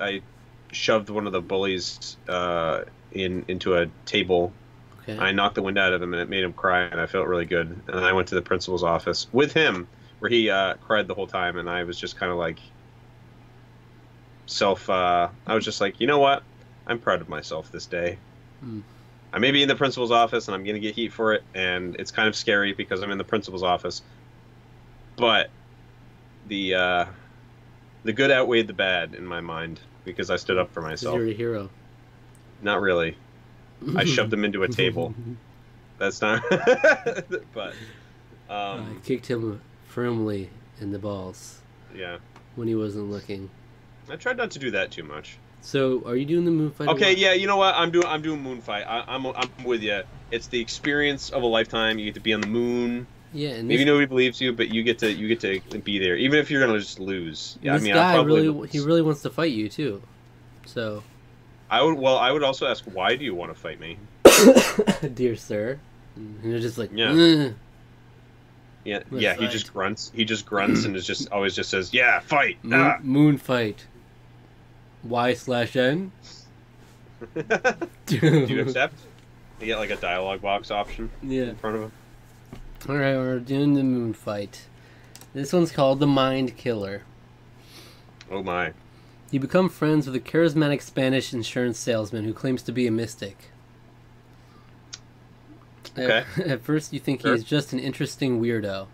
I 0.00 0.22
shoved 0.70 1.10
one 1.10 1.26
of 1.26 1.32
the 1.32 1.40
bullies 1.40 2.16
uh, 2.28 2.82
in 3.12 3.44
into 3.48 3.76
a 3.76 3.86
table. 4.04 4.52
Okay. 5.02 5.18
I 5.18 5.32
knocked 5.32 5.54
the 5.54 5.62
wind 5.62 5.78
out 5.78 5.92
of 5.92 6.02
him, 6.02 6.12
and 6.12 6.22
it 6.22 6.28
made 6.28 6.44
him 6.44 6.52
cry, 6.52 6.82
and 6.82 7.00
I 7.00 7.06
felt 7.06 7.26
really 7.26 7.46
good. 7.46 7.80
And 7.88 8.00
I 8.04 8.12
went 8.12 8.28
to 8.28 8.34
the 8.34 8.42
principal's 8.42 8.82
office 8.82 9.26
with 9.32 9.52
him, 9.52 9.88
where 10.18 10.30
he 10.30 10.50
uh, 10.50 10.74
cried 10.74 11.06
the 11.06 11.14
whole 11.14 11.26
time, 11.26 11.56
and 11.56 11.68
I 11.68 11.84
was 11.84 11.98
just 11.98 12.16
kind 12.16 12.30
of 12.30 12.38
like 12.38 12.58
self. 14.46 14.88
Uh, 14.90 15.28
I 15.46 15.54
was 15.54 15.64
just 15.64 15.80
like, 15.80 16.00
you 16.00 16.06
know 16.06 16.18
what? 16.18 16.42
I'm 16.86 16.98
proud 16.98 17.20
of 17.20 17.28
myself 17.28 17.70
this 17.72 17.86
day. 17.86 18.18
Hmm. 18.60 18.80
I 19.32 19.38
may 19.38 19.50
be 19.50 19.62
in 19.62 19.68
the 19.68 19.76
principal's 19.76 20.10
office, 20.10 20.48
and 20.48 20.54
I'm 20.54 20.64
gonna 20.64 20.78
get 20.78 20.94
heat 20.94 21.12
for 21.12 21.34
it, 21.34 21.42
and 21.54 21.96
it's 21.96 22.10
kind 22.10 22.28
of 22.28 22.36
scary 22.36 22.72
because 22.72 23.02
I'm 23.02 23.10
in 23.10 23.18
the 23.18 23.24
principal's 23.24 23.62
office. 23.62 24.02
But 25.16 25.50
the 26.48 26.74
uh, 26.74 27.06
the 28.04 28.12
good 28.12 28.30
outweighed 28.30 28.66
the 28.66 28.72
bad 28.72 29.14
in 29.14 29.26
my 29.26 29.40
mind 29.40 29.80
because 30.04 30.30
I 30.30 30.36
stood 30.36 30.58
up 30.58 30.72
for 30.72 30.80
myself. 30.80 31.16
You're 31.16 31.28
a 31.28 31.32
hero. 31.32 31.70
Not 32.62 32.80
really. 32.80 33.16
I 33.96 34.04
shoved 34.04 34.32
him 34.32 34.44
into 34.44 34.62
a 34.62 34.68
table. 34.68 35.14
That's 35.98 36.20
not. 36.20 36.42
but 37.54 37.74
I 38.48 38.72
um, 38.72 39.00
kicked 39.04 39.26
him 39.26 39.60
firmly 39.86 40.50
in 40.80 40.92
the 40.92 40.98
balls 40.98 41.60
yeah, 41.94 42.18
when 42.56 42.68
he 42.68 42.74
wasn't 42.74 43.10
looking. 43.10 43.50
I 44.10 44.16
tried 44.16 44.36
not 44.36 44.50
to 44.52 44.58
do 44.58 44.70
that 44.72 44.90
too 44.90 45.02
much. 45.02 45.38
So, 45.60 46.02
are 46.06 46.16
you 46.16 46.24
doing 46.24 46.44
the 46.44 46.50
moon 46.50 46.70
fight? 46.70 46.88
Okay, 46.88 47.14
yeah, 47.14 47.32
you 47.32 47.46
know 47.46 47.56
what? 47.56 47.74
I'm 47.74 47.90
doing 47.90 48.06
I'm 48.06 48.22
doing 48.22 48.42
Moonfight. 48.42 48.86
I, 48.86 49.04
I'm 49.08 49.26
I'm 49.26 49.64
with 49.64 49.82
you. 49.82 50.02
It's 50.30 50.46
the 50.46 50.60
experience 50.60 51.30
of 51.30 51.42
a 51.42 51.46
lifetime. 51.46 51.98
You 51.98 52.06
get 52.06 52.14
to 52.14 52.20
be 52.20 52.32
on 52.32 52.40
the 52.40 52.46
moon. 52.46 53.06
Yeah, 53.32 53.50
and 53.50 53.68
Maybe 53.68 53.78
this, 53.78 53.86
nobody 53.86 54.06
believes 54.06 54.40
you, 54.40 54.52
but 54.52 54.68
you 54.68 54.82
get 54.82 55.00
to 55.00 55.12
you 55.12 55.28
get 55.28 55.40
to 55.70 55.78
be 55.78 55.98
there, 55.98 56.16
even 56.16 56.38
if 56.38 56.50
you're 56.50 56.64
gonna 56.64 56.78
just 56.78 57.00
lose. 57.00 57.58
Yeah, 57.60 57.74
this 57.74 57.82
I 57.82 57.84
mean, 57.84 57.94
guy 57.94 58.12
I 58.12 58.14
probably 58.14 58.48
really 58.48 58.68
he 58.68 58.80
really 58.80 59.02
wants 59.02 59.22
to 59.22 59.30
fight 59.30 59.52
you 59.52 59.68
too. 59.68 60.00
So, 60.64 61.02
I 61.70 61.82
would 61.82 61.96
well, 61.98 62.16
I 62.18 62.30
would 62.32 62.42
also 62.42 62.66
ask, 62.66 62.84
why 62.84 63.16
do 63.16 63.24
you 63.24 63.34
want 63.34 63.52
to 63.54 63.58
fight 63.60 63.78
me? 63.80 63.98
dear 65.14 65.36
sir, 65.36 65.78
and 66.16 66.38
you're 66.44 66.60
just 66.60 66.78
like, 66.78 66.90
Yeah. 66.92 67.10
"Ugh." 67.10 67.54
Yeah, 68.84 69.00
Let's 69.10 69.22
yeah. 69.22 69.34
He 69.34 69.48
just 69.48 69.72
grunts. 69.74 70.10
He 70.14 70.24
just 70.24 70.46
grunts 70.46 70.84
and 70.84 70.96
is 70.96 71.06
just 71.06 71.28
always 71.32 71.54
just 71.54 71.68
says, 71.70 71.92
"Yeah, 71.92 72.20
fight." 72.20 72.62
moon, 72.64 72.80
Ah. 72.80 72.98
moon 73.02 73.36
fight. 73.38 73.86
Y 75.04 75.34
slash 75.34 75.76
N. 75.76 76.12
do 78.06 78.16
you 78.16 78.60
accept? 78.62 78.94
You 79.60 79.66
get 79.66 79.78
like 79.78 79.90
a 79.90 79.96
dialogue 79.96 80.40
box 80.40 80.70
option 80.70 81.10
Yeah. 81.22 81.44
in 81.44 81.56
front 81.56 81.76
of 81.76 81.82
him. 81.82 81.92
All 82.88 82.96
right, 82.96 83.16
we're 83.16 83.40
doing 83.40 83.74
the 83.74 83.82
moon 83.82 84.14
fight. 84.14 84.66
This 85.34 85.52
one's 85.52 85.72
called 85.72 85.98
the 86.00 86.06
Mind 86.06 86.56
Killer. 86.56 87.02
Oh 88.30 88.42
my. 88.42 88.72
You 89.30 89.40
become 89.40 89.68
friends 89.68 90.06
with 90.06 90.14
a 90.16 90.20
charismatic 90.20 90.80
Spanish 90.82 91.32
insurance 91.34 91.78
salesman 91.78 92.24
who 92.24 92.32
claims 92.32 92.62
to 92.62 92.72
be 92.72 92.86
a 92.86 92.90
mystic. 92.90 93.50
Okay. 95.98 96.24
At, 96.36 96.46
at 96.46 96.60
first, 96.62 96.92
you 96.92 97.00
think 97.00 97.20
Sure. 97.22 97.34
he's 97.34 97.44
just 97.44 97.72
an 97.72 97.78
interesting 97.78 98.40
weirdo. 98.40 98.86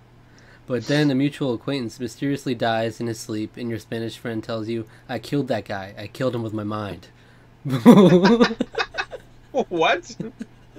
But 0.67 0.87
then 0.87 1.11
a 1.11 1.15
mutual 1.15 1.53
acquaintance 1.55 2.01
mysteriously 2.01 2.55
dies 2.55 2.99
in 3.01 3.07
his 3.07 3.21
sleep, 3.21 3.57
and 3.57 3.69
your 3.69 3.79
Spanish 3.79 4.17
friend 4.17 4.43
tells 4.43 4.69
you, 4.69 4.87
I 5.09 5.19
killed 5.19 5.49
that 5.49 5.67
guy. 5.67 5.95
I 5.99 6.07
killed 6.07 6.35
him 6.35 6.43
with 6.43 6.53
my 6.55 6.65
mind. 6.65 7.09
What? 9.69 10.17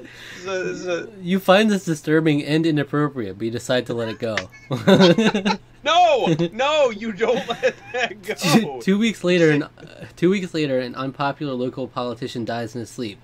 This 0.05 0.43
is 0.43 0.45
a- 0.47 0.63
this 0.63 0.77
is 0.79 0.87
a- 0.87 1.09
you 1.21 1.39
find 1.39 1.69
this 1.71 1.85
disturbing 1.85 2.43
and 2.43 2.65
inappropriate, 2.65 3.37
but 3.37 3.45
you 3.45 3.51
decide 3.51 3.85
to 3.87 3.93
let 3.93 4.09
it 4.09 4.19
go. 4.19 4.37
No, 5.85 6.25
no, 6.51 6.89
you 6.89 7.11
don't 7.11 7.47
let 7.47 7.75
that 7.93 8.23
two, 8.39 8.61
go. 8.61 8.81
two 8.81 8.97
weeks 8.97 9.23
later, 9.23 9.51
an, 9.51 9.61
uh, 9.61 9.69
two 10.15 10.31
weeks 10.31 10.51
later, 10.51 10.79
an 10.79 10.95
unpopular 10.95 11.53
local 11.53 11.87
politician 11.87 12.43
dies 12.43 12.73
in 12.73 12.79
his 12.79 12.89
sleep. 12.89 13.19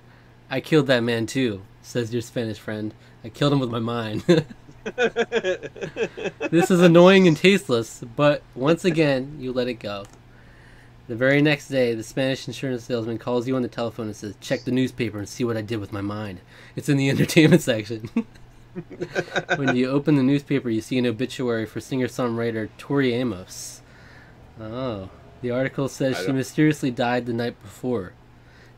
I 0.48 0.62
killed 0.62 0.86
that 0.86 1.00
man 1.00 1.26
too, 1.26 1.64
says 1.82 2.14
your 2.14 2.22
Spanish 2.22 2.60
friend. 2.60 2.94
I 3.24 3.30
killed 3.30 3.52
him 3.54 3.60
with 3.62 3.72
my 3.72 3.80
mind. 3.80 4.22
this 6.52 6.70
is 6.70 6.82
annoying 6.82 7.28
and 7.28 7.36
tasteless, 7.36 8.04
but 8.16 8.44
once 8.54 8.86
again, 8.86 9.38
you 9.40 9.52
let 9.54 9.68
it 9.68 9.76
go. 9.76 10.06
The 11.12 11.18
very 11.18 11.42
next 11.42 11.68
day, 11.68 11.94
the 11.94 12.04
Spanish 12.04 12.48
insurance 12.48 12.86
salesman 12.86 13.18
calls 13.18 13.46
you 13.46 13.58
on 13.58 13.64
the 13.64 13.68
telephone 13.68 14.06
and 14.06 14.16
says, 14.16 14.34
Check 14.40 14.64
the 14.64 14.72
newspaper 14.72 15.18
and 15.20 15.28
see 15.28 15.44
what 15.44 15.58
I 15.58 15.62
did 15.62 15.82
with 15.82 15.92
my 15.92 16.00
mind. 16.00 16.40
It's 16.74 16.88
in 16.88 16.96
the 16.96 17.10
entertainment 17.14 17.62
section. 17.62 18.10
when 19.58 19.76
you 19.76 19.90
open 19.90 20.16
the 20.16 20.24
newspaper, 20.24 20.70
you 20.70 20.80
see 20.80 20.98
an 20.98 21.06
obituary 21.06 21.66
for 21.66 21.82
singer 21.82 22.08
songwriter 22.08 22.70
Tori 22.78 23.14
Amos. 23.14 23.82
Oh. 24.58 25.10
The 25.42 25.52
article 25.52 25.90
says 25.90 26.18
she 26.18 26.32
mysteriously 26.32 26.92
died 26.92 27.26
the 27.26 27.34
night 27.34 27.62
before. 27.62 28.14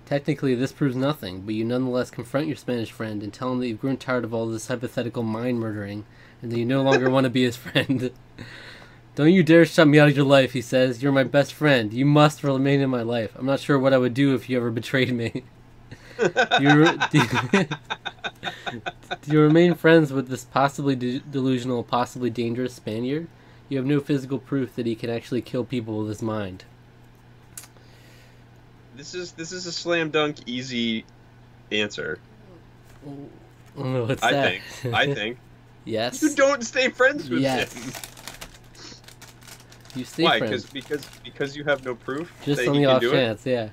Technically, 0.07 0.55
this 0.55 0.71
proves 0.71 0.95
nothing, 0.95 1.41
but 1.41 1.53
you 1.53 1.63
nonetheless 1.63 2.09
confront 2.09 2.47
your 2.47 2.55
Spanish 2.55 2.91
friend 2.91 3.21
and 3.21 3.31
tell 3.31 3.51
him 3.51 3.59
that 3.59 3.67
you've 3.67 3.79
grown 3.79 3.97
tired 3.97 4.23
of 4.23 4.33
all 4.33 4.47
this 4.47 4.69
hypothetical 4.69 5.21
mind 5.21 5.59
murdering 5.59 6.03
and 6.41 6.51
that 6.51 6.57
you 6.57 6.65
no 6.65 6.81
longer 6.81 7.09
want 7.11 7.25
to 7.25 7.29
be 7.29 7.43
his 7.43 7.57
friend. 7.57 8.09
Don't 9.15 9.31
you 9.31 9.43
dare 9.43 9.65
shut 9.65 9.87
me 9.87 9.99
out 9.99 10.07
of 10.09 10.15
your 10.15 10.25
life, 10.25 10.53
he 10.53 10.61
says. 10.61 11.03
You're 11.03 11.11
my 11.11 11.23
best 11.23 11.53
friend. 11.53 11.93
You 11.93 12.05
must 12.05 12.43
remain 12.43 12.81
in 12.81 12.89
my 12.89 13.03
life. 13.03 13.31
I'm 13.35 13.45
not 13.45 13.59
sure 13.59 13.77
what 13.77 13.93
I 13.93 13.97
would 13.99 14.13
do 14.15 14.33
if 14.33 14.49
you 14.49 14.57
ever 14.57 14.71
betrayed 14.71 15.13
me. 15.13 15.43
do, 16.17 16.23
you, 16.59 16.97
do, 17.11 17.19
you, 17.53 17.67
do 19.21 19.31
you 19.31 19.39
remain 19.39 19.75
friends 19.75 20.11
with 20.11 20.29
this 20.29 20.43
possibly 20.45 20.95
de- 20.95 21.19
delusional, 21.19 21.83
possibly 21.83 22.31
dangerous 22.31 22.73
Spaniard? 22.73 23.27
You 23.69 23.77
have 23.77 23.85
no 23.85 23.99
physical 23.99 24.39
proof 24.39 24.75
that 24.75 24.85
he 24.87 24.95
can 24.95 25.09
actually 25.11 25.41
kill 25.41 25.63
people 25.63 25.99
with 25.99 26.09
his 26.09 26.21
mind. 26.21 26.65
This 28.95 29.15
is 29.15 29.31
this 29.31 29.51
is 29.51 29.65
a 29.65 29.71
slam 29.71 30.11
dunk 30.11 30.37
easy 30.45 31.05
answer. 31.71 32.19
Oh, 33.07 33.17
oh 33.77 34.05
what's 34.05 34.21
I 34.21 34.31
that? 34.31 34.61
think. 34.61 34.93
I 34.93 35.05
think 35.15 35.37
yes. 35.85 36.21
you 36.21 36.35
don't 36.35 36.63
stay 36.63 36.89
friends 36.89 37.27
with 37.29 37.41
Yes. 37.41 37.73
him. 37.73 37.91
You 39.95 40.05
stay 40.05 40.23
Why? 40.23 40.39
friends. 40.39 40.65
Because 40.65 41.01
because 41.01 41.19
because 41.23 41.55
you 41.55 41.63
have 41.65 41.85
no 41.85 41.95
proof 41.95 42.31
Just 42.43 42.61
that 42.61 42.67
on 42.67 42.75
the 42.75 42.81
can 42.83 42.89
off 42.95 43.01
chance, 43.01 43.45
yeah. 43.45 43.69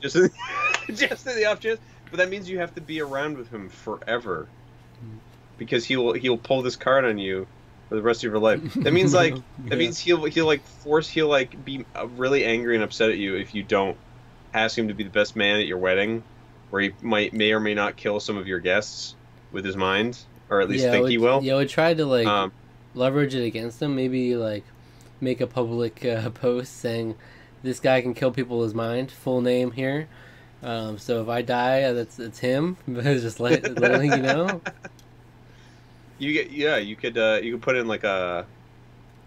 Just 0.00 0.16
just 0.94 1.26
in 1.26 1.36
the 1.36 1.44
off 1.46 1.60
chance. 1.60 1.80
But 2.10 2.18
that 2.18 2.30
means 2.30 2.48
you 2.48 2.58
have 2.58 2.74
to 2.74 2.80
be 2.80 3.00
around 3.00 3.36
with 3.36 3.50
him 3.50 3.68
forever. 3.68 4.48
Because 5.58 5.84
he'll 5.84 6.12
he'll 6.12 6.36
pull 6.36 6.62
this 6.62 6.76
card 6.76 7.04
on 7.04 7.18
you 7.18 7.46
for 7.88 7.94
the 7.94 8.02
rest 8.02 8.24
of 8.24 8.30
your 8.30 8.38
life. 8.40 8.60
That 8.74 8.92
means 8.92 9.14
like 9.14 9.34
Yeah. 9.64 9.70
that 9.70 9.78
means 9.78 9.98
he'll 9.98 10.24
he'll 10.24 10.46
like 10.46 10.62
force 10.62 11.08
he'll 11.08 11.28
like 11.28 11.64
be 11.64 11.84
uh, 11.94 12.06
really 12.08 12.44
angry 12.44 12.74
and 12.74 12.84
upset 12.84 13.10
at 13.10 13.16
you 13.16 13.36
if 13.36 13.54
you 13.54 13.62
don't 13.62 13.96
ask 14.52 14.76
him 14.76 14.88
to 14.88 14.94
be 14.94 15.04
the 15.04 15.10
best 15.10 15.36
man 15.36 15.58
at 15.60 15.66
your 15.66 15.78
wedding, 15.78 16.22
where 16.70 16.82
he 16.82 16.92
might 17.00 17.32
may 17.32 17.52
or 17.52 17.60
may 17.60 17.74
not 17.74 17.96
kill 17.96 18.20
some 18.20 18.36
of 18.36 18.46
your 18.46 18.60
guests 18.60 19.14
with 19.52 19.64
his 19.64 19.76
mind, 19.76 20.18
or 20.50 20.60
at 20.60 20.68
least 20.68 20.84
yeah, 20.84 20.90
think 20.90 21.02
would, 21.04 21.10
he 21.10 21.18
will. 21.18 21.42
Yeah, 21.42 21.54
I 21.54 21.56
would 21.56 21.68
try 21.70 21.94
to 21.94 22.04
like 22.04 22.26
Um, 22.26 22.52
leverage 22.94 23.34
it 23.34 23.44
against 23.44 23.80
him. 23.80 23.96
Maybe 23.96 24.36
like 24.36 24.64
make 25.20 25.40
a 25.40 25.46
public 25.46 26.04
uh, 26.04 26.30
post 26.34 26.76
saying 26.76 27.16
this 27.62 27.80
guy 27.80 28.00
can 28.00 28.14
kill 28.14 28.30
people 28.30 28.58
with 28.58 28.68
his 28.68 28.74
mind. 28.74 29.10
Full 29.10 29.40
name 29.40 29.72
here. 29.72 30.08
Um, 30.62 30.98
so 30.98 31.22
if 31.22 31.28
I 31.28 31.42
die, 31.42 31.92
that's 31.92 32.18
it's 32.18 32.38
him. 32.38 32.76
Just 32.92 33.40
let, 33.40 33.78
letting 33.80 34.12
you 34.12 34.22
know. 34.22 34.60
you 36.18 36.32
get 36.32 36.50
yeah, 36.50 36.76
you 36.76 36.96
could 36.96 37.18
uh, 37.18 37.40
you 37.42 37.52
could 37.52 37.62
put 37.62 37.76
in 37.76 37.86
like 37.86 38.04
a 38.04 38.46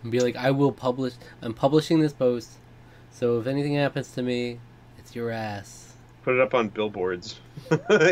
And 0.04 0.12
be 0.12 0.20
like, 0.20 0.36
I 0.36 0.52
will 0.52 0.72
publish. 0.72 1.14
I'm 1.42 1.54
publishing 1.54 2.00
this 2.00 2.14
post. 2.14 2.50
So 3.12 3.40
if 3.40 3.48
anything 3.48 3.76
happens 3.76 4.12
to 4.14 4.22
me, 4.22 4.60
it's 4.98 5.16
your 5.16 5.32
ass. 5.32 5.94
put 6.24 6.36
it 6.36 6.42
up 6.42 6.54
on 6.54 6.70
billboards. 6.70 7.40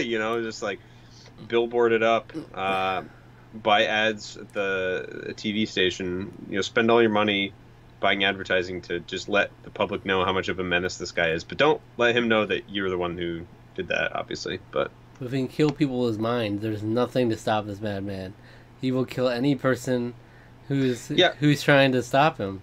you 0.02 0.20
know, 0.20 0.42
just 0.42 0.62
like 0.62 0.80
billboard 1.48 1.92
it 1.92 2.04
up, 2.04 2.34
uh, 2.54 3.04
buy 3.54 3.86
ads 3.86 4.38
at 4.38 4.54
the 4.54 5.34
TV 5.38 5.68
station. 5.68 6.32
You 6.50 6.58
know, 6.58 6.62
spend 6.62 6.92
all 6.92 7.02
your 7.02 7.12
money 7.12 7.54
buying 8.00 8.24
advertising 8.24 8.82
to 8.82 9.00
just 9.02 9.28
let 9.28 9.50
the 9.64 9.70
public 9.70 10.06
know 10.06 10.24
how 10.24 10.34
much 10.34 10.50
of 10.50 10.60
a 10.60 10.64
menace 10.64 10.98
this 10.98 11.12
guy 11.12 11.30
is. 11.32 11.44
But 11.44 11.58
don't 11.58 11.82
let 11.98 12.16
him 12.16 12.28
know 12.28 12.46
that 12.46 12.70
you're 12.70 12.90
the 12.90 12.98
one 12.98 13.18
who 13.18 13.46
did 13.76 13.88
that, 13.90 14.16
obviously. 14.16 14.60
But 14.72 14.92
If 15.20 15.32
he 15.32 15.38
can 15.40 15.48
kill 15.48 15.72
people 15.72 16.00
with 16.02 16.10
his 16.10 16.20
mind, 16.20 16.62
there's 16.62 16.84
nothing 16.84 17.30
to 17.30 17.38
stop 17.38 17.66
this 17.66 17.82
madman. 17.82 18.34
He 18.80 18.92
will 18.92 19.06
kill 19.06 19.28
any 19.30 19.56
person 19.56 20.14
who's 20.68 21.10
Yeah. 21.10 21.34
who's 21.40 21.64
trying 21.64 21.92
to 21.94 22.04
stop 22.04 22.38
him. 22.38 22.62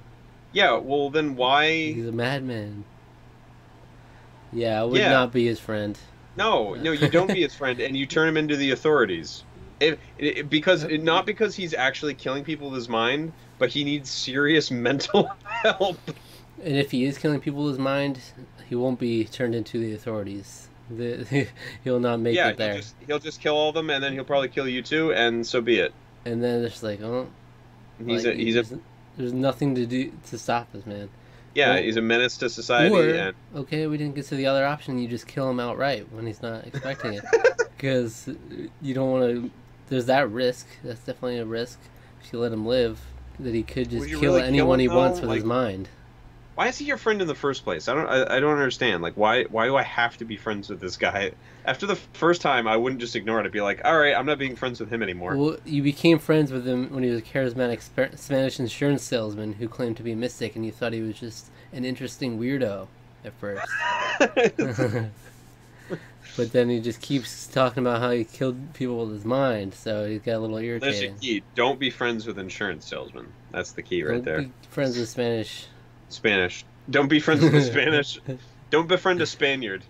yeah, 0.53 0.77
well 0.79 1.11
then 1.11 1.35
why? 1.35 1.69
He's 1.93 2.07
a 2.07 2.13
madman. 2.13 2.85
Yeah, 4.53 4.81
I 4.81 4.85
would 4.85 5.01
Yeah. 5.01 5.11
not 5.11 5.33
be 5.33 5.47
his 5.47 5.59
friend. 5.59 5.99
No, 6.37 6.75
no, 6.75 6.93
you 6.93 7.09
don't 7.09 7.33
be 7.33 7.43
his 7.43 7.55
friend, 7.55 7.81
and 7.81 7.97
you 7.97 8.07
turn 8.07 8.29
him 8.29 8.37
into 8.37 8.57
the 8.57 8.71
authorities. 8.71 9.43
If, 9.85 9.99
it, 10.19 10.51
because 10.51 10.85
not 10.85 11.27
because 11.27 11.55
he's 11.55 11.75
actually 11.75 12.15
killing 12.15 12.45
people 12.45 12.71
with 12.71 12.77
his 12.77 12.89
mind, 12.89 13.33
but 13.59 13.71
he 13.71 13.85
needs 13.85 14.11
serious 14.11 14.71
mental 14.71 15.31
help. 15.45 15.99
And 16.63 16.77
if 16.77 16.91
he 16.91 17.05
is 17.05 17.19
killing 17.19 17.41
people 17.41 17.65
with 17.65 17.75
his 17.75 17.79
mind, 17.79 18.21
he 18.69 18.75
won't 18.75 18.99
be 18.99 19.25
turned 19.25 19.55
into 19.55 19.79
the 19.79 19.95
authorities. 19.95 20.69
The, 20.91 21.49
he'll 21.85 22.01
not 22.01 22.21
make 22.21 22.37
yeah, 22.37 22.49
it 22.49 22.57
there. 22.57 22.73
He'll 22.73 22.81
just, 22.81 22.95
he'll 23.07 23.19
just 23.19 23.41
kill 23.41 23.57
all 23.57 23.71
of 23.71 23.75
them, 23.75 23.91
and 23.91 24.03
then 24.03 24.13
he'll 24.13 24.25
probably 24.25 24.49
kill 24.49 24.69
you 24.69 24.83
too, 24.83 25.13
and 25.13 25.47
so 25.47 25.61
be 25.61 25.79
it. 25.79 25.93
And 26.25 26.43
then 26.43 26.65
it's 26.65 26.83
like, 26.83 27.03
oh, 27.03 27.29
He's 28.05 28.25
like, 28.25 28.35
a 28.35 28.37
he's 28.37 28.57
a 28.57 28.63
there's, 28.63 28.81
there's 29.17 29.33
nothing 29.33 29.75
to 29.77 29.87
do 29.87 30.13
to 30.27 30.39
stop 30.39 30.73
this 30.73 30.87
man. 30.87 31.09
yeah 31.55 31.75
or- 31.75 31.83
he's 31.83 31.97
a 31.97 32.03
menace 32.03 32.37
to 32.39 32.51
society, 32.51 32.95
or 32.95 33.15
and 33.15 33.37
okay, 33.55 33.87
we 33.87 33.97
didn't 33.97 34.15
get 34.15 34.27
to 34.27 34.37
the 34.37 34.47
other 34.47 34.67
option. 34.67 34.99
You 34.99 35.09
just 35.09 35.27
kill 35.27 35.49
him 35.49 35.61
outright 35.61 36.11
when 36.13 36.27
he's 36.27 36.43
not 36.43 36.67
expecting 36.67 37.15
it, 37.15 37.25
because 37.77 38.29
you 38.83 38.95
don't 38.95 39.11
want 39.11 39.25
to. 39.25 39.51
There's 39.89 40.07
that 40.07 40.31
risk. 40.31 40.67
That's 40.83 41.01
definitely 41.01 41.39
a 41.39 41.45
risk. 41.45 41.79
If 42.23 42.33
you 42.33 42.39
let 42.39 42.53
him 42.53 42.67
live, 42.67 43.01
that 43.39 43.55
he 43.55 43.63
could 43.63 43.91
just 43.91 44.07
kill 44.09 44.21
really 44.21 44.41
kill 44.41 44.49
anyone 44.49 44.81
him, 44.81 44.91
he 44.91 44.97
wants 44.97 45.21
with 45.21 45.31
his 45.31 45.45
mind. 45.45 45.89
why 46.55 46.69
is 46.69 46.79
he 46.79 46.85
your 46.85 46.97
friend 46.97 47.21
in 47.21 47.29
the 47.29 47.35
first 47.35 47.65
place? 47.65 47.89
I 47.89 47.95
don't 47.95 48.07
I, 48.07 48.37
I 48.37 48.41
don't 48.41 48.53
understand. 48.53 49.03
Like 49.03 49.15
why 49.15 49.45
why 49.45 49.67
do 49.67 49.77
I 49.77 49.83
have 49.83 50.17
to 50.19 50.25
be 50.25 50.37
friends 50.37 50.69
with 50.69 50.81
this 50.81 50.97
guy? 50.97 51.33
After 51.65 51.87
the 51.87 51.97
first 51.97 52.41
time, 52.41 52.67
I 52.69 52.77
wouldn't 52.77 53.01
just 53.01 53.17
ignore 53.17 53.41
it. 53.41 53.47
I'd 53.47 53.53
be 53.53 53.61
like, 53.61 53.81
all 53.85 53.99
right, 53.99 54.15
I'm 54.15 54.27
not 54.27 54.39
being 54.39 54.57
friends 54.57 54.81
with 54.81 54.91
him 54.91 55.03
anymore. 55.03 55.37
Well, 55.37 55.57
you 55.65 55.83
became 55.83 56.19
friends 56.19 56.53
with 56.53 56.67
him 56.67 56.93
when 56.93 57.03
he 57.03 57.11
was 57.11 57.19
a 57.21 57.23
charismatic 57.23 57.81
Sp- 57.83 58.17
Spanish 58.17 58.61
insurance 58.61 59.03
salesman 59.03 59.55
who 59.55 59.69
claimed 59.69 59.97
to 59.97 60.03
be 60.03 60.13
a 60.13 60.17
mystic, 60.17 60.57
and 60.57 60.65
you 60.65 60.73
thought 60.73 60.93
he 60.93 61.01
was 61.01 61.19
just 61.19 61.51
an 61.73 61.85
interesting 61.85 62.39
weirdo 62.39 62.87
at 63.25 63.33
first. 63.35 63.67
but 66.37 66.53
then 66.53 66.69
he 66.69 66.81
just 66.81 67.01
keeps 67.01 67.47
talking 67.47 67.83
about 67.87 68.01
how 68.01 68.11
he 68.11 68.25
killed 68.25 68.75
people 68.75 68.99
with 69.07 69.13
his 69.15 69.25
mind, 69.25 69.75
so 69.75 70.07
he's 70.09 70.21
got 70.23 70.37
a 70.37 70.39
little 70.39 70.57
There's 70.57 70.83
irritating. 70.83 71.11
your 71.11 71.41
key. 71.41 71.43
Don't 71.55 71.79
be 71.79 71.91
friends 71.91 72.27
with 72.27 72.39
insurance 72.39 72.87
salesmen. 72.87 73.33
That's 73.51 73.73
the 73.73 73.83
key 73.83 74.03
right 74.03 74.15
Don't 74.15 74.25
there. 74.25 74.43
be 74.43 74.51
friends 74.71 74.99
with 74.99 75.09
Spanish. 75.09 75.67
Spanish. 76.09 76.65
Don't 76.91 77.09
be 77.09 77.21
friends 77.21 77.43
with 77.43 77.65
Spanish. 77.65 78.21
Don't 78.71 78.89
befriend 78.89 79.21
a 79.21 79.27
Spaniard, 79.27 79.85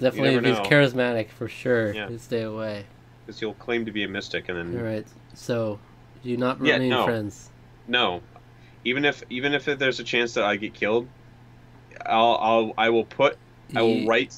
Definitely, 0.00 0.34
if 0.34 0.44
he's 0.44 0.56
know. 0.56 0.62
charismatic, 0.64 1.30
for 1.30 1.48
sure, 1.48 1.94
Yeah. 1.94 2.08
stay 2.18 2.42
away. 2.42 2.84
because 3.24 3.40
you'll 3.40 3.54
claim 3.54 3.86
to 3.86 3.92
be 3.92 4.04
a 4.04 4.08
mystic, 4.08 4.48
and 4.48 4.58
then 4.58 4.78
All 4.78 4.84
right, 4.84 5.06
so 5.34 5.78
do 6.22 6.28
you 6.30 6.36
not 6.36 6.58
Yeah, 6.62 6.74
remain 6.74 6.90
no. 6.90 7.04
friends? 7.04 7.50
no. 7.86 8.20
Even 8.84 9.04
if 9.04 9.22
even 9.28 9.54
if 9.54 9.64
there's 9.64 9.98
a 10.00 10.04
chance 10.04 10.34
that 10.34 10.44
I 10.44 10.56
get 10.56 10.72
killed, 10.72 11.08
I'll 12.06 12.38
I'll 12.40 12.72
I 12.78 12.90
will 12.90 13.04
put 13.04 13.36
I 13.74 13.82
will 13.82 14.06
write 14.06 14.34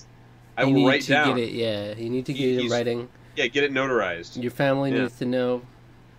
I 0.61 0.64
you 0.68 0.74
will 0.74 0.86
write 0.86 1.02
to 1.02 1.08
down 1.08 1.36
Get 1.36 1.44
it, 1.48 1.52
yeah, 1.52 1.94
you 1.94 2.08
need 2.11 2.26
to 2.26 2.32
get 2.32 2.48
it 2.48 2.64
in 2.64 2.70
writing. 2.70 3.08
yeah 3.36 3.46
get 3.46 3.64
it 3.64 3.72
notarized. 3.72 4.40
Your 4.42 4.50
family 4.50 4.90
Yeah. 4.92 5.02
needs 5.02 5.18
to 5.18 5.24
know. 5.26 5.62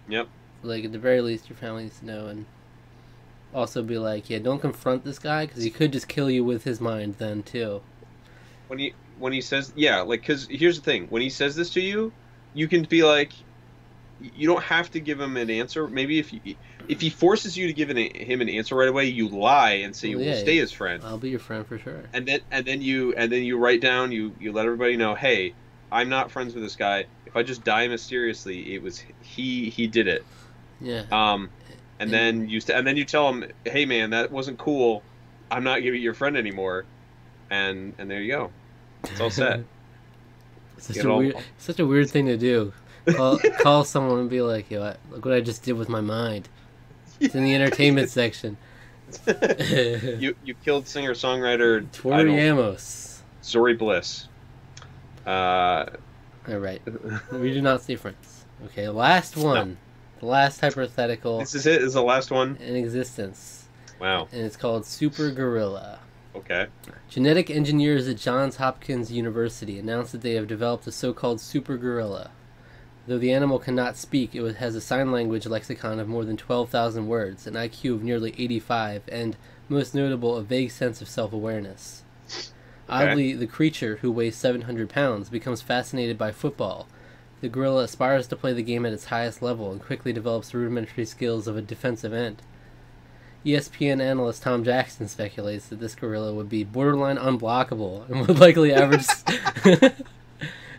Yep. 0.09 0.27
Like 0.63 0.85
at 0.85 0.91
the 0.91 0.99
very 0.99 1.21
least, 1.21 1.49
your 1.49 1.57
family 1.57 1.83
needs 1.83 1.99
to 1.99 2.05
know, 2.05 2.27
and 2.27 2.45
also 3.53 3.81
be 3.83 3.97
like, 3.97 4.29
yeah, 4.29 4.39
don't 4.39 4.59
confront 4.59 5.03
this 5.03 5.19
guy 5.19 5.45
because 5.45 5.63
he 5.63 5.69
could 5.69 5.91
just 5.91 6.07
kill 6.07 6.29
you 6.29 6.43
with 6.43 6.63
his 6.63 6.79
mind 6.79 7.15
then 7.17 7.43
too. 7.43 7.81
when 8.67 8.79
he 8.79 8.93
when 9.19 9.33
he 9.33 9.41
says 9.41 9.71
yeah 9.75 9.99
like 10.01 10.21
because 10.21 10.47
here's 10.49 10.77
the 10.77 10.83
thing 10.83 11.05
when 11.09 11.21
he 11.21 11.29
says 11.29 11.55
this 11.55 11.69
to 11.69 11.81
you 11.81 12.11
you 12.55 12.67
can 12.67 12.83
be 12.85 13.03
like 13.03 13.31
you 14.35 14.47
don't 14.47 14.63
have 14.63 14.91
to 14.91 14.99
give 14.99 15.19
him 15.19 15.35
an 15.37 15.49
answer. 15.49 15.87
Maybe 15.87 16.19
if 16.19 16.31
you 16.33 16.39
if 16.87 17.01
he 17.01 17.09
forces 17.09 17.57
you 17.57 17.67
to 17.67 17.73
give 17.73 17.89
an, 17.89 17.97
him 17.97 18.41
an 18.41 18.49
answer 18.49 18.75
right 18.75 18.87
away 18.89 19.05
you 19.05 19.27
lie 19.29 19.71
and 19.83 19.95
say 19.95 20.09
you 20.09 20.19
Well, 20.19 20.27
will 20.27 20.35
stay 20.35 20.57
his 20.57 20.71
friend. 20.71 21.01
I'll 21.03 21.17
be 21.17 21.29
your 21.29 21.39
friend 21.39 21.65
for 21.65 21.77
sure. 21.79 22.03
and 22.13 22.27
then 22.27 22.41
and 22.51 22.65
then 22.65 22.81
you 22.81 23.13
and 23.15 23.31
then 23.31 23.43
you 23.43 23.57
write 23.57 23.81
down 23.81 24.11
you 24.11 24.33
you 24.39 24.51
let 24.51 24.65
everybody 24.65 24.95
know 24.97 25.15
hey 25.15 25.53
i'm 25.91 26.09
not 26.09 26.31
friends 26.31 26.53
with 26.53 26.63
this 26.63 26.75
guy. 26.75 27.05
If 27.25 27.35
i 27.35 27.43
just 27.43 27.63
die 27.63 27.87
mysteriously 27.87 28.75
it 28.75 28.81
was 28.83 29.03
he 29.21 29.69
he 29.69 29.87
did 29.87 30.07
it. 30.07 30.23
Yeah. 30.79 31.03
um 31.11 31.49
and 31.99 32.11
then 32.11 32.49
you 32.49 32.61
and 32.73 32.85
then 32.85 32.97
you 32.97 33.05
tell 33.05 33.29
him 33.31 33.45
hey 33.65 33.85
man 33.85 34.09
that 34.11 34.31
wasn't 34.31 34.57
cool. 34.57 35.03
I'm 35.49 35.63
not 35.63 35.79
gonna 35.79 35.91
your 35.97 36.13
friend 36.13 36.35
anymore. 36.37 36.85
And 37.49 37.93
and 37.97 38.09
there 38.09 38.21
you 38.21 38.31
go. 38.31 38.51
It's 39.03 39.19
all 39.19 39.29
set. 39.29 39.61
Such 40.77 40.97
a 40.97 41.09
all- 41.09 41.19
weird, 41.19 41.35
such 41.59 41.79
a 41.79 41.85
weird 41.85 42.09
thing 42.09 42.25
to 42.25 42.37
do. 42.37 42.73
Call, 43.09 43.39
call 43.59 43.83
someone 43.83 44.19
and 44.19 44.29
be 44.29 44.41
like, 44.41 44.69
"Yo, 44.69 44.83
I- 44.83 44.95
look 45.11 45.25
what 45.25 45.33
I 45.33 45.41
just 45.41 45.63
did 45.63 45.73
with 45.73 45.89
my 45.89 46.01
mind." 46.01 46.49
It's 47.19 47.35
in 47.35 47.43
the 47.43 47.53
entertainment 47.55 48.09
section. 48.19 48.57
you 49.27 50.35
you 50.43 50.53
killed 50.63 50.87
singer 50.87 51.13
songwriter 51.13 51.89
Tori 51.91 52.35
Amos. 52.39 53.21
Zori 53.43 53.73
Bliss. 53.73 54.27
Uh, 55.25 55.85
All 56.47 56.57
right, 56.57 56.81
we 57.31 57.53
do 57.53 57.61
not 57.61 57.81
see 57.81 57.95
friends. 57.95 58.45
Okay, 58.65 58.87
last 58.89 59.35
one, 59.37 59.77
the 60.19 60.25
last 60.27 60.61
hypothetical 60.61 61.39
this 61.39 61.55
is 61.55 61.65
it. 61.65 61.79
This 61.79 61.89
is 61.89 61.93
the 61.93 62.03
last 62.03 62.31
one. 62.31 62.55
in 62.57 62.75
existence, 62.75 63.67
Wow. 63.99 64.27
and 64.31 64.41
it's 64.41 64.55
called 64.57 64.85
Super 64.85 65.31
Gorilla. 65.31 65.99
Okay. 66.35 66.67
Genetic 67.09 67.49
engineers 67.49 68.07
at 68.07 68.15
Johns 68.17 68.55
Hopkins 68.55 69.11
University 69.11 69.77
announced 69.77 70.13
that 70.13 70.21
they 70.21 70.33
have 70.35 70.47
developed 70.47 70.87
a 70.87 70.91
so-called 70.91 71.41
super 71.41 71.75
gorilla. 71.77 72.31
Though 73.07 73.17
the 73.17 73.33
animal 73.33 73.57
cannot 73.57 73.97
speak, 73.97 74.35
it 74.35 74.55
has 74.57 74.75
a 74.75 74.81
sign 74.81 75.11
language 75.11 75.47
lexicon 75.47 75.99
of 75.99 76.07
more 76.07 76.23
than 76.23 76.37
12,000 76.37 77.07
words, 77.07 77.47
an 77.47 77.55
IQ 77.55 77.95
of 77.95 78.03
nearly 78.03 78.33
85, 78.37 79.03
and, 79.11 79.35
most 79.67 79.95
notable, 79.95 80.35
a 80.35 80.43
vague 80.43 80.71
sense 80.71 81.01
of 81.01 81.09
self-awareness. 81.09 82.03
Oddly, 82.87 83.33
the 83.33 83.47
creature, 83.47 83.97
who 83.97 84.11
weighs 84.11 84.35
700 84.35 84.89
pounds, 84.89 85.29
becomes 85.29 85.61
fascinated 85.61 86.17
by 86.17 86.31
football. 86.31 86.87
The 87.39 87.49
gorilla 87.49 87.85
aspires 87.85 88.27
to 88.27 88.35
play 88.35 88.53
the 88.53 88.61
game 88.61 88.85
at 88.85 88.93
its 88.93 89.05
highest 89.05 89.41
level 89.41 89.71
and 89.71 89.81
quickly 89.81 90.13
develops 90.13 90.51
the 90.51 90.59
rudimentary 90.59 91.05
skills 91.05 91.47
of 91.47 91.57
a 91.57 91.61
defensive 91.61 92.13
end. 92.13 92.43
ESPN 93.43 93.99
analyst 93.99 94.43
Tom 94.43 94.63
Jackson 94.63 95.07
speculates 95.07 95.67
that 95.67 95.79
this 95.79 95.95
gorilla 95.95 96.33
would 96.33 96.49
be 96.49 96.63
borderline 96.63 97.17
unblockable 97.17 98.07
and 98.07 98.27
would 98.27 98.39
likely 98.39 98.71
average 98.71 99.07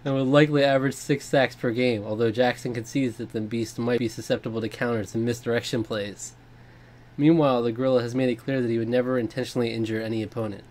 and 0.04 0.14
would 0.14 0.26
likely 0.26 0.64
average 0.64 0.94
six 0.94 1.24
sacks 1.24 1.54
per 1.54 1.70
game. 1.70 2.04
Although 2.04 2.30
Jackson 2.30 2.74
concedes 2.74 3.16
that 3.18 3.32
the 3.32 3.40
beast 3.40 3.78
might 3.78 3.98
be 3.98 4.08
susceptible 4.08 4.60
to 4.60 4.68
counters 4.68 5.14
and 5.14 5.24
misdirection 5.24 5.82
plays. 5.84 6.34
Meanwhile, 7.16 7.62
the 7.62 7.72
gorilla 7.72 8.02
has 8.02 8.14
made 8.14 8.30
it 8.30 8.36
clear 8.36 8.60
that 8.62 8.70
he 8.70 8.78
would 8.78 8.88
never 8.88 9.18
intentionally 9.18 9.72
injure 9.72 10.00
any 10.00 10.22
opponent. 10.22 10.64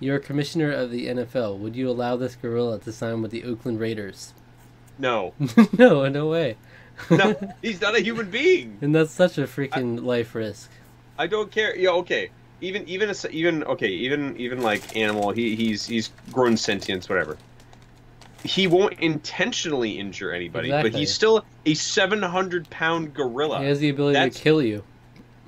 You're 0.00 0.16
a 0.16 0.20
commissioner 0.20 0.72
of 0.72 0.90
the 0.90 1.06
NFL. 1.06 1.58
Would 1.58 1.74
you 1.76 1.88
allow 1.88 2.16
this 2.16 2.36
gorilla 2.36 2.78
to 2.80 2.92
sign 2.92 3.22
with 3.22 3.30
the 3.30 3.44
Oakland 3.44 3.80
Raiders? 3.80 4.34
No. 4.98 5.32
no, 5.78 6.08
no 6.08 6.26
way. 6.26 6.56
No. 7.10 7.34
He's 7.62 7.80
not 7.80 7.96
a 7.96 8.00
human 8.00 8.30
being. 8.30 8.78
and 8.82 8.94
that's 8.94 9.10
such 9.12 9.38
a 9.38 9.42
freaking 9.42 10.04
life 10.04 10.34
risk. 10.34 10.70
I 11.18 11.26
don't 11.26 11.50
care. 11.50 11.76
Yeah. 11.76 11.90
Okay. 11.90 12.30
Even 12.60 12.88
even 12.88 13.08
a, 13.08 13.12
s- 13.12 13.26
even 13.30 13.64
okay. 13.64 13.88
Even 13.88 14.36
even 14.38 14.62
like 14.62 14.96
animal. 14.96 15.30
He 15.30 15.54
he's 15.54 15.86
he's 15.86 16.10
grown 16.32 16.56
sentience. 16.56 17.08
Whatever. 17.08 17.36
He 18.46 18.66
won't 18.66 18.94
intentionally 19.00 19.98
injure 19.98 20.32
anybody, 20.32 20.70
but 20.70 20.94
he's 20.94 21.12
still 21.12 21.44
a 21.64 21.74
700 21.74 22.70
pound 22.70 23.14
gorilla. 23.14 23.60
He 23.60 23.66
has 23.66 23.80
the 23.80 23.88
ability 23.88 24.14
That's- 24.14 24.36
to 24.36 24.42
kill 24.42 24.62
you. 24.62 24.84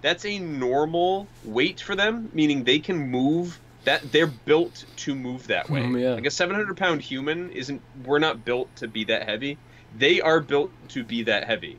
that's 0.00 0.24
a 0.24 0.38
normal 0.38 1.26
weight 1.44 1.80
for 1.80 1.96
them, 1.96 2.30
meaning 2.32 2.64
they 2.64 2.78
can 2.78 2.96
move. 3.10 3.60
That 3.84 4.12
they're 4.12 4.26
built 4.26 4.84
to 4.96 5.14
move 5.14 5.46
that 5.46 5.70
way. 5.70 5.80
Mm, 5.80 6.00
yeah. 6.00 6.14
Like 6.14 6.26
a 6.26 6.30
700 6.30 6.76
pound 6.76 7.00
human 7.00 7.50
isn't. 7.52 7.80
We're 8.04 8.18
not 8.18 8.44
built 8.44 8.74
to 8.76 8.88
be 8.88 9.04
that 9.04 9.26
heavy. 9.26 9.56
They 9.96 10.20
are 10.20 10.40
built 10.40 10.70
to 10.88 11.04
be 11.04 11.22
that 11.22 11.44
heavy. 11.44 11.78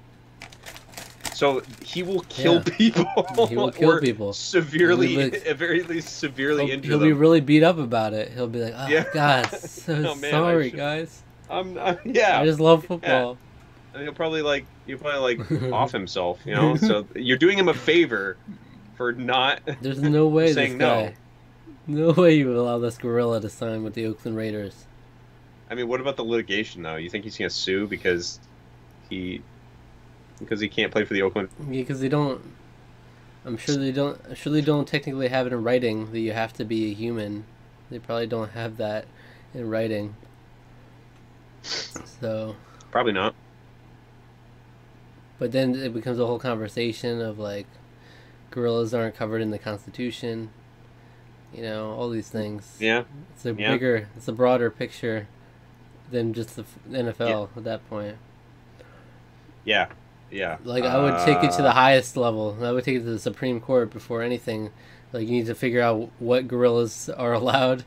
So 1.39 1.61
he 1.81 2.03
will 2.03 2.19
kill 2.27 2.55
Yeah. 2.55 2.63
people. 2.77 3.05
He 3.47 3.55
will 3.55 3.71
kill 3.81 4.01
people. 4.01 4.33
Severely, 4.33 5.15
like- 5.31 5.47
at 5.47 5.55
very 5.65 5.83
least, 5.83 6.17
severely 6.19 6.65
He'll, 6.65 6.73
injure 6.73 6.89
he'll 6.89 6.99
them. 6.99 7.07
be 7.07 7.13
really 7.13 7.39
beat 7.39 7.63
up 7.63 7.77
about 7.77 8.11
it. 8.13 8.33
He'll 8.33 8.47
be 8.49 8.59
like, 8.61 8.73
"Oh 8.75 8.87
Yeah. 8.87 9.05
God, 9.13 9.45
so 9.59 9.93
Oh, 9.93 10.15
man, 10.15 10.31
sorry, 10.31 10.69
should- 10.71 10.77
guys. 10.77 11.21
I'm, 11.49 11.77
I'm- 11.77 11.97
yeah. 12.03 12.41
I 12.41 12.45
just 12.45 12.59
love 12.59 12.83
football." 12.85 13.37
And 13.93 14.03
he'll 14.03 14.13
probably 14.13 14.41
like 14.41 14.65
he'll 14.85 14.97
probably 14.97 15.37
like 15.37 15.71
off 15.71 15.93
himself, 15.93 16.39
you 16.45 16.53
know. 16.55 16.75
So 16.75 17.07
you're 17.15 17.37
doing 17.37 17.57
him 17.57 17.69
a 17.69 17.73
favor 17.73 18.35
for 18.97 19.13
not. 19.13 19.61
There's 19.81 20.01
no 20.01 20.27
way 20.27 20.47
this 20.47 20.55
Saying 20.55 20.77
no. 20.77 21.05
guy. 21.05 21.15
No 21.87 22.11
way 22.11 22.35
you 22.35 22.49
would 22.49 22.57
allow 22.57 22.79
this 22.79 22.97
gorilla 22.97 23.39
to 23.39 23.49
sign 23.49 23.83
with 23.83 23.93
the 23.93 24.05
Oakland 24.07 24.35
Raiders. 24.35 24.85
I 25.71 25.75
mean, 25.75 25.87
what 25.87 26.01
about 26.01 26.17
the 26.17 26.23
litigation 26.25 26.83
though? 26.83 26.97
You 26.97 27.09
think 27.09 27.23
he's 27.23 27.37
gonna 27.37 27.49
sue 27.49 27.87
because 27.87 28.39
he 29.09 29.41
because 30.39 30.59
he 30.59 30.67
can't 30.69 30.91
play 30.91 31.05
for 31.05 31.13
the 31.13 31.21
Oakland? 31.21 31.49
Yeah, 31.61 31.81
because 31.81 31.99
they 32.01 32.09
don't. 32.09 32.41
I'm 33.45 33.57
sure 33.57 33.75
they 33.75 33.91
don't. 33.91 34.19
I'm 34.27 34.35
sure 34.35 34.51
they 34.51 34.61
don't 34.61 34.87
technically 34.87 35.27
have 35.29 35.47
it 35.47 35.53
in 35.53 35.63
writing 35.63 36.11
that 36.11 36.19
you 36.19 36.33
have 36.33 36.53
to 36.53 36.65
be 36.65 36.91
a 36.91 36.93
human. 36.93 37.45
They 37.89 37.99
probably 37.99 38.27
don't 38.27 38.51
have 38.51 38.77
that 38.77 39.05
in 39.53 39.69
writing. 39.69 40.15
So, 41.63 42.55
Probably 42.91 43.11
not. 43.13 43.33
but 45.37 45.51
then 45.51 45.75
it 45.75 45.93
becomes 45.93 46.19
a 46.19 46.25
whole 46.25 46.39
conversation 46.39 47.21
of 47.21 47.39
like, 47.39 47.67
gorillas 48.51 48.93
aren't 48.93 49.15
covered 49.15 49.41
in 49.41 49.51
the 49.51 49.59
Constitution. 49.59 50.49
You 51.53 51.63
know, 51.63 51.91
all 51.91 52.09
these 52.09 52.29
things. 52.29 52.77
Yeah. 52.79 53.03
It's 53.33 53.45
a 53.45 53.53
Yeah. 53.53 53.71
bigger, 53.71 54.07
it's 54.15 54.27
a 54.27 54.31
broader 54.33 54.69
picture 54.69 55.27
than 56.11 56.33
just 56.33 56.55
the 56.55 56.63
NFL 56.89 57.49
at 57.55 57.63
that 57.63 57.87
point. 57.89 58.17
Yeah. 59.65 59.87
Yeah. 60.31 60.57
Like 60.63 60.83
I 60.83 60.97
would 61.01 61.19
take 61.25 61.43
it 61.43 61.51
to 61.53 61.59
Uh, 61.59 61.63
the 61.63 61.71
highest 61.71 62.15
level. 62.17 62.57
I 62.61 62.71
would 62.71 62.83
take 62.83 62.97
it 62.97 62.99
to 62.99 63.05
the 63.11 63.19
Supreme 63.19 63.59
Court 63.59 63.91
before 63.91 64.21
anything. 64.21 64.69
Like 65.11 65.23
you 65.27 65.31
need 65.31 65.47
to 65.47 65.55
figure 65.55 65.81
out 65.81 66.09
what 66.19 66.47
gorillas 66.47 67.09
are 67.09 67.33
allowed, 67.33 67.83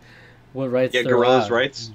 what 0.53 0.71
rights. 0.73 0.95
Yeah, 0.95 1.03
gorillas' 1.03 1.47
allowed. 1.49 1.51
rights. 1.57 1.91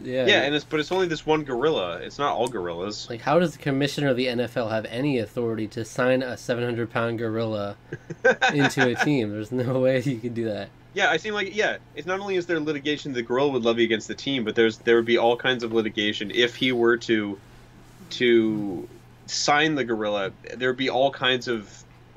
Yeah. 0.00 0.26
Yeah, 0.26 0.42
and 0.42 0.54
it's 0.54 0.64
but 0.64 0.78
it's 0.78 0.92
only 0.92 1.08
this 1.08 1.26
one 1.26 1.42
gorilla. 1.42 1.96
It's 1.96 2.18
not 2.20 2.36
all 2.36 2.46
gorillas. 2.46 3.08
like 3.10 3.20
how 3.20 3.40
does 3.40 3.52
the 3.54 3.58
commissioner 3.58 4.08
of 4.10 4.16
the 4.16 4.26
NFL 4.26 4.70
have 4.70 4.84
any 4.84 5.18
authority 5.18 5.66
to 5.68 5.84
sign 5.84 6.22
a 6.22 6.36
700 6.36 6.88
pound 6.92 7.18
gorilla 7.18 7.74
into 8.54 8.86
a 8.86 8.94
team? 9.04 9.30
There's 9.30 9.50
no 9.50 9.80
way 9.80 10.00
you 10.02 10.18
could 10.18 10.34
do 10.34 10.44
that. 10.44 10.68
Yeah, 10.94 11.10
I 11.10 11.16
seem 11.16 11.34
like 11.34 11.54
yeah. 11.56 11.78
It's 11.96 12.06
not 12.06 12.20
only 12.20 12.36
is 12.36 12.46
there 12.46 12.60
litigation 12.60 13.12
the 13.12 13.22
gorilla 13.22 13.50
would 13.50 13.64
levy 13.64 13.82
against 13.82 14.06
the 14.06 14.14
team, 14.14 14.44
but 14.44 14.54
there's 14.54 14.78
there 14.78 14.94
would 14.94 15.04
be 15.04 15.18
all 15.18 15.36
kinds 15.36 15.64
of 15.64 15.72
litigation 15.72 16.30
if 16.30 16.54
he 16.54 16.70
were 16.70 16.96
to 16.98 17.36
to 18.10 18.88
sign 19.30 19.74
the 19.74 19.84
gorilla. 19.84 20.32
There 20.56 20.68
would 20.70 20.76
be 20.78 20.90
all 20.90 21.10
kinds 21.10 21.48
of 21.48 21.70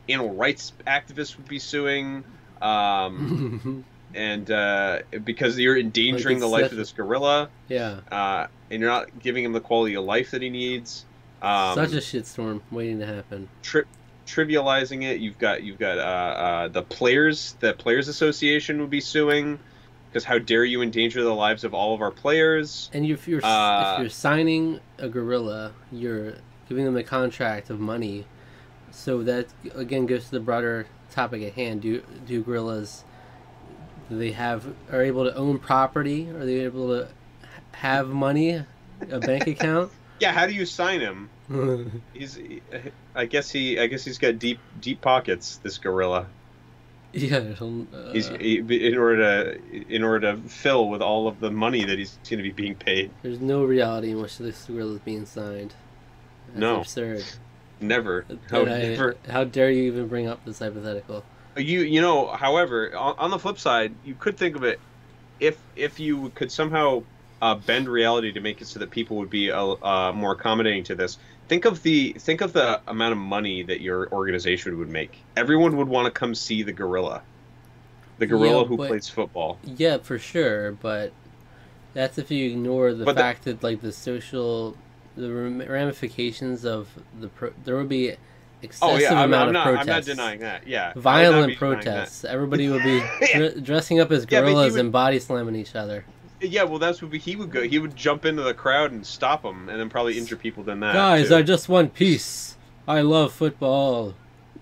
animal 0.09 0.33
rights 0.33 0.73
activists 0.87 1.37
would 1.37 1.47
be 1.47 1.59
suing. 1.59 2.23
um, 2.61 3.85
and 4.13 4.51
uh, 4.51 4.99
because 5.23 5.57
you're 5.57 5.77
endangering 5.77 6.37
Like 6.37 6.41
the 6.41 6.47
life 6.47 6.71
of 6.71 6.77
this 6.77 6.91
gorilla, 6.91 7.49
yeah. 7.69 8.01
uh, 8.11 8.47
and 8.69 8.81
you're 8.81 8.89
not 8.89 9.19
giving 9.19 9.43
him 9.45 9.53
the 9.53 9.61
quality 9.61 9.95
of 9.95 10.03
life 10.03 10.31
that 10.31 10.41
he 10.41 10.49
needs. 10.49 11.05
Um, 11.41 11.75
Such 11.75 11.93
a 11.93 11.97
shitstorm 11.97 12.61
waiting 12.71 12.99
to 12.99 13.05
happen. 13.05 13.47
tri- 13.63 13.83
trivializing 14.27 15.03
it. 15.03 15.19
You've 15.19 15.37
got 15.37 15.63
you've 15.63 15.79
got 15.79 15.97
uh, 15.97 16.01
uh, 16.01 16.67
the 16.67 16.81
players. 16.83 17.55
The 17.61 17.73
players 17.73 18.07
association 18.07 18.79
would 18.81 18.89
be 18.89 19.01
suing 19.01 19.59
because 20.09 20.23
how 20.25 20.37
dare 20.39 20.65
you 20.65 20.81
endanger 20.81 21.23
the 21.23 21.33
lives 21.33 21.63
of 21.63 21.73
all 21.73 21.93
of 21.95 22.01
our 22.01 22.11
players? 22.11 22.89
And 22.93 23.05
if 23.05 23.27
you're 23.27 23.43
Uh, 23.43 23.93
if 23.95 23.99
you're 24.01 24.09
signing 24.09 24.79
a 24.99 25.07
gorilla, 25.09 25.71
you're 25.91 26.35
giving 26.71 26.85
them 26.85 26.95
a 26.95 27.03
contract 27.03 27.69
of 27.69 27.81
money. 27.81 28.25
So 28.91 29.23
that 29.23 29.47
again 29.75 30.05
goes 30.05 30.25
to 30.25 30.31
the 30.31 30.39
broader 30.39 30.87
topic 31.11 31.43
at 31.43 31.53
hand. 31.53 31.81
Do 31.81 32.01
do 32.25 32.41
gorillas 32.41 33.03
do 34.09 34.17
they 34.17 34.31
have 34.31 34.73
are 34.89 35.01
able 35.01 35.25
to 35.25 35.35
own 35.35 35.59
property? 35.59 36.29
Are 36.29 36.45
they 36.45 36.61
able 36.61 36.87
to 36.89 37.09
have 37.73 38.07
money, 38.07 38.63
a 39.09 39.19
bank 39.19 39.47
account? 39.55 39.91
Yeah, 40.21 40.31
how 40.31 40.47
do 40.47 40.53
you 40.53 40.65
sign 40.65 41.01
him? 41.01 41.29
He's, 42.13 42.39
I 43.13 43.25
guess 43.25 43.49
he, 43.49 43.77
I 43.79 43.87
guess 43.87 44.05
he's 44.05 44.17
got 44.17 44.39
deep, 44.39 44.59
deep 44.79 45.01
pockets. 45.01 45.57
This 45.57 45.77
gorilla. 45.77 46.27
yeah, 47.11 47.53
uh, 47.59 48.11
He's 48.13 48.29
he, 48.29 48.59
in 48.59 48.97
order 48.97 49.17
to, 49.57 49.93
in 49.93 50.03
order 50.03 50.31
to 50.31 50.41
fill 50.47 50.87
with 50.87 51.01
all 51.01 51.27
of 51.27 51.41
the 51.41 51.51
money 51.51 51.83
that 51.83 51.97
he's 51.99 52.17
going 52.29 52.37
to 52.37 52.43
be 52.43 52.51
being 52.51 52.75
paid. 52.75 53.11
there's 53.21 53.41
no 53.41 53.65
reality 53.65 54.11
in 54.11 54.21
which 54.21 54.37
this 54.37 54.63
gorilla 54.65 54.93
is 54.93 54.99
being 54.99 55.25
signed. 55.25 55.73
That's 56.53 56.59
No. 56.59 56.79
absurd. 56.81 57.23
Never. 57.79 58.25
How 58.49 58.61
I- 58.61 58.65
never. 58.65 59.15
how 59.29 59.43
dare 59.43 59.71
you 59.71 59.83
even 59.83 60.07
bring 60.07 60.27
up 60.27 60.43
this 60.45 60.59
hypothetical? 60.59 61.23
You, 61.57 61.81
you 61.81 61.99
know. 62.01 62.27
However, 62.27 62.95
on, 62.95 63.15
on 63.17 63.31
the 63.31 63.39
flip 63.39 63.59
side, 63.59 63.93
you 64.05 64.15
could 64.15 64.37
think 64.37 64.55
of 64.55 64.63
it, 64.63 64.79
if 65.39 65.57
if 65.75 65.99
you 65.99 66.29
could 66.35 66.51
somehow 66.51 67.03
uh, 67.41 67.55
bend 67.55 67.89
reality 67.89 68.31
to 68.33 68.39
make 68.39 68.61
it 68.61 68.67
so 68.67 68.79
that 68.79 68.91
people 68.91 69.17
would 69.17 69.29
be 69.29 69.51
uh, 69.51 69.65
uh, 69.81 70.11
more 70.13 70.31
accommodating 70.33 70.83
to 70.85 70.95
this. 70.95 71.17
Think 71.47 71.65
of 71.65 71.81
the 71.83 72.13
think 72.19 72.41
of 72.41 72.53
the 72.53 72.79
amount 72.87 73.11
of 73.13 73.17
money 73.17 73.63
that 73.63 73.81
your 73.81 74.07
organization 74.13 74.77
would 74.77 74.89
make. 74.89 75.17
Everyone 75.35 75.75
would 75.77 75.87
want 75.89 76.05
to 76.05 76.11
come 76.11 76.35
see 76.35 76.61
the 76.63 76.71
gorilla, 76.71 77.21
the 78.19 78.27
gorilla 78.27 78.61
Yeah, 78.61 78.67
who 78.67 78.77
but- 78.77 78.87
plays 78.89 79.09
football. 79.09 79.57
Yeah, 79.63 79.97
for 79.97 80.19
sure, 80.19 80.71
but 80.73 81.11
that's 81.93 82.17
if 82.17 82.31
you 82.31 82.51
ignore 82.51 82.93
the 82.93 83.03
But 83.03 83.15
the- 83.15 83.21
fact 83.21 83.43
that 83.45 83.63
like 83.63 83.81
the 83.81 83.91
social, 83.91 84.77
the 85.15 85.31
ramifications 85.31 86.65
of 86.65 86.87
the 87.19 87.27
pro- 87.27 87.53
there 87.65 87.75
would 87.77 87.89
be 87.89 88.15
excessive 88.61 88.95
Oh 88.95 88.97
yeah, 88.97 89.13
I'm, 89.13 89.25
amount 89.33 89.43
I'm 89.43 89.47
of 89.49 89.53
not. 89.53 89.63
protests. 89.65 89.81
I'm 89.81 89.87
not 89.87 90.03
denying 90.05 90.39
that. 90.41 90.67
Yeah, 90.67 90.83
I 90.83 90.87
would 90.89 90.95
not 90.95 91.01
Violent 91.01 91.47
be 91.47 91.55
denying 91.55 91.75
that. 91.75 91.83
protests. 91.83 92.25
Everybody 92.25 92.69
would 92.69 92.83
be 92.83 93.01
Yeah. 93.33 93.49
dressing 93.61 93.99
up 93.99 94.11
as 94.11 94.25
Yeah, 94.29 94.41
gorillas 94.41 94.73
would- 94.73 94.79
and 94.81 94.91
body 94.91 95.19
slamming 95.19 95.55
each 95.55 95.75
other. 95.75 96.05
Yeah, 96.43 96.63
well, 96.63 96.79
that's 96.79 97.01
what 97.03 97.13
he 97.13 97.35
would 97.35 97.51
go. 97.51 97.61
He 97.61 97.77
would 97.77 97.95
jump 97.95 98.25
into 98.25 98.41
the 98.41 98.55
crowd 98.55 98.91
and 98.91 99.05
stop 99.05 99.43
them, 99.43 99.69
and 99.69 99.79
then 99.79 99.89
probably 99.89 100.17
injure 100.17 100.35
people 100.35 100.63
than 100.63 100.79
that. 100.79 100.93
Guys, 100.95 101.27
too. 101.29 101.35
I 101.35 101.43
just 101.43 101.69
want 101.69 101.93
peace. 101.93 102.57
I 102.87 103.01
love 103.01 103.31
football. 103.31 104.15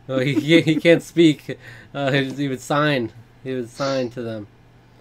Oh, 0.09 0.19
he, 0.19 0.33
he 0.33 0.59
he 0.61 0.75
can't 0.75 1.01
speak. 1.01 1.57
Uh, 1.93 2.11
he, 2.11 2.25
he 2.33 2.47
would 2.49 2.59
sign. 2.59 3.13
He 3.45 3.53
would 3.53 3.69
sign 3.69 4.09
to 4.09 4.21
them. 4.21 4.47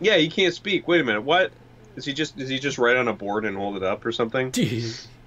Yeah, 0.01 0.19
he 0.19 0.29
can't 0.29 0.55
speak. 0.55 0.87
Wait 0.87 1.01
a 1.01 1.05
minute. 1.05 1.23
What? 1.23 1.51
Is 1.97 2.05
he 2.05 2.13
just? 2.13 2.39
Is 2.39 2.49
he 2.49 2.61
just 2.61 2.79
write 2.79 2.97
on 2.97 3.09
a 3.09 3.13
board 3.13 3.45
and 3.45 3.57
hold 3.57 3.77
it 3.77 3.83
up 3.83 4.07
or 4.07 4.13
something? 4.13 4.53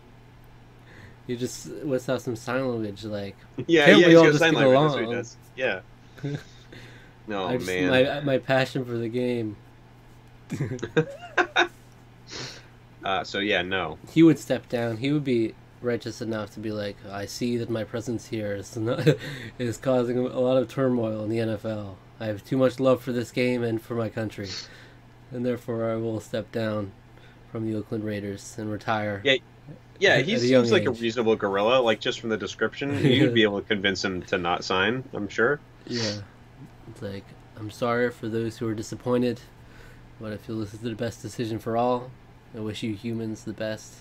You 1.27 1.37
just 1.37 1.67
whips 1.83 2.09
out 2.09 2.21
some 2.21 2.35
sign 2.35 2.67
language 2.67 3.03
like 3.05 3.35
Yeah, 3.67 3.85
Can't 3.85 3.99
yeah. 3.99 4.07
we 4.07 4.15
all 4.15 4.25
just 4.25 4.39
sign 4.39 4.53
get 4.53 4.67
language. 4.67 5.09
That's 5.09 5.37
what 5.37 5.55
he 5.55 5.61
along? 5.63 5.81
Yeah. 6.23 6.37
No 7.27 7.45
I 7.45 7.57
just, 7.57 7.67
man. 7.67 7.89
my 7.89 8.19
my 8.21 8.37
passion 8.39 8.83
for 8.83 8.97
the 8.97 9.07
game. 9.07 9.55
Uh, 13.03 13.23
so 13.23 13.39
yeah, 13.39 13.61
no. 13.61 13.97
He 14.11 14.21
would 14.23 14.37
step 14.37 14.69
down. 14.69 14.97
He 14.97 15.11
would 15.11 15.23
be 15.23 15.55
righteous 15.81 16.21
enough 16.21 16.51
to 16.51 16.59
be 16.59 16.71
like, 16.71 16.95
I 17.09 17.25
see 17.25 17.57
that 17.57 17.69
my 17.69 17.83
presence 17.83 18.27
here 18.27 18.53
is 18.55 18.77
not, 18.77 19.07
is 19.57 19.77
causing 19.77 20.19
a 20.19 20.39
lot 20.39 20.57
of 20.57 20.69
turmoil 20.69 21.23
in 21.23 21.29
the 21.29 21.39
NFL. 21.39 21.95
I 22.19 22.27
have 22.27 22.45
too 22.45 22.57
much 22.57 22.79
love 22.79 23.01
for 23.01 23.11
this 23.11 23.31
game 23.31 23.63
and 23.63 23.81
for 23.81 23.95
my 23.95 24.09
country, 24.09 24.49
and 25.31 25.43
therefore 25.43 25.89
I 25.89 25.95
will 25.95 26.19
step 26.19 26.51
down 26.51 26.91
from 27.51 27.65
the 27.65 27.75
Oakland 27.75 28.03
Raiders 28.03 28.55
and 28.59 28.71
retire. 28.71 29.21
Yeah, 29.23 29.37
Yeah, 30.01 30.17
he 30.17 30.37
seems 30.39 30.71
like 30.71 30.85
a 30.85 30.91
reasonable 30.91 31.35
gorilla. 31.35 31.79
Like 31.79 31.99
just 31.99 32.19
from 32.19 32.29
the 32.29 32.37
description, 32.37 33.05
you'd 33.05 33.35
be 33.35 33.43
able 33.49 33.61
to 33.61 33.67
convince 33.67 34.03
him 34.03 34.23
to 34.23 34.39
not 34.39 34.63
sign. 34.63 35.03
I'm 35.13 35.27
sure. 35.27 35.59
Yeah. 35.85 36.21
It's 36.89 37.01
like, 37.03 37.23
I'm 37.55 37.69
sorry 37.69 38.09
for 38.09 38.27
those 38.27 38.57
who 38.57 38.67
are 38.67 38.73
disappointed, 38.73 39.39
but 40.19 40.33
I 40.33 40.37
feel 40.37 40.57
this 40.57 40.73
is 40.73 40.79
the 40.79 40.95
best 40.95 41.21
decision 41.21 41.59
for 41.59 41.77
all. 41.77 42.09
I 42.55 42.61
wish 42.61 42.81
you 42.81 42.95
humans 42.95 43.43
the 43.43 43.53
best. 43.53 43.93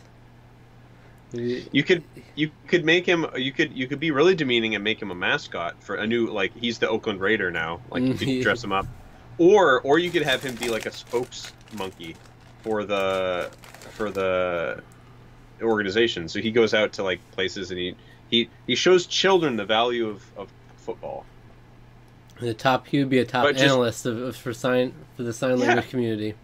You 1.32 1.84
could 1.84 2.03
you 2.34 2.51
could 2.66 2.84
make 2.84 3.07
him 3.07 3.24
you 3.36 3.53
could 3.53 3.76
you 3.76 3.86
could 3.86 4.01
be 4.01 4.11
really 4.11 4.34
demeaning 4.34 4.74
and 4.74 4.82
make 4.82 5.01
him 5.01 5.12
a 5.12 5.14
mascot 5.14 5.80
for 5.80 5.94
a 5.94 6.07
new 6.07 6.26
like 6.26 6.57
he's 6.57 6.78
the 6.78 6.88
Oakland 6.88 7.20
Raider 7.20 7.53
now. 7.53 7.80
Like 7.90 8.03
you 8.03 8.14
could 8.14 8.40
dress 8.42 8.64
him 8.64 8.72
up. 8.72 8.86
Or 9.38 9.80
or 9.82 9.98
you 9.98 10.11
could 10.11 10.22
have 10.22 10.42
him 10.42 10.57
be 10.57 10.70
like 10.70 10.86
a 10.86 10.90
spokes 10.90 11.53
monkey 11.74 12.16
for 12.62 12.84
the 12.84 13.51
for 13.92 14.11
the 14.11 14.82
organization. 15.62 16.28
So 16.28 16.40
he 16.40 16.50
goes 16.50 16.74
out 16.74 16.92
to 16.94 17.02
like 17.02 17.20
places 17.32 17.70
and 17.70 17.78
he 17.78 17.94
he, 18.30 18.48
he 18.66 18.74
shows 18.76 19.06
children 19.06 19.56
the 19.56 19.64
value 19.64 20.08
of, 20.08 20.24
of 20.36 20.48
football. 20.76 21.24
The 22.40 22.54
top, 22.54 22.86
he 22.86 23.00
would 23.00 23.11
be 23.11 23.18
a 23.18 23.24
top 23.24 23.44
But 23.44 23.56
analyst 23.58 24.06
of, 24.06 24.18
of 24.18 24.36
for 24.36 24.54
sign 24.54 24.94
for 25.16 25.24
the 25.24 25.32
sign 25.32 25.58
Yeah. 25.58 25.66
language 25.66 25.90
community. 25.90 26.34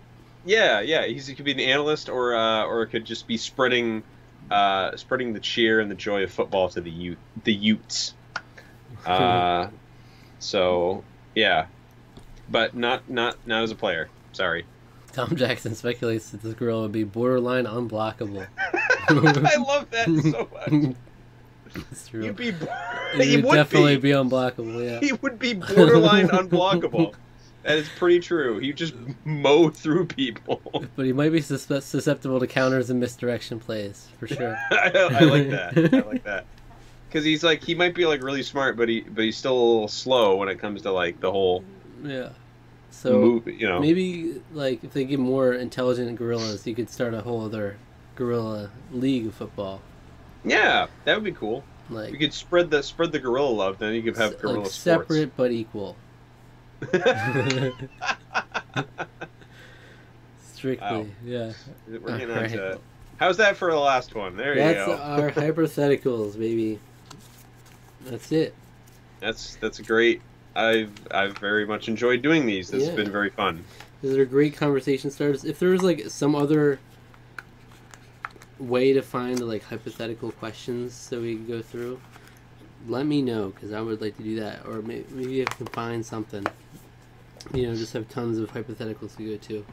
Yeah, 0.45 0.81
yeah. 0.81 1.07
He's, 1.07 1.27
he 1.27 1.35
could 1.35 1.45
be 1.45 1.53
an 1.53 1.61
analyst, 1.61 2.09
or 2.09 2.35
uh, 2.37 2.65
or 2.65 2.83
it 2.83 2.89
could 2.89 3.05
just 3.05 3.27
be 3.27 3.37
spreading, 3.37 4.03
uh, 4.51 4.97
spreading 4.97 5.33
the 5.33 5.41
cheer 5.41 5.81
and 5.81 5.91
the 5.91 5.95
joy 5.95 6.23
of 6.25 6.31
football 6.33 6.69
to 6.71 6.81
the 6.81 6.91
youth, 6.91 7.19
the 7.45 7.53
Utes. 7.55 8.15
Uh, 9.05 9.69
so 10.39 11.05
yeah, 11.35 11.67
but 12.49 12.75
not 12.75 13.09
not 13.09 13.37
not 13.47 13.63
as 13.63 13.71
a 13.71 13.75
player. 13.75 14.09
Sorry. 14.33 14.65
Tom 15.13 15.37
Jackson 15.37 15.75
speculates 15.75 16.31
that 16.31 16.43
this 16.43 16.55
girl 16.55 16.83
would 16.83 16.93
be 16.93 17.05
borderline 17.05 17.67
unblockable. 17.67 18.47
I 19.09 19.57
love 19.57 19.91
that 19.91 20.07
so 20.07 20.49
much. 20.53 20.97
it's 21.91 22.09
true. 22.09 22.25
You'd 22.25 22.37
be, 22.37 22.49
It 22.49 23.25
he 23.25 23.37
would 23.37 23.45
would 23.47 23.55
definitely 23.55 23.97
be. 23.97 24.03
be 24.03 24.11
unblockable. 24.11 24.85
Yeah. 24.85 25.01
He 25.01 25.13
would 25.15 25.39
be 25.39 25.55
borderline 25.55 26.29
unblockable. 26.29 27.15
That 27.63 27.79
is 27.79 27.89
pretty 27.99 28.21
true. 28.21 28.59
He 28.61 28.73
just 28.73 28.95
mow 29.25 29.71
through 29.71 30.07
people. 30.07 30.63
But 30.95 31.05
he 31.05 31.13
might 31.13 31.31
be 31.33 31.41
suspe- 31.41 31.83
susceptible 31.83 32.39
to 32.39 32.47
counters 32.47 32.91
and 32.91 33.01
misdirection 33.01 33.59
plays 33.59 34.07
for 34.21 34.29
sure. 34.29 34.57
I, 34.71 34.93
I 34.95 35.25
like 35.25 35.51
that. 35.51 35.77
I 35.93 36.09
like 36.09 36.23
that. 36.23 36.45
Because 37.09 37.25
he's 37.25 37.43
like 37.43 37.65
he 37.65 37.75
might 37.75 37.93
be 37.93 38.07
like 38.07 38.23
really 38.23 38.45
smart, 38.45 38.77
but 38.77 38.89
he 38.89 39.01
but 39.01 39.25
he's 39.25 39.37
still 39.37 39.55
a 39.59 39.65
little 39.73 39.89
slow 39.89 40.37
when 40.37 40.49
it 40.49 40.61
comes 40.61 40.83
to 40.83 40.93
like 40.93 41.19
the 41.21 41.33
whole 41.33 41.65
Yeah. 42.05 42.29
So 42.93 43.13
move. 43.19 43.49
You 43.49 43.67
know. 43.69 43.81
maybe 43.81 44.41
like 44.55 44.85
if 44.85 44.93
they 44.93 45.03
get 45.05 45.19
more 45.19 45.53
intelligent 45.53 46.17
gorillas, 46.17 46.65
you 46.69 46.75
could 46.77 46.89
start 46.89 47.15
a 47.15 47.21
whole 47.23 47.45
other 47.45 47.79
gorilla 48.17 48.71
league 48.93 49.27
of 49.27 49.35
football. 49.35 49.81
Yeah, 50.45 50.87
that 51.05 51.15
would 51.15 51.25
be 51.25 51.33
cool. 51.33 51.63
Like, 51.89 52.11
You 52.13 52.19
could 52.19 52.33
spread 52.35 52.71
the 52.71 52.83
spread 52.83 53.13
the 53.13 53.19
gorilla 53.21 53.51
love. 53.51 53.79
Then 53.79 53.95
you 53.95 54.03
could 54.03 54.17
have 54.17 54.39
gorilla 54.41 54.59
like 54.59 54.67
sports. 54.67 54.75
separate 54.77 55.37
but 55.37 55.53
equal. 55.53 55.97
Strictly, 60.55 60.87
Wow. 60.87 61.07
yeah. 61.25 61.53
We're 61.89 62.19
getting 62.19 62.29
to. 62.59 62.79
How's 63.19 63.37
that 63.39 63.57
for 63.57 63.71
the 63.71 63.79
last 63.79 64.15
one? 64.15 64.37
There 64.37 64.55
That's 64.55 64.79
you 64.89 64.97
go. 64.97 65.01
our 65.03 65.31
hypotheticals, 65.33 66.39
baby. 66.39 66.79
That's 68.05 68.31
it. 68.33 68.55
That's 69.21 69.57
that's 69.57 69.81
great. 69.81 70.21
I've 70.55 70.91
I've 71.11 71.37
very 71.39 71.67
much 71.67 71.89
enjoyed 71.89 72.23
doing 72.23 72.47
these. 72.47 72.71
This 72.71 72.83
Yeah. 72.83 72.89
has 72.89 72.97
been 72.97 73.11
very 73.11 73.31
fun. 73.31 73.65
These 74.03 74.17
are 74.17 74.25
great 74.25 74.57
conversation 74.57 75.11
starters. 75.11 75.45
If 75.45 75.59
there 75.59 75.71
was 75.71 75.83
like 75.83 76.09
some 76.11 76.35
other 76.35 76.79
way 78.59 78.93
to 78.93 79.03
find 79.03 79.41
like 79.41 79.65
hypothetical 79.65 80.33
questions 80.33 81.09
that 81.09 81.21
we 81.21 81.37
could 81.37 81.49
go 81.49 81.63
through, 81.63 82.01
let 82.89 83.07
me 83.07 83.23
know 83.23 83.51
because 83.51 83.73
I 83.73 83.81
would 83.81 84.01
like 84.01 84.17
to 84.17 84.23
do 84.23 84.41
that. 84.41 84.67
Or 84.67 84.83
maybe, 84.83 85.05
maybe 85.11 85.41
if 85.41 85.51
I 85.51 85.55
can 85.55 85.67
find 85.67 86.05
something. 86.05 86.47
You 87.55 87.69
know, 87.69 87.77
just 87.77 87.93
have 87.93 88.09
tons 88.09 88.39
of 88.39 88.53
hypotheticals 88.53 89.17
to 89.17 89.31
go 89.31 89.37
to. 89.37 89.65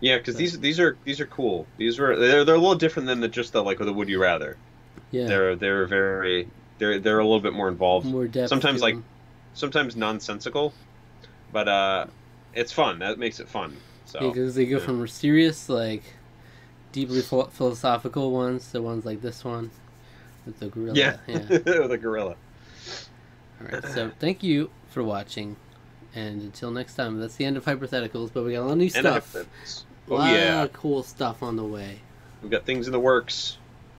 Yeah, 0.00 0.18
because 0.18 0.36
these 0.36 0.58
these 0.60 0.78
are 0.78 0.96
these 1.04 1.20
are 1.20 1.26
cool. 1.26 1.66
These 1.76 1.98
were 1.98 2.16
they're 2.16 2.44
they're 2.44 2.54
a 2.54 2.58
little 2.58 2.76
different 2.76 3.08
than 3.08 3.20
the 3.20 3.28
just 3.28 3.52
the 3.52 3.62
like 3.62 3.78
the 3.78 3.92
would 3.92 4.08
you 4.08 4.20
rather. 4.20 4.56
Yeah, 5.10 5.26
They're 5.26 5.56
they're 5.56 5.86
very 5.86 6.48
they're 6.78 6.98
they're 6.98 7.18
a 7.18 7.24
little 7.24 7.40
bit 7.40 7.52
more 7.52 7.68
involved. 7.68 8.06
more 8.06 8.26
depth. 8.26 8.48
sometimes, 8.48 8.80
like, 8.80 8.94
them. 8.94 9.04
sometimes 9.54 9.96
nonsensical, 9.96 10.72
but 11.52 11.68
uh, 11.68 12.06
it's 12.54 12.72
fun. 12.72 13.00
That 13.00 13.18
makes 13.18 13.40
it 13.40 13.48
fun. 13.48 13.76
So 14.04 14.20
because 14.20 14.54
they 14.54 14.66
go 14.66 14.78
yeah. 14.78 14.84
from 14.84 15.06
serious, 15.08 15.68
like 15.68 16.04
deeply 16.92 17.20
phil- 17.22 17.48
philosophical 17.48 18.30
ones 18.30 18.72
the 18.72 18.80
ones 18.82 19.04
like 19.04 19.20
this 19.22 19.44
one 19.44 19.70
with 20.46 20.58
the 20.60 20.68
gorilla. 20.68 20.94
yeah, 20.96 21.16
yeah. 21.26 21.38
the 21.48 21.98
gorilla. 22.00 22.36
All 23.60 23.68
right. 23.70 23.84
So 23.84 24.10
thank 24.18 24.42
you 24.42 24.70
for 24.88 25.02
watching, 25.02 25.56
And 26.14 26.40
until 26.42 26.70
next 26.70 26.94
time, 26.94 27.18
that's 27.20 27.36
the 27.36 27.44
end 27.44 27.56
of 27.56 27.64
hypotheticals. 27.64 28.30
But 28.32 28.44
we 28.44 28.52
got 28.52 28.60
a 28.60 28.64
lot 28.64 28.72
of 28.72 28.78
new 28.78 28.84
And 28.84 28.92
stuff. 28.92 29.32
hypotheticals. 29.34 29.84
A 30.08 30.10
Oh 30.10 30.14
lot 30.16 30.32
yeah, 30.32 30.62
of 30.62 30.72
cool 30.72 31.02
stuff 31.02 31.42
on 31.42 31.56
the 31.56 31.64
way. 31.64 32.00
we've 32.42 32.50
got 32.50 32.64
things 32.64 32.86
in 32.86 32.92
the 32.92 33.00
works. 33.00 33.58